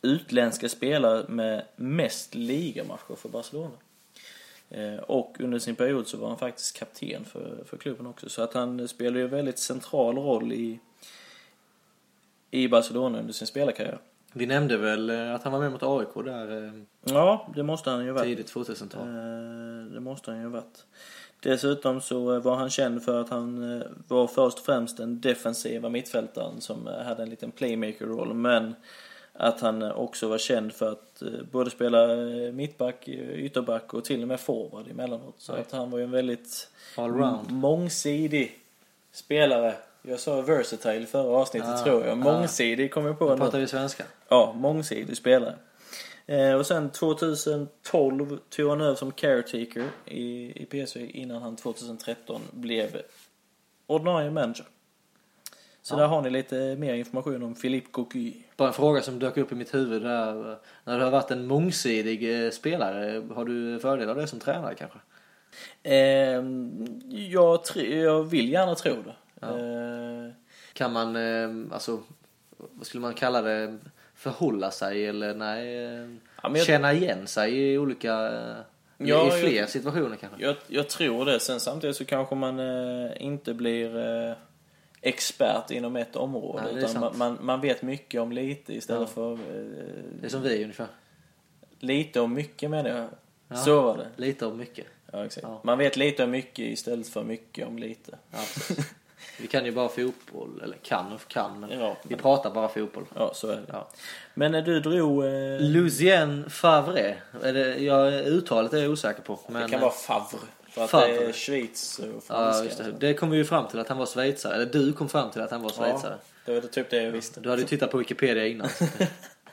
utländska 0.02 0.70
spelare 0.70 1.26
med 1.28 1.66
mest 1.76 2.36
ligamatcher 2.36 3.16
för 3.16 3.30
Barcelona. 3.30 3.72
Eh, 4.70 4.96
Och 4.96 5.36
under 5.40 5.60
sin 5.60 5.76
period 5.76 6.08
så 6.08 6.18
var 6.18 6.28
han 6.28 6.38
faktiskt 6.38 6.78
kapten 6.80 7.26
för, 7.26 7.64
för 7.66 7.78
klubben 7.78 8.08
också. 8.08 8.30
Så 8.30 8.42
att 8.42 8.54
han 8.54 8.88
spelar 8.88 9.18
ju 9.18 9.24
en 9.24 9.30
väldigt 9.32 9.60
central 9.60 10.18
roll 10.18 10.54
i, 10.54 10.80
i 12.52 12.68
Barcelona 12.68 13.20
under 13.20 13.34
sin 13.34 13.48
spelarkarriär. 13.48 14.00
Vi 14.34 14.46
nämnde 14.46 14.78
väl 14.78 15.10
eh, 15.10 15.36
att 15.36 15.44
han 15.44 15.54
var 15.54 15.60
med 15.60 15.72
mot 15.72 15.84
AIK 15.84 16.26
där 16.26 16.66
eh, 16.66 16.72
Ja, 17.04 17.52
det 17.56 17.64
måste 17.64 17.90
han 17.90 18.06
ju 18.06 18.12
varit. 18.12 18.24
tidigt 18.28 18.54
2000-tal. 18.54 19.08
Eh, 19.08 19.94
Det 19.94 20.00
måste 20.00 20.32
han 20.32 20.40
ju 20.40 20.46
ha 20.46 20.52
varit. 20.52 20.86
Dessutom 21.44 22.02
så 22.02 22.40
var 22.40 22.56
han 22.56 22.70
känd 22.70 23.04
för 23.04 23.22
att 23.22 23.30
han 23.30 23.78
eh, 23.82 23.88
var 24.08 24.28
först 24.28 24.60
och 24.60 24.66
främst 24.66 24.98
den 24.98 25.22
defensiva 25.22 25.90
mittfältaren 25.90 26.62
som 26.62 26.88
eh, 26.88 26.94
hade 27.06 27.24
en 27.24 27.30
liten 27.30 27.52
playmaker-roll. 27.52 28.34
Men 28.34 28.76
att 29.34 29.62
han 29.62 29.82
eh, 29.82 29.92
också 30.00 30.28
var 30.28 30.38
känd 30.38 30.74
för 30.74 30.92
att 30.92 31.22
eh, 31.22 31.28
både 31.52 31.70
spela 31.70 32.04
eh, 32.14 32.52
mittback, 32.52 33.08
eh, 33.08 33.32
ytterback 33.46 33.94
och 33.94 34.06
till 34.06 34.22
och 34.22 34.28
med 34.28 34.40
forward 34.40 34.88
emellanåt. 34.92 35.36
Så 35.38 35.54
Oj. 35.54 35.60
att 35.60 35.72
han 35.72 35.92
var 35.92 35.98
ju 35.98 36.04
en 36.04 36.12
väldigt 36.12 36.70
Allround. 36.96 37.52
mångsidig 37.52 38.60
spelare. 39.12 39.74
Jag 40.02 40.20
sa 40.20 40.42
versatile 40.42 41.04
i 41.04 41.06
förra 41.06 41.38
avsnittet 41.38 41.70
Ah, 41.70 41.84
tror 41.84 42.02
jag. 42.06 42.12
ah. 42.12 42.16
Mångsidig 42.16 42.92
kom 42.94 43.06
jag 43.06 43.20
på 43.20 43.30
nu. 43.30 43.38
pratar 43.38 43.60
vi 43.60 43.68
svenska. 43.68 44.04
Ja, 44.30 44.54
mångsidig 44.58 45.18
spelare. 45.18 45.56
Eh, 46.32 46.54
och 46.54 46.66
sen 46.66 46.90
2012 46.90 48.40
tog 48.50 48.70
han 48.70 48.82
över 48.82 48.96
som 48.96 49.12
caretaker 49.12 49.90
i, 50.06 50.52
i 50.62 50.66
PSV 50.66 51.10
innan 51.10 51.42
han 51.42 51.56
2013 51.56 52.42
blev 52.52 53.02
ordinarie 53.88 54.32
manager. 54.32 54.66
Så 55.82 55.96
där 55.96 56.08
har 56.08 56.22
ni 56.22 56.30
lite 56.30 56.76
mer 56.76 56.94
information 56.94 57.44
om 57.44 57.56
Philippe 57.56 57.92
Coquy. 57.92 58.34
Bara 58.58 58.68
en 58.68 58.74
fråga 58.74 59.02
som 59.02 59.20
dök 59.20 59.38
upp 59.38 59.52
i 59.52 59.56
mitt 59.56 59.74
huvud 59.74 60.02
där. 60.02 60.58
När 60.84 60.98
du 60.98 61.04
har 61.04 61.12
varit 61.12 61.32
en 61.32 61.48
mångsidig 61.48 62.46
eh, 62.46 62.52
spelare, 62.52 63.24
har 63.36 63.46
du 63.46 63.80
fördel 63.80 64.10
av 64.10 64.16
det 64.16 64.28
som 64.28 64.40
tränare 64.40 64.76
kanske? 64.76 65.00
Eh, 65.84 66.44
jag, 67.10 67.60
jag 67.76 68.24
vill 68.24 68.50
gärna 68.52 68.76
tro 68.76 68.96
det. 69.02 69.16
Eh, 69.48 70.34
Kan 70.74 70.94
man, 70.94 71.16
eh, 71.16 71.74
alltså, 71.74 72.00
vad 72.58 72.88
skulle 72.88 73.02
man 73.02 73.14
kalla 73.14 73.42
det, 73.42 73.78
förhålla 74.22 74.72
sig 74.72 75.06
eller 75.06 75.34
nej, 75.36 75.66
Ja, 76.44 76.52
jag- 76.58 76.66
känna 76.66 76.94
igen 76.94 77.28
sig 77.28 77.58
i 77.72 77.78
olika, 77.78 78.10
Ja, 78.98 79.28
i 79.28 79.42
fler 79.42 79.52
jag- 79.62 79.70
situationer 79.70 80.16
kanske? 80.16 80.44
jag, 80.44 80.56
jag 80.68 80.90
tror 80.90 81.26
det. 81.26 81.40
Sen 81.40 81.60
samtidigt 81.60 81.96
så 81.96 82.06
kanske 82.06 82.36
man 82.36 82.60
eh, 82.60 83.12
inte 83.20 83.54
blir 83.54 83.98
eh, 84.30 84.34
expert 85.02 85.72
inom 85.72 85.96
ett 85.96 86.16
område. 86.16 86.64
Nej, 86.74 86.84
utan 86.84 87.00
man, 87.02 87.18
man, 87.18 87.38
man 87.42 87.62
vet 87.62 87.82
mycket 87.82 88.22
om 88.22 88.32
lite 88.32 88.74
istället 88.74 89.02
Ja. 89.02 89.08
för 89.14 89.32
eh, 89.34 89.38
Det 90.22 90.26
är 90.26 90.30
som 90.30 90.42
vi 90.42 90.64
ungefär. 90.64 90.88
lite 91.80 92.20
om 92.20 92.34
mycket 92.34 92.70
menar 92.70 92.90
jag. 92.90 93.10
Ja. 93.48 93.56
Så 93.56 93.82
var 93.82 93.98
det. 93.98 94.08
Lite 94.16 94.46
om 94.46 94.58
mycket. 94.58 94.86
Ja, 95.12 95.26
exakt. 95.26 95.48
Man 95.64 95.78
vet 95.78 95.98
lite 95.98 96.24
om 96.24 96.32
mycket 96.32 96.60
istället 96.66 97.08
för 97.08 97.24
mycket 97.24 97.68
om 97.68 97.78
lite. 97.78 98.18
Ja, 99.22 99.42
vi 99.42 99.48
kan 99.48 99.66
ju 99.66 99.72
bara 99.72 99.90
fotboll, 99.90 100.62
eller 100.64 100.78
kan 100.78 101.12
och 101.14 101.28
kan, 101.28 101.60
men 101.60 101.80
Ja, 101.80 101.98
vi 102.04 102.16
pratar 102.16 102.52
bara 102.52 102.68
fotboll. 102.70 103.06
Ja, 103.16 103.32
så 103.34 103.48
är 103.48 103.56
det. 103.56 103.62
Ja. 103.68 103.88
Men 104.34 104.52
när 104.52 104.62
du 104.62 104.80
drog... 104.80 105.26
Eh, 105.26 105.60
Lucien 105.60 106.50
Favre, 106.50 107.16
är 107.44 107.54
det, 107.54 107.78
jag, 107.78 108.14
uttalet 108.14 108.74
är 108.74 108.78
jag 108.82 108.92
osäker 108.92 109.22
på. 109.22 109.40
Men, 109.48 109.62
det 109.62 109.70
kan 109.70 109.82
vara 109.82 109.92
Favre. 109.92 110.40
För 110.70 110.84
att 110.84 110.90
Favre. 110.90 111.08
det 111.08 111.26
är 111.26 111.34
Schweiz 111.34 112.00
och 112.00 112.06
Ja, 112.06 112.22
franska. 112.22 112.66
just 112.66 112.78
det. 112.78 112.92
Det 113.08 113.14
kom 113.14 113.30
vi 113.30 113.38
ju 113.38 113.46
fram 113.46 113.68
till 113.68 113.80
att 113.80 113.88
han 113.90 113.98
var 113.98 114.06
schweizare. 114.06 114.56
Eller 114.56 114.66
du 114.66 114.94
kom 114.94 115.10
fram 115.10 115.32
till 115.32 115.42
att 115.42 115.52
han 115.52 115.62
var 115.62 115.70
schweizare. 115.70 116.16
Ja, 116.46 116.54
det 116.54 116.60
var 116.62 116.68
typ 116.68 116.90
det 116.90 117.04
jag 117.04 117.12
visste. 117.12 117.40
Du 117.40 117.50
hade 117.50 117.62
ju 117.62 117.68
tittat 117.68 117.92
på 117.92 117.98
Wikipedia 117.98 118.48
innan. 118.48 118.68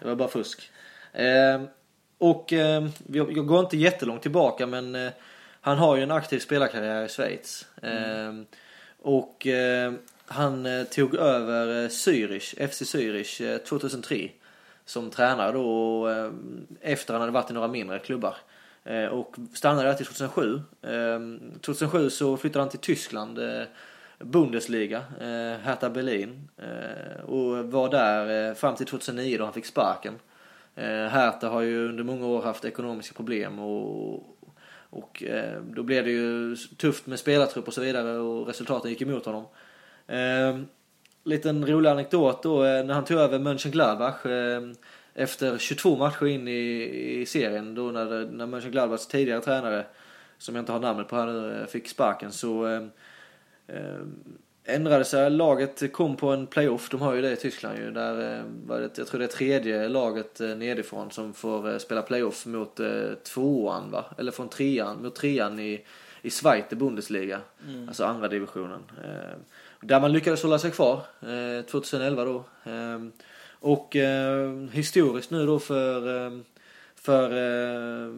det- 0.00 0.04
var 0.08 0.14
bara 0.14 0.28
fusk. 0.28 0.70
Ehm, 1.12 1.66
och 2.18 2.52
ehm, 2.52 2.90
jag 3.12 3.46
går 3.46 3.60
inte 3.60 3.76
jättelångt 3.76 4.22
tillbaka 4.22 4.66
men 4.66 4.94
eh, 4.94 5.10
han 5.60 5.78
har 5.78 5.96
ju 5.96 6.02
en 6.02 6.10
aktiv 6.10 6.38
spelarkarriär 6.38 7.04
i 7.04 7.08
Schweiz. 7.08 7.66
Ehm, 7.82 8.46
och 9.08 9.46
eh, 9.46 9.92
han 10.26 10.66
eh, 10.66 10.84
tog 10.84 11.14
över 11.14 11.84
eh, 11.84 11.88
Zürich, 11.88 12.68
FC 12.68 12.82
Zürich 12.82 13.58
2003 13.58 14.30
som 14.84 15.10
tränare 15.10 15.52
då 15.52 16.08
efter 16.80 17.14
han 17.14 17.20
hade 17.20 17.32
varit 17.32 17.50
i 17.50 17.54
några 17.54 17.68
mindre 17.68 17.98
klubbar. 17.98 18.36
Och 19.10 19.36
stannade 19.54 19.88
där 19.88 19.94
till 19.94 20.06
2007. 20.06 20.60
2007 21.60 22.04
ehm, 22.04 22.10
så 22.10 22.36
flyttade 22.36 22.62
han 22.62 22.70
till 22.70 22.78
Tyskland, 22.78 23.38
Bundesliga, 24.18 25.04
Hertha 25.62 25.90
Berlin. 25.90 26.48
Och 27.26 27.72
var 27.72 27.88
där 27.88 28.54
fram 28.54 28.76
till 28.76 28.86
2009 28.86 29.38
då 29.38 29.44
han 29.44 29.52
fick 29.52 29.66
sparken. 29.66 30.14
Hertha 31.10 31.48
har 31.48 31.60
ju 31.60 31.88
under 31.88 32.04
många 32.04 32.26
år 32.26 32.42
haft 32.42 32.64
ekonomiska 32.64 33.14
problem 33.14 33.58
och, 33.58 34.37
och 34.90 35.22
eh, 35.22 35.62
då 35.62 35.82
blev 35.82 36.04
det 36.04 36.10
ju 36.10 36.56
tufft 36.56 37.06
med 37.06 37.18
spelartrupp 37.18 37.68
och 37.68 37.74
så 37.74 37.80
vidare 37.80 38.18
och 38.18 38.46
resultaten 38.46 38.90
gick 38.90 39.02
emot 39.02 39.26
honom. 39.26 39.44
Eh, 40.06 40.58
liten 41.24 41.66
rolig 41.66 41.90
anekdot 41.90 42.42
då 42.42 42.64
eh, 42.64 42.84
när 42.84 42.94
han 42.94 43.04
tog 43.04 43.18
över 43.18 43.38
Mönchengladbach 43.38 44.26
eh, 44.26 44.62
efter 45.14 45.58
22 45.58 45.96
matcher 45.96 46.26
in 46.26 46.48
i, 46.48 47.20
i 47.20 47.26
serien 47.26 47.74
då 47.74 47.82
när, 47.82 48.26
när 48.30 48.46
Mönchengladbachs 48.46 49.06
tidigare 49.06 49.40
tränare 49.40 49.86
som 50.38 50.54
jag 50.54 50.62
inte 50.62 50.72
har 50.72 50.80
namnet 50.80 51.08
på 51.08 51.16
här 51.16 51.26
nu 51.26 51.60
eh, 51.60 51.66
fick 51.66 51.88
sparken 51.88 52.32
så 52.32 52.66
eh, 52.66 52.82
eh, 53.66 54.00
ändrade 54.68 55.04
sig. 55.04 55.30
Laget 55.30 55.92
kom 55.92 56.16
på 56.16 56.30
en 56.30 56.46
playoff, 56.46 56.88
de 56.88 57.00
har 57.00 57.14
ju 57.14 57.22
det 57.22 57.32
i 57.32 57.36
Tyskland 57.36 57.78
ju. 57.78 57.90
Där 57.90 58.38
eh, 58.68 58.88
jag 58.96 59.06
tror 59.06 59.18
det 59.18 59.24
är 59.24 59.28
tredje 59.28 59.88
laget 59.88 60.40
eh, 60.40 60.48
nedifrån 60.48 61.10
som 61.10 61.34
får 61.34 61.72
eh, 61.72 61.78
spela 61.78 62.02
playoff 62.02 62.46
mot 62.46 62.80
tvåan 63.24 63.90
va? 63.90 64.04
Eller 64.18 64.32
från 64.32 64.48
trean, 64.48 65.02
mot 65.02 65.14
trean 65.14 65.58
i, 65.58 65.84
i 66.22 66.30
Zweite 66.30 66.76
Bundesliga. 66.76 67.40
Alltså 67.88 68.04
andra 68.04 68.28
divisionen. 68.28 68.80
Där 69.80 70.00
man 70.00 70.12
lyckades 70.12 70.42
hålla 70.42 70.58
sig 70.58 70.70
kvar 70.70 71.00
eh, 71.20 71.64
2011 71.64 72.24
då. 72.24 72.44
Eh, 72.70 72.98
och 73.60 73.96
historiskt 74.72 75.30
nu 75.30 75.46
då 75.46 75.58
för 75.58 76.42
för 77.00 77.30
eh, 77.30 78.12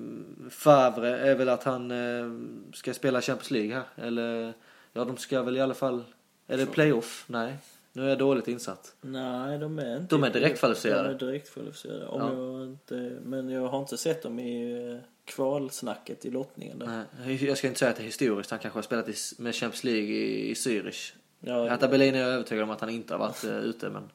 Favre 0.51 1.19
är 1.19 1.35
väl 1.35 1.49
att 1.49 1.65
han 1.65 1.91
eh, 1.91 2.31
ska 2.73 2.95
spela 2.95 3.21
Champions 3.21 3.51
League 3.51 3.75
här. 3.75 4.07
Eller 4.07 4.53
ja, 4.93 5.05
de 5.05 5.17
ska 5.17 5.43
väl 5.43 5.57
i 5.57 5.61
alla 5.61 5.75
fall... 5.75 6.05
Är 6.51 6.57
det 6.57 6.67
playoff? 6.67 7.25
Nej. 7.27 7.57
Nu 7.93 8.05
är 8.05 8.09
jag 8.09 8.19
dåligt 8.19 8.49
insatt. 8.49 8.95
Nej, 9.01 9.59
de 9.59 9.79
är 9.79 9.97
inte... 9.97 10.17
De 10.17 10.25
är 10.25 10.31
direktkvalificerade. 10.31 11.09
De 11.09 11.15
är 11.15 11.19
direktkvalificerade. 11.19 12.07
Om 12.07 12.21
Ja. 12.21 12.35
jag 12.35 12.65
inte, 12.67 13.19
men 13.25 13.49
jag 13.49 13.69
har 13.69 13.81
inte 13.81 13.97
sett 13.97 14.23
dem 14.23 14.39
i 14.39 14.73
eh, 14.93 14.99
kvalsnacket 15.25 16.25
i 16.25 16.31
lottningen 16.31 16.79
där. 16.79 17.05
Nej, 17.25 17.45
jag 17.45 17.59
ska 17.59 17.67
inte 17.67 17.79
säga 17.79 17.91
att 17.91 17.97
det 17.97 18.03
är 18.03 18.05
historiskt. 18.05 18.51
Han 18.51 18.61
kanske 18.61 18.79
har 18.79 18.83
spelat 18.83 19.09
i, 19.09 19.15
med 19.39 19.55
Champions 19.55 19.85
League 19.85 20.09
i, 20.09 20.51
i 20.51 20.55
Zürich. 20.55 21.13
Ja, 21.41 21.69
Hertha 21.69 21.89
Berlin 21.89 22.15
är 22.15 22.21
jag 22.21 22.31
övertygad 22.31 22.65
om 22.65 22.71
att 22.71 22.81
han 22.81 22.91
inte 22.91 23.15
har 23.15 23.19
varit 23.19 23.45
uh, 23.45 23.59
ute 23.59 23.91
men... 23.91 24.11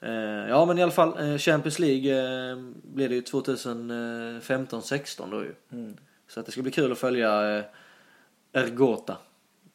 Eh, 0.00 0.48
ja 0.48 0.64
men 0.66 0.78
i 0.78 0.82
alla 0.82 0.92
fall, 0.92 1.18
eh, 1.18 1.38
Champions 1.38 1.78
League 1.78 2.12
uh, 2.52 2.58
blir 2.82 3.08
det 3.08 3.14
ju 3.14 3.20
2015-16 3.20 5.30
då 5.30 5.42
ju. 5.42 5.54
Mm. 5.72 5.96
Så 6.28 6.40
att 6.40 6.46
det 6.46 6.52
ska 6.52 6.62
bli 6.62 6.72
kul 6.72 6.92
att 6.92 6.98
följa 6.98 7.64
Ergota 8.52 9.16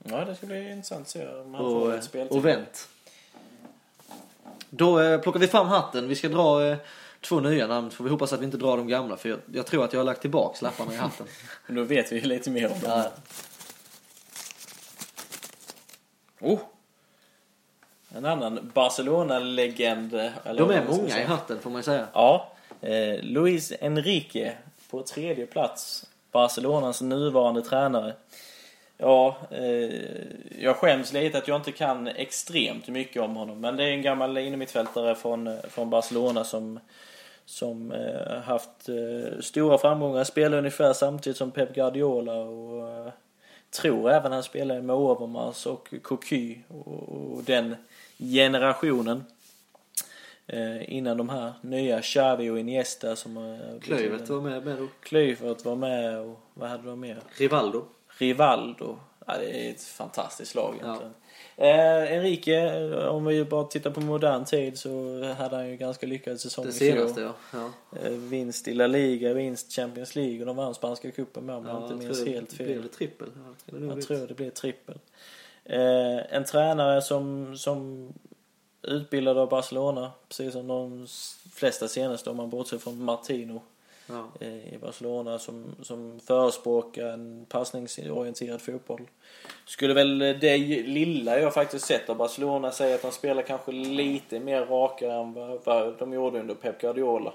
ja, 0.04 0.26
det 0.26 0.36
ska 0.36 0.46
bli 0.48 0.72
intressant 0.72 1.02
att 1.02 1.08
se 1.08 1.28
om 1.28 1.54
han 1.54 1.66
och, 1.66 1.72
får 1.72 1.92
eh, 1.92 1.98
ett 1.98 2.04
speltid. 2.04 2.38
och 2.38 2.46
Wendt. 2.46 2.88
Då 4.70 5.00
eh, 5.00 5.22
plockar 5.22 5.40
vi 5.40 5.48
fram 5.48 5.68
hatten. 5.68 6.08
Vi 6.08 6.16
ska 6.16 6.30
dra 6.30 6.66
eh, 6.66 6.78
två 7.22 7.40
nya 7.40 7.68
namn. 7.68 7.92
Får 7.92 8.04
vi 8.04 8.10
hoppas 8.10 8.34
att 8.34 8.40
vi 8.40 8.46
inte 8.46 8.58
drar 8.58 8.78
de 8.78 8.88
gamla 8.88 9.18
för 9.18 9.30
jag, 9.30 9.40
jag 9.54 9.66
tror 9.66 9.86
att 9.86 9.94
jag 9.94 10.00
har 10.00 10.06
lagt 10.06 10.22
tillbaks 10.22 10.62
lapparna 10.62 10.94
i 10.94 10.98
hatten. 10.98 11.28
Men 11.68 11.76
Då 11.76 11.84
vet 11.84 12.12
vi 12.12 12.16
ju 12.16 12.22
lite 12.22 12.50
mer 12.50 12.72
om 12.72 12.80
dem. 12.80 12.92
Ja. 12.92 13.12
Oh! 16.40 16.60
En 18.16 18.26
annan 18.26 18.72
Barcelona-legend. 18.74 20.12
De 20.56 20.72
är 20.72 20.86
många 20.90 21.22
i 21.22 21.24
hatten 21.24 21.60
får 21.60 21.70
man 21.70 21.84
säga. 21.84 22.08
Ja. 22.14 22.52
Eh, 22.82 23.24
Luis 23.24 23.74
Enrique 23.82 24.58
på 24.90 25.04
tredje 25.04 25.46
plats. 25.46 26.06
Barcelonas 26.32 27.02
nuvarande 27.02 27.62
tränare. 27.62 28.14
Ja, 29.04 29.38
eh, 29.52 29.90
jag 30.60 30.76
skäms 30.76 31.14
lite 31.14 31.38
att 31.38 31.48
jag 31.48 31.58
inte 31.58 31.72
kan 31.72 32.08
extremt 32.08 32.88
mycket 32.88 33.22
om 33.22 33.36
honom. 33.36 33.62
Men 33.62 33.76
det 33.76 33.84
är 33.84 33.92
en 33.92 34.02
gammal 34.02 34.38
innermittfältare 34.38 35.16
från, 35.16 35.58
från 35.70 35.90
Barcelona 35.90 36.44
som, 36.44 36.80
som 37.46 37.92
eh, 37.92 38.42
haft 38.42 38.90
eh, 38.90 39.40
stora 39.40 39.78
framgångar. 39.78 40.24
Spelar 40.24 40.58
ungefär 40.58 40.94
samtidigt 40.94 41.38
som 41.38 41.52
Pep 41.52 41.76
Guardiola 41.76 42.34
och 42.34 42.90
eh, 42.90 43.12
tror 43.70 44.12
även 44.12 44.32
han 44.32 44.44
spelar 44.44 44.82
med 44.82 44.96
Overmars 44.96 45.66
och 45.66 45.94
Cocu 46.02 46.56
och, 46.68 47.10
och 47.10 47.44
den 47.44 47.76
generationen. 48.18 49.24
Eh, 50.48 50.94
innan 50.94 51.18
de 51.18 51.30
här 51.30 51.54
nya 51.62 52.02
Xavi 52.02 52.50
och 52.50 52.60
Iniesta 52.60 53.16
som 53.16 53.38
har... 53.38 53.80
Klövet 53.80 54.30
var 54.30 54.42
med, 54.42 54.66
med 54.66 54.78
då. 54.78 54.88
Kluivert 55.04 55.66
var 55.66 55.76
med 55.76 56.20
och 56.20 56.40
vad 56.54 56.70
hade 56.70 56.88
de 56.88 57.00
mer? 57.00 57.18
Rivaldo. 57.38 57.86
Rivaldo. 58.22 58.98
Ja, 59.26 59.38
det 59.38 59.68
är 59.68 59.72
ett 59.72 59.84
fantastiskt 59.84 60.56
lag 60.56 60.76
egentligen. 60.82 61.14
Eh, 61.58 62.14
Enrique, 62.18 62.96
om 63.08 63.26
vi 63.26 63.46
bara 63.46 63.64
tittar 63.64 63.92
på 63.92 64.02
modern 64.02 64.46
tid 64.46 64.78
så 64.80 65.24
hade 65.38 65.56
han 65.56 65.70
ju 65.70 65.76
ganska 65.78 66.08
lyckad 66.08 66.40
säsong 66.40 66.66
Det 66.66 66.70
i 66.70 66.74
fjol. 66.74 66.98
senaste 66.98 67.22
ja. 67.22 67.34
ja. 67.54 68.00
Eh, 68.00 68.12
vinst 68.12 68.68
i 68.68 68.74
La 68.74 68.88
Liga, 68.88 69.34
vinst 69.34 69.74
Champions 69.74 70.16
League 70.16 70.40
och 70.40 70.46
de 70.46 70.56
vann 70.56 70.76
spanska 70.76 71.12
cupen 71.12 71.46
med 71.46 71.56
om 71.56 71.66
jag 71.66 71.76
ja 71.76 71.82
inte 71.82 71.94
jag 71.94 72.04
minns 72.04 72.18
tror 72.18 72.26
det 72.26 72.32
helt 72.32 72.54
fel. 72.54 72.66
Blev 72.66 72.82
det 72.82 72.88
trippel? 72.88 73.28
Ja, 73.36 73.78
det 73.78 73.86
Jag 73.86 74.02
tror 74.02 74.28
det 74.28 74.34
blir 74.34 74.50
trippel. 74.50 75.00
Eh, 75.66 76.36
en 76.36 76.46
tränare 76.46 77.02
som, 77.02 77.58
som 77.58 78.08
utbildad 78.82 79.38
av 79.38 79.50
Barcelona, 79.50 80.12
precis 80.28 80.54
som 80.54 80.68
de 80.68 81.08
flesta 81.54 81.88
senaste 81.88 82.30
om 82.30 82.38
man 82.38 82.50
bortser 82.50 82.78
från 82.78 83.04
Martino 83.04 83.62
Ja. 84.08 84.28
eh, 84.40 84.74
i 84.74 84.78
Barcelona 84.82 85.40
som, 85.40 85.76
som 85.82 86.20
förespråkar 86.20 87.08
en 87.08 87.46
passningsorienterad 87.50 88.62
fotboll. 88.62 89.08
Skulle 89.66 89.94
väl 89.94 90.20
det 90.20 90.58
lilla 90.84 91.40
jag 91.40 91.54
faktiskt 91.54 91.86
sett 91.86 92.10
av 92.10 92.18
Barcelona 92.18 92.72
säga 92.72 92.96
att 92.96 93.02
de 93.02 93.12
spelar 93.12 93.42
kanske 93.42 93.72
lite 93.72 94.40
mer 94.40 94.66
rakare 94.66 95.14
än 95.14 95.34
vad, 95.34 95.60
vad 95.64 95.98
de 96.00 96.14
gjorde 96.14 96.40
under 96.40 96.56
Pep 96.56 96.82
Guardiola. 96.82 97.34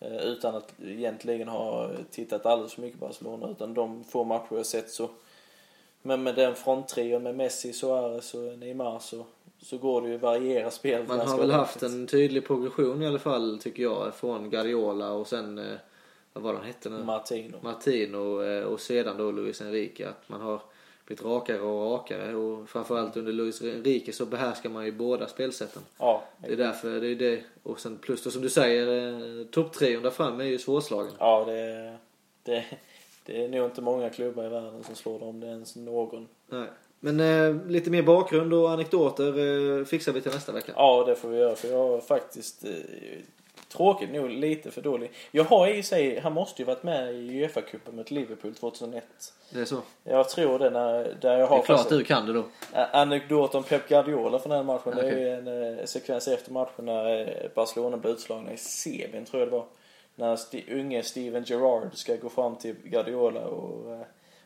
Eh, 0.00 0.16
utan 0.16 0.54
att 0.54 0.74
egentligen 0.84 1.48
ha 1.48 1.90
tittat 2.10 2.46
alldeles 2.46 2.74
för 2.74 2.82
mycket 2.82 3.00
på 3.00 3.06
Barcelona. 3.06 3.48
Utan 3.50 3.74
de 3.74 4.04
få 4.04 4.24
matcher 4.24 4.56
jag 4.56 4.66
sett 4.66 4.90
så. 4.90 5.10
Men 6.02 6.22
med 6.22 6.34
den 6.34 6.54
fronttrion 6.54 7.22
med 7.22 7.34
Messi, 7.34 7.72
Suarez 7.72 8.34
och 8.34 8.58
Neymar 8.58 8.98
så 8.98 9.24
så 9.62 9.78
går 9.78 10.02
det 10.02 10.08
ju 10.08 10.14
att 10.14 10.22
variera 10.22 10.70
spelet. 10.70 11.08
Man 11.08 11.20
har 11.20 11.38
väl 11.38 11.50
haft 11.50 11.82
en 11.82 12.06
tydlig 12.06 12.46
progression 12.46 13.02
i 13.02 13.06
alla 13.06 13.18
fall 13.18 13.58
tycker 13.62 13.82
jag 13.82 14.14
från 14.14 14.50
Guardiola 14.50 15.12
och 15.12 15.26
sen, 15.26 15.58
eh, 15.58 15.78
vad 16.40 16.52
var 16.52 16.60
han 16.60 16.66
hette 16.66 16.90
nu? 16.90 17.04
Martino. 17.04 17.56
Martino 17.62 18.42
eh, 18.42 18.64
och 18.64 18.80
sedan 18.80 19.16
då 19.16 19.30
Luis 19.30 19.60
Enrique. 19.60 20.08
Att 20.08 20.28
man 20.28 20.40
har 20.40 20.60
blivit 21.06 21.24
rakare 21.24 21.60
och 21.60 21.92
rakare 21.92 22.34
och 22.34 22.68
framförallt 22.68 23.16
under 23.16 23.32
Luis 23.32 23.62
Enrique 23.62 24.12
så 24.12 24.26
behärskar 24.26 24.70
man 24.70 24.84
ju 24.84 24.92
båda 24.92 25.26
spelsätten. 25.26 25.82
Ja, 25.98 26.24
Det 26.38 26.52
är 26.52 26.56
därför, 26.56 27.00
det 27.00 27.08
är 27.08 27.14
det. 27.14 27.40
Och 27.62 27.80
sen 27.80 27.98
plus 27.98 28.22
då 28.22 28.30
som 28.30 28.42
du 28.42 28.48
säger, 28.50 28.86
eh, 29.40 29.46
topptrion 29.46 30.02
där 30.02 30.10
fram 30.10 30.40
är 30.40 30.44
ju 30.44 30.58
svårslagen. 30.58 31.12
ja 31.18 31.44
det, 31.46 31.96
det, 32.42 32.64
det 33.26 33.44
är 33.44 33.48
nog 33.48 33.64
inte 33.64 33.82
många 33.82 34.10
klubbar 34.10 34.44
i 34.44 34.48
världen 34.48 34.84
som 34.84 34.94
slår 34.94 35.18
dem, 35.18 35.40
det 35.40 35.46
är 35.46 35.50
ens 35.50 35.76
någon. 35.76 36.28
Nej. 36.46 36.66
Men 37.00 37.20
eh, 37.20 37.66
lite 37.66 37.90
mer 37.90 38.02
bakgrund 38.02 38.54
och 38.54 38.70
anekdoter 38.70 39.38
eh, 39.78 39.84
fixar 39.84 40.12
vi 40.12 40.20
till 40.20 40.32
nästa 40.32 40.52
vecka. 40.52 40.72
Ja, 40.76 41.04
det 41.06 41.14
får 41.14 41.28
vi 41.28 41.38
göra 41.38 41.54
för 41.54 41.68
jag 41.68 41.94
är 41.96 42.00
faktiskt 42.00 42.64
eh, 42.64 42.70
tråkigt 43.68 44.10
nog 44.10 44.30
lite 44.30 44.70
för 44.70 44.82
dålig. 44.82 45.10
Jag 45.30 45.44
har 45.44 45.68
i 45.68 45.82
sig, 45.82 46.18
han 46.20 46.32
måste 46.32 46.62
ju 46.62 46.66
varit 46.66 46.82
med 46.82 47.14
i 47.14 47.30
Uefa-cupen 47.30 47.92
mot 47.96 48.10
Liverpool 48.10 48.54
2001. 48.54 49.04
Det 49.50 49.60
är 49.60 49.64
så. 49.64 49.80
Jag 50.04 50.28
tror 50.28 50.58
det 50.58 50.70
när, 50.70 51.16
där 51.20 51.38
jag 51.38 51.40
Det 51.40 51.46
har 51.46 51.58
är 51.58 51.62
klart 51.62 51.88
du 51.88 52.04
kan 52.04 52.26
det 52.26 52.32
då. 52.32 52.44
Anekdot 52.92 53.54
om 53.54 53.62
Pep 53.64 53.88
Guardiola 53.88 54.38
från 54.38 54.50
den 54.52 54.66
matchen. 54.66 54.96
Det 54.96 55.02
är 55.08 55.18
ju 55.18 55.28
en 55.28 55.78
eh, 55.78 55.84
sekvens 55.84 56.28
efter 56.28 56.52
matchen 56.52 56.84
när 56.84 57.20
eh, 57.20 57.48
Barcelona 57.54 57.96
blev 57.96 58.12
utslagna 58.14 58.52
i 58.52 58.56
Sevien, 58.56 59.24
tror 59.24 59.40
jag 59.40 59.48
det 59.48 59.56
var. 59.56 59.64
När 60.14 60.36
sti- 60.36 60.80
unge 60.80 61.02
Steven 61.02 61.44
Gerrard 61.46 61.88
ska 61.94 62.16
gå 62.16 62.28
fram 62.28 62.56
till 62.56 62.74
Guardiola 62.84 63.40
och 63.40 63.92
eh, 63.92 64.00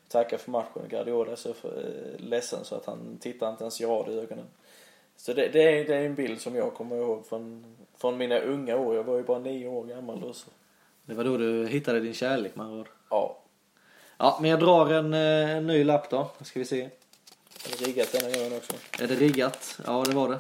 tacka 0.09 0.39
för 0.39 0.51
matchen. 0.51 0.83
Guardiola 0.89 1.33
är 1.33 1.37
så 1.37 1.53
för, 1.55 1.73
ledsen 2.19 2.65
så 2.65 2.75
att 2.75 2.87
han 2.87 3.19
tittar 3.21 3.51
inte 3.51 3.65
ens 3.65 3.81
Gerrard 3.81 4.09
i 4.09 4.19
ögonen. 4.19 4.45
Så 5.23 5.33
det, 5.33 5.49
det, 5.49 5.63
är, 5.63 5.85
det 5.85 5.95
är 5.95 6.07
en 6.07 6.15
bild 6.15 6.41
som 6.41 6.57
jag 6.57 6.75
kommer 6.75 6.97
ihåg 6.97 7.27
från, 7.27 7.65
från 8.01 8.19
mina 8.19 8.39
unga 8.39 8.77
år. 8.77 8.95
Jag 8.97 9.05
var 9.05 9.17
ju 9.17 9.23
bara 9.23 9.39
nio 9.39 9.69
år 9.69 9.85
gammal 9.85 10.21
då. 10.21 10.33
Så. 10.33 10.51
Det 11.05 11.15
var 11.15 11.25
då 11.25 11.37
du 11.37 11.67
hittade 11.67 12.01
din 12.01 12.15
kärlek 12.15 12.57
med 12.57 12.67
andra. 12.67 12.87
Ja, 13.11 13.43
Ja, 14.17 14.39
men 14.41 14.51
jag 14.51 14.61
drar 14.61 14.91
en, 14.93 15.15
eh, 15.15 15.51
en 15.51 15.67
ny 15.67 15.85
lapp 15.85 16.11
då. 16.11 16.31
Ska 16.41 16.59
vi 16.59 16.65
se. 16.65 16.91
jag 17.65 17.79
har 17.79 17.87
riggat 17.87 18.13
denna 18.13 18.37
gången 18.37 18.57
också. 18.57 18.73
Är 18.99 19.09
det 19.09 19.15
riggat? 19.15 19.81
Ja, 19.87 20.05
det 20.09 20.15
var 20.15 20.29
det. 20.29 20.39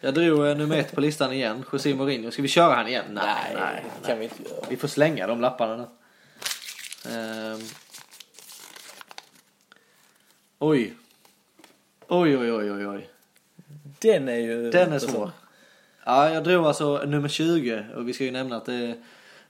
Jag 0.00 0.14
drog 0.14 0.46
eh, 0.46 0.56
nummer 0.56 0.78
ett 0.78 0.94
på 0.94 1.00
listan 1.00 1.32
igen. 1.32 1.64
José 1.72 1.94
Mourinho. 1.94 2.30
Ska 2.30 2.42
vi 2.42 2.48
köra 2.48 2.74
han 2.74 2.88
igen? 2.88 3.04
Nej, 3.10 3.54
nej. 3.54 3.84
det 4.00 4.08
kan 4.08 4.18
vi 4.18 4.24
inte 4.24 4.42
göra. 4.42 4.66
Vi 4.68 4.76
får 4.76 4.88
slänga 4.88 5.26
de 5.26 5.40
lapparna 5.40 5.76
nu. 5.76 5.86
Ehm. 7.12 7.60
Oj. 10.58 10.94
Oj, 12.08 12.38
oj, 12.38 12.52
oj, 12.52 12.72
oj, 12.72 12.86
oj. 12.86 13.13
Den 14.04 14.28
är 14.28 14.36
ju... 14.36 14.70
Den 14.70 14.92
är 14.92 14.98
svår. 14.98 15.30
Ja, 16.04 16.30
jag 16.30 16.44
drog 16.44 16.66
alltså 16.66 17.02
nummer 17.06 17.28
20 17.28 17.84
och 17.96 18.08
vi 18.08 18.12
ska 18.12 18.24
ju 18.24 18.30
nämna 18.30 18.56
att 18.56 18.64
det 18.66 18.74
är 18.74 18.94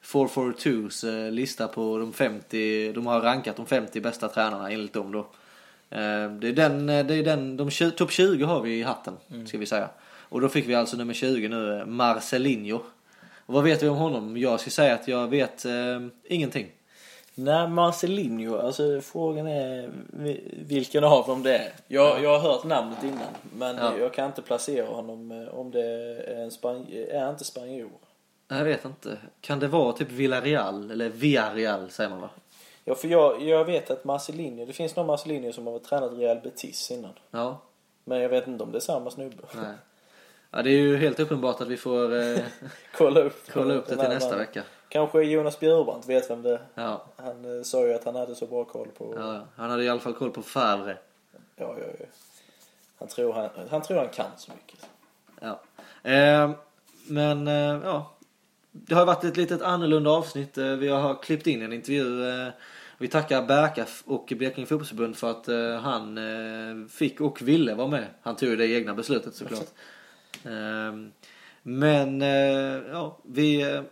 442s 0.04 1.26
eh, 1.26 1.32
lista 1.32 1.68
på 1.68 1.98
de 1.98 2.12
50, 2.12 2.92
de 2.92 3.06
har 3.06 3.20
rankat 3.20 3.56
de 3.56 3.66
50 3.66 4.00
bästa 4.00 4.28
tränarna 4.28 4.70
enligt 4.70 4.92
dem 4.92 5.12
då. 5.12 5.18
Eh, 5.90 6.30
Det 6.40 6.48
är 6.48 6.52
den, 6.52 6.88
eh, 6.88 7.06
det 7.06 7.14
är 7.14 7.22
den, 7.22 7.56
de 7.56 7.70
topp 7.70 8.10
20 8.12 8.44
har 8.44 8.60
vi 8.60 8.78
i 8.78 8.82
hatten, 8.82 9.14
ska 9.46 9.58
vi 9.58 9.66
säga. 9.66 9.88
Och 10.28 10.40
då 10.40 10.48
fick 10.48 10.68
vi 10.68 10.74
alltså 10.74 10.96
nummer 10.96 11.14
20 11.14 11.48
nu, 11.48 11.84
Marcelinho. 11.86 12.80
Och 13.46 13.54
vad 13.54 13.64
vet 13.64 13.82
vi 13.82 13.88
om 13.88 13.96
honom? 13.96 14.36
Jag 14.36 14.60
ska 14.60 14.70
säga 14.70 14.94
att 14.94 15.08
jag 15.08 15.28
vet 15.28 15.64
eh, 15.64 15.72
ingenting. 16.24 16.66
Nej, 17.34 17.68
Marcelinho, 17.68 18.56
alltså 18.58 19.00
frågan 19.00 19.46
är 19.46 19.90
vi- 20.12 20.54
vilken 20.68 21.04
av 21.04 21.26
dem 21.26 21.42
det 21.42 21.58
är. 21.58 21.72
Jag, 21.86 22.22
jag 22.22 22.38
har 22.38 22.50
hört 22.50 22.64
namnet 22.64 23.02
innan, 23.02 23.34
men 23.56 23.76
Ja. 23.76 23.98
jag 23.98 24.12
kan 24.14 24.26
inte 24.26 24.42
placera 24.42 24.86
honom 24.86 25.32
eh, 25.32 25.54
om 25.58 25.70
det 25.70 25.80
är 25.82 26.42
en 26.42 26.50
span... 26.50 26.86
Är 27.10 27.30
inte 27.30 27.44
spanjor? 27.44 27.90
Jag 28.48 28.64
vet 28.64 28.84
inte. 28.84 29.18
Kan 29.40 29.58
det 29.58 29.68
vara 29.68 29.92
typ 29.92 30.10
Villarreal? 30.10 30.90
Eller 30.90 31.08
Villarreal 31.08 31.90
säger 31.90 32.10
man 32.10 32.20
va? 32.20 32.30
Ja, 32.84 32.94
för 32.94 33.08
jag, 33.08 33.42
jag 33.42 33.64
vet 33.64 33.90
att 33.90 34.04
Marcelinho, 34.04 34.64
det 34.66 34.72
finns 34.72 34.96
någon 34.96 35.06
Marcelinho 35.06 35.52
som 35.52 35.66
har 35.66 35.78
tränat 35.78 36.12
Real 36.12 36.40
Betis 36.42 36.90
innan. 36.90 37.12
Ja. 37.30 37.60
Men 38.04 38.20
jag 38.20 38.28
vet 38.28 38.46
inte 38.46 38.64
om 38.64 38.72
det 38.72 38.78
är 38.78 38.80
samma 38.80 39.10
snubbe. 39.10 39.36
Nej. 39.54 39.64
Ja, 40.50 40.62
det 40.62 40.70
är 40.70 40.78
ju 40.78 40.96
helt 40.96 41.20
uppenbart 41.20 41.60
att 41.60 41.68
vi 41.68 41.76
får 41.76 42.16
eh, 42.16 42.36
Kolla 42.96 43.20
upp, 43.20 43.36
kolla 43.52 43.74
upp 43.74 43.86
det 43.86 43.96
till 43.96 44.08
nästa 44.08 44.36
vecka. 44.36 44.62
Kanske 44.88 45.22
Jonas 45.22 45.60
Bjurbrandt 45.60 46.08
vet 46.08 46.30
vem 46.30 46.42
det 46.42 46.52
är. 46.52 46.60
Ja. 46.74 47.04
Han 47.16 47.58
eh, 47.58 47.62
sa 47.62 47.86
ju 47.86 47.94
att 47.94 48.04
han 48.04 48.14
hade 48.14 48.34
så 48.34 48.46
bra 48.46 48.64
koll 48.64 48.88
på... 48.98 49.14
Ja, 49.16 49.46
han 49.56 49.70
hade 49.70 49.84
i 49.84 49.88
alla 49.88 50.00
fall 50.00 50.14
koll 50.14 50.30
på 50.30 50.42
Favre. 50.42 50.98
ja, 51.56 51.76
ja. 51.78 51.86
ja. 52.00 52.06
Han, 52.98 53.08
tror 53.08 53.32
han, 53.32 53.48
han 53.70 53.82
tror 53.82 53.98
han 53.98 54.08
kan 54.08 54.30
så 54.36 54.52
mycket. 54.52 54.86
Ja. 55.40 55.60
Eh, 56.10 56.50
men 57.06 57.48
eh, 57.48 57.80
ja, 57.84 58.14
det 58.70 58.94
har 58.94 59.06
varit 59.06 59.24
ett 59.24 59.36
litet 59.36 59.62
annorlunda 59.62 60.10
avsnitt. 60.10 60.58
Eh, 60.58 60.66
vi 60.66 60.88
har 60.88 61.22
klippt 61.22 61.46
in 61.46 61.62
en 61.62 61.72
intervju. 61.72 62.28
Eh, 62.28 62.48
vi 62.98 63.08
tackar 63.08 63.42
Berka 63.42 63.86
och 64.04 64.32
Blekinge 64.36 64.66
Fotbollsförbund 64.66 65.16
för 65.16 65.30
att 65.30 65.46
han 65.82 66.18
fick 66.88 67.20
och 67.20 67.42
ville 67.42 67.74
vara 67.74 67.88
med. 67.88 68.06
Han 68.22 68.36
tog 68.36 68.58
det 68.58 68.66
egna 68.66 68.94
beslutet 68.94 69.34
såklart. 69.34 69.68
Eh, 70.44 70.92
men 71.62 72.20
ja, 72.90 73.18
vi, 73.22 73.82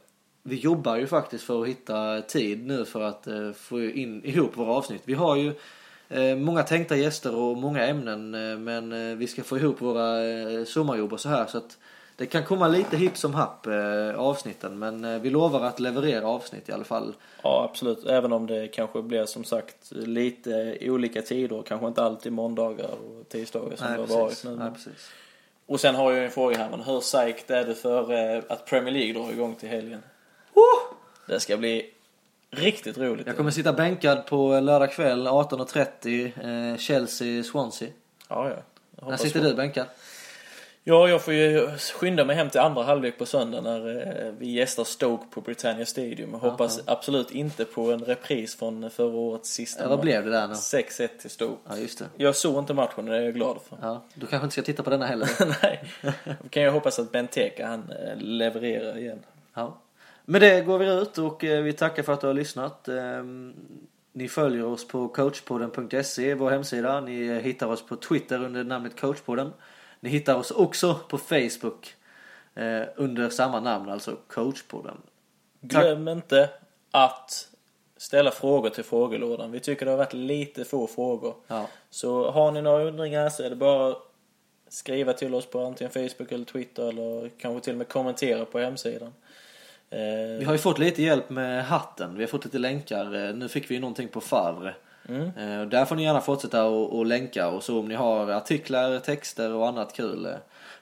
vi 0.42 0.56
jobbar 0.56 0.96
ju 0.96 1.06
faktiskt 1.06 1.44
för 1.44 1.62
att 1.62 1.68
hitta 1.68 2.22
tid 2.22 2.66
nu 2.66 2.84
för 2.84 3.00
att 3.00 3.26
eh, 3.26 3.52
få 3.52 3.82
in 3.82 4.24
ihop 4.24 4.56
våra 4.56 4.72
avsnitt. 4.72 5.02
Vi 5.04 5.14
har 5.14 5.36
ju 5.36 5.52
eh, 6.08 6.36
många 6.36 6.62
tänkta 6.62 6.96
gäster 6.96 7.36
och 7.36 7.56
många 7.56 7.86
ämnen 7.86 8.34
eh, 8.34 8.58
men 8.58 8.92
eh, 8.92 9.16
vi 9.16 9.26
ska 9.26 9.42
få 9.42 9.58
ihop 9.58 9.80
våra 9.80 10.24
eh, 10.24 10.64
sommarjobb 10.64 11.12
och 11.12 11.20
så 11.20 11.28
här 11.28 11.46
så 11.46 11.58
att 11.58 11.78
det 12.16 12.26
kan 12.26 12.44
komma 12.44 12.68
lite 12.68 12.96
hipp 12.96 13.16
som 13.16 13.34
happ 13.34 13.66
eh, 13.66 14.14
avsnitten 14.16 14.78
men 14.78 15.04
eh, 15.04 15.20
vi 15.20 15.30
lovar 15.30 15.64
att 15.64 15.80
leverera 15.80 16.26
avsnitt 16.26 16.68
i 16.68 16.72
alla 16.72 16.84
fall. 16.84 17.14
Ja, 17.42 17.68
absolut. 17.70 18.06
Även 18.06 18.32
om 18.32 18.46
det 18.46 18.68
kanske 18.68 19.02
blir 19.02 19.24
som 19.24 19.44
sagt 19.44 19.76
lite 19.90 20.78
olika 20.80 21.22
tider. 21.22 21.62
Kanske 21.62 21.86
inte 21.86 22.02
alltid 22.02 22.32
måndagar 22.32 22.90
och 22.90 23.28
tisdagar 23.28 23.76
som 23.76 23.86
det 23.86 23.98
har 23.98 24.22
varit 24.22 24.44
nu. 24.44 24.56
Nej, 24.56 24.70
precis. 24.70 25.10
Och 25.66 25.80
sen 25.80 25.94
har 25.94 26.12
jag 26.12 26.24
en 26.24 26.30
fråga 26.30 26.56
här. 26.58 26.70
Men 26.70 26.80
hur 26.80 27.00
psyched 27.00 27.50
är 27.50 27.64
du 27.64 27.74
för 27.74 28.42
att 28.52 28.66
Premier 28.66 28.94
League 28.94 29.12
drar 29.12 29.32
igång 29.32 29.54
till 29.54 29.68
helgen? 29.68 30.02
Det 31.26 31.40
ska 31.40 31.56
bli 31.56 31.90
riktigt 32.50 32.98
roligt. 32.98 33.26
Jag 33.26 33.36
kommer 33.36 33.50
sitta 33.50 33.72
bänkad 33.72 34.26
på 34.26 34.60
lördag 34.60 34.92
kväll 34.92 35.26
18.30 35.28 36.24
eh, 36.72 36.76
Chelsea-Swansea. 36.76 37.88
Ja, 38.28 38.50
ja. 38.50 39.08
När 39.08 39.16
sitter 39.16 39.40
på- 39.40 39.46
du 39.46 39.54
bänkad? 39.54 39.86
Ja, 40.84 41.08
jag 41.08 41.22
får 41.24 41.34
ju 41.34 41.68
skynda 41.94 42.24
mig 42.24 42.36
hem 42.36 42.50
till 42.50 42.60
andra 42.60 42.82
halvlek 42.82 43.18
på 43.18 43.26
söndag 43.26 43.60
när 43.60 44.06
eh, 44.26 44.32
vi 44.38 44.50
gästar 44.52 44.84
Stoke 44.84 45.24
på 45.30 45.40
Britannia 45.40 45.86
Stadium. 45.86 46.30
Jag 46.32 46.38
hoppas 46.38 46.80
absolut 46.86 47.30
inte 47.30 47.64
på 47.64 47.92
en 47.92 48.04
repris 48.04 48.54
från 48.56 48.90
förra 48.90 49.16
årets 49.16 49.50
sista 49.50 49.82
Ja, 49.82 49.88
vad 49.88 50.00
blev 50.00 50.24
det 50.24 50.30
där 50.30 50.48
nu? 50.48 50.54
6-1 50.54 51.08
till 51.20 51.30
Stoke. 51.30 51.60
Ja, 51.68 51.76
just 51.76 51.98
det. 51.98 52.04
Jag 52.16 52.36
såg 52.36 52.58
inte 52.58 52.74
matchen 52.74 53.04
och 53.08 53.10
det 53.14 53.16
är 53.16 53.22
jag 53.22 53.34
glad 53.34 53.58
för. 53.68 53.78
Ja, 53.82 54.02
du 54.14 54.26
kanske 54.26 54.44
inte 54.44 54.52
ska 54.52 54.62
titta 54.62 54.82
på 54.82 54.90
denna 54.90 55.06
heller. 55.06 55.28
Nej. 55.62 55.84
Då 56.42 56.48
kan 56.50 56.62
jag 56.62 56.72
hoppas 56.72 56.98
att 56.98 57.12
Benteke 57.12 57.66
han 57.66 57.92
eh, 57.92 58.16
levererar 58.16 58.98
igen. 58.98 59.18
Ja. 59.54 59.78
Med 60.24 60.40
det 60.40 60.60
går 60.60 60.78
vi 60.78 60.86
ut 60.86 61.18
och 61.18 61.44
eh, 61.44 61.62
vi 61.62 61.72
tackar 61.72 62.02
för 62.02 62.12
att 62.12 62.20
du 62.20 62.26
har 62.26 62.34
lyssnat. 62.34 62.88
Ehm, 62.88 63.54
Ni 64.12 64.28
följer 64.28 64.64
oss 64.64 64.88
på 64.88 65.08
coachpodden.se, 65.08 66.34
vår 66.34 66.50
hemsida. 66.50 67.00
Ni 67.00 67.40
hittar 67.40 67.66
oss 67.66 67.86
på 67.86 67.96
Twitter 67.96 68.44
under 68.44 68.64
namnet 68.64 69.00
coachpodden. 69.00 69.52
Ni 70.00 70.10
hittar 70.10 70.34
oss 70.34 70.50
också 70.50 71.00
på 71.08 71.18
Facebook 71.18 71.94
eh, 72.54 72.82
under 72.96 73.30
samma 73.30 73.60
namn, 73.60 73.88
alltså 73.88 74.16
coachpodden. 74.28 74.96
Glöm 75.60 76.08
inte 76.08 76.50
att 76.90 77.48
ställa 77.96 78.30
frågor 78.30 78.70
till 78.70 78.84
frågelådan. 78.84 79.52
Vi 79.52 79.60
tycker 79.60 79.84
det 79.84 79.90
har 79.90 79.98
varit 79.98 80.12
lite 80.12 80.64
få 80.64 80.86
frågor. 80.86 81.34
Ja. 81.46 81.66
Så 81.90 82.30
har 82.30 82.52
ni 82.52 82.62
några 82.62 82.84
undringar 82.84 83.28
så 83.28 83.42
är 83.42 83.50
det 83.50 83.56
bara 83.56 83.88
att 83.90 83.98
skriva 84.68 85.12
till 85.12 85.34
oss 85.34 85.46
på 85.46 85.64
antingen 85.64 85.90
Facebook 85.90 86.32
eller 86.32 86.44
Twitter 86.44 86.88
eller 86.88 87.30
kanske 87.38 87.64
till 87.64 87.72
och 87.72 87.78
med 87.78 87.88
kommentera 87.88 88.44
på 88.44 88.58
hemsidan. 88.58 89.12
Eh, 89.92 90.38
Vi 90.38 90.44
har 90.44 90.52
ju 90.52 90.58
fått 90.58 90.78
lite 90.78 91.02
hjälp 91.02 91.30
med 91.30 91.64
hatten. 91.64 92.14
Vi 92.16 92.22
har 92.22 92.28
fått 92.28 92.44
lite 92.44 92.58
länkar. 92.58 93.14
Eh, 93.28 93.34
Nu 93.34 93.48
fick 93.48 93.70
vi 93.70 93.74
ju 93.74 93.80
någonting 93.80 94.08
på 94.08 94.20
Favre. 94.20 94.74
Mm. 95.08 95.22
Eh, 95.38 95.68
Där 95.68 95.84
får 95.84 95.96
ni 95.96 96.02
gärna 96.04 96.20
fortsätta 96.20 96.64
och, 96.64 96.98
och 96.98 97.06
länka 97.06 97.48
och 97.48 97.62
så 97.62 97.78
om 97.80 97.88
ni 97.88 97.94
har 97.94 98.30
artiklar, 98.30 98.98
texter 98.98 99.52
och 99.52 99.68
annat 99.68 99.92
kul. 99.96 100.28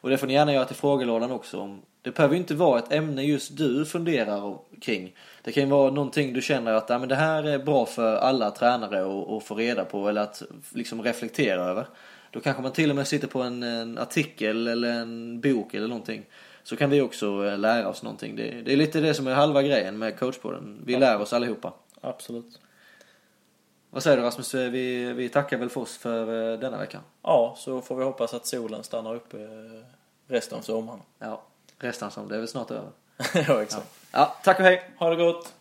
Och 0.01 0.11
det 0.11 0.19
får 0.19 0.27
ni 0.27 0.33
gärna 0.33 0.53
göra 0.53 0.65
till 0.65 0.77
frågelådan 0.77 1.31
också. 1.31 1.61
Om- 1.61 1.83
Det 2.03 2.15
behöver 2.15 2.35
ju 2.35 2.41
inte 2.41 2.55
vara 2.55 2.79
ett 2.79 2.93
ämne 2.93 3.23
just 3.23 3.57
du 3.57 3.85
funderar 3.85 4.59
kring. 4.81 5.15
Det 5.43 5.53
kan 5.53 5.63
ju 5.63 5.69
vara 5.71 5.91
någonting 5.91 6.33
du 6.33 6.43
känner 6.43 6.73
att 6.73 6.91
ja, 6.91 6.99
men 6.99 7.09
det 7.09 7.15
här 7.15 7.43
är 7.45 7.59
bra 7.59 7.87
för 7.87 8.17
alla 8.17 8.51
tränare 8.51 9.01
att, 9.01 9.29
att 9.31 9.45
få 9.45 9.55
reda 9.55 9.85
på 9.85 10.09
eller 10.09 10.21
att 10.21 10.43
liksom 10.75 11.03
reflektera 11.03 11.63
över. 11.63 11.87
Då 12.31 12.41
kanske 12.41 12.63
man 12.63 12.73
till 12.73 12.91
och 12.91 12.97
med 12.97 13.07
sitter 13.07 13.27
på 13.29 13.43
en, 13.43 13.63
en 13.63 13.99
artikel 13.99 14.69
eller 14.69 14.89
en 14.93 15.41
bok 15.41 15.75
eller 15.75 15.89
någonting. 15.89 16.23
Så 16.63 16.77
kan 16.77 16.91
vi 16.91 17.01
också 17.01 17.47
eh, 17.47 17.59
lära 17.59 17.89
oss 17.89 18.03
någonting. 18.03 18.37
Det, 18.37 18.51
det 18.51 18.73
är 18.73 18.77
lite 18.77 19.01
det 19.01 19.15
som 19.15 19.27
är 19.27 19.35
halva 19.35 19.63
grejen 19.63 19.99
med 19.99 20.19
coachpodden. 20.19 20.83
Vi 20.87 20.97
lär 20.97 21.21
oss 21.21 21.33
allihopa. 21.33 21.73
Absolut. 22.01 22.61
Vad 23.91 24.03
säger 24.03 24.17
du 24.17 24.23
Rasmus? 24.23 24.55
Vi, 24.55 25.13
vi 25.13 25.29
tackar 25.29 25.59
väl 25.59 25.71
för 25.71 25.81
oss 25.81 25.97
för 25.97 26.53
eh, 26.53 26.59
denna 26.59 26.79
veckan. 26.79 27.03
Ja, 27.23 27.55
så 27.59 27.81
får 27.81 27.97
vi 27.97 28.05
hoppas 28.05 28.35
att 28.35 28.47
solen 28.47 28.85
stannar 28.85 29.15
uppe 29.15 29.43
eh, 29.43 29.85
resten 30.29 30.59
av 30.59 30.63
sommaren. 30.63 31.01
Ja, 31.19 31.43
resten 31.79 32.11
som 32.11 32.29
det 32.29 32.35
är 32.35 32.39
väl 32.39 32.49
snart 32.49 32.71
över. 32.71 32.91
ja, 33.49 33.63
exakt. 33.63 33.87
Ja, 34.13 34.37
tack 34.45 34.59
och 34.59 34.65
hej! 34.65 34.91
Ha 34.99 35.11
det 35.11 35.17
gott! 35.17 35.55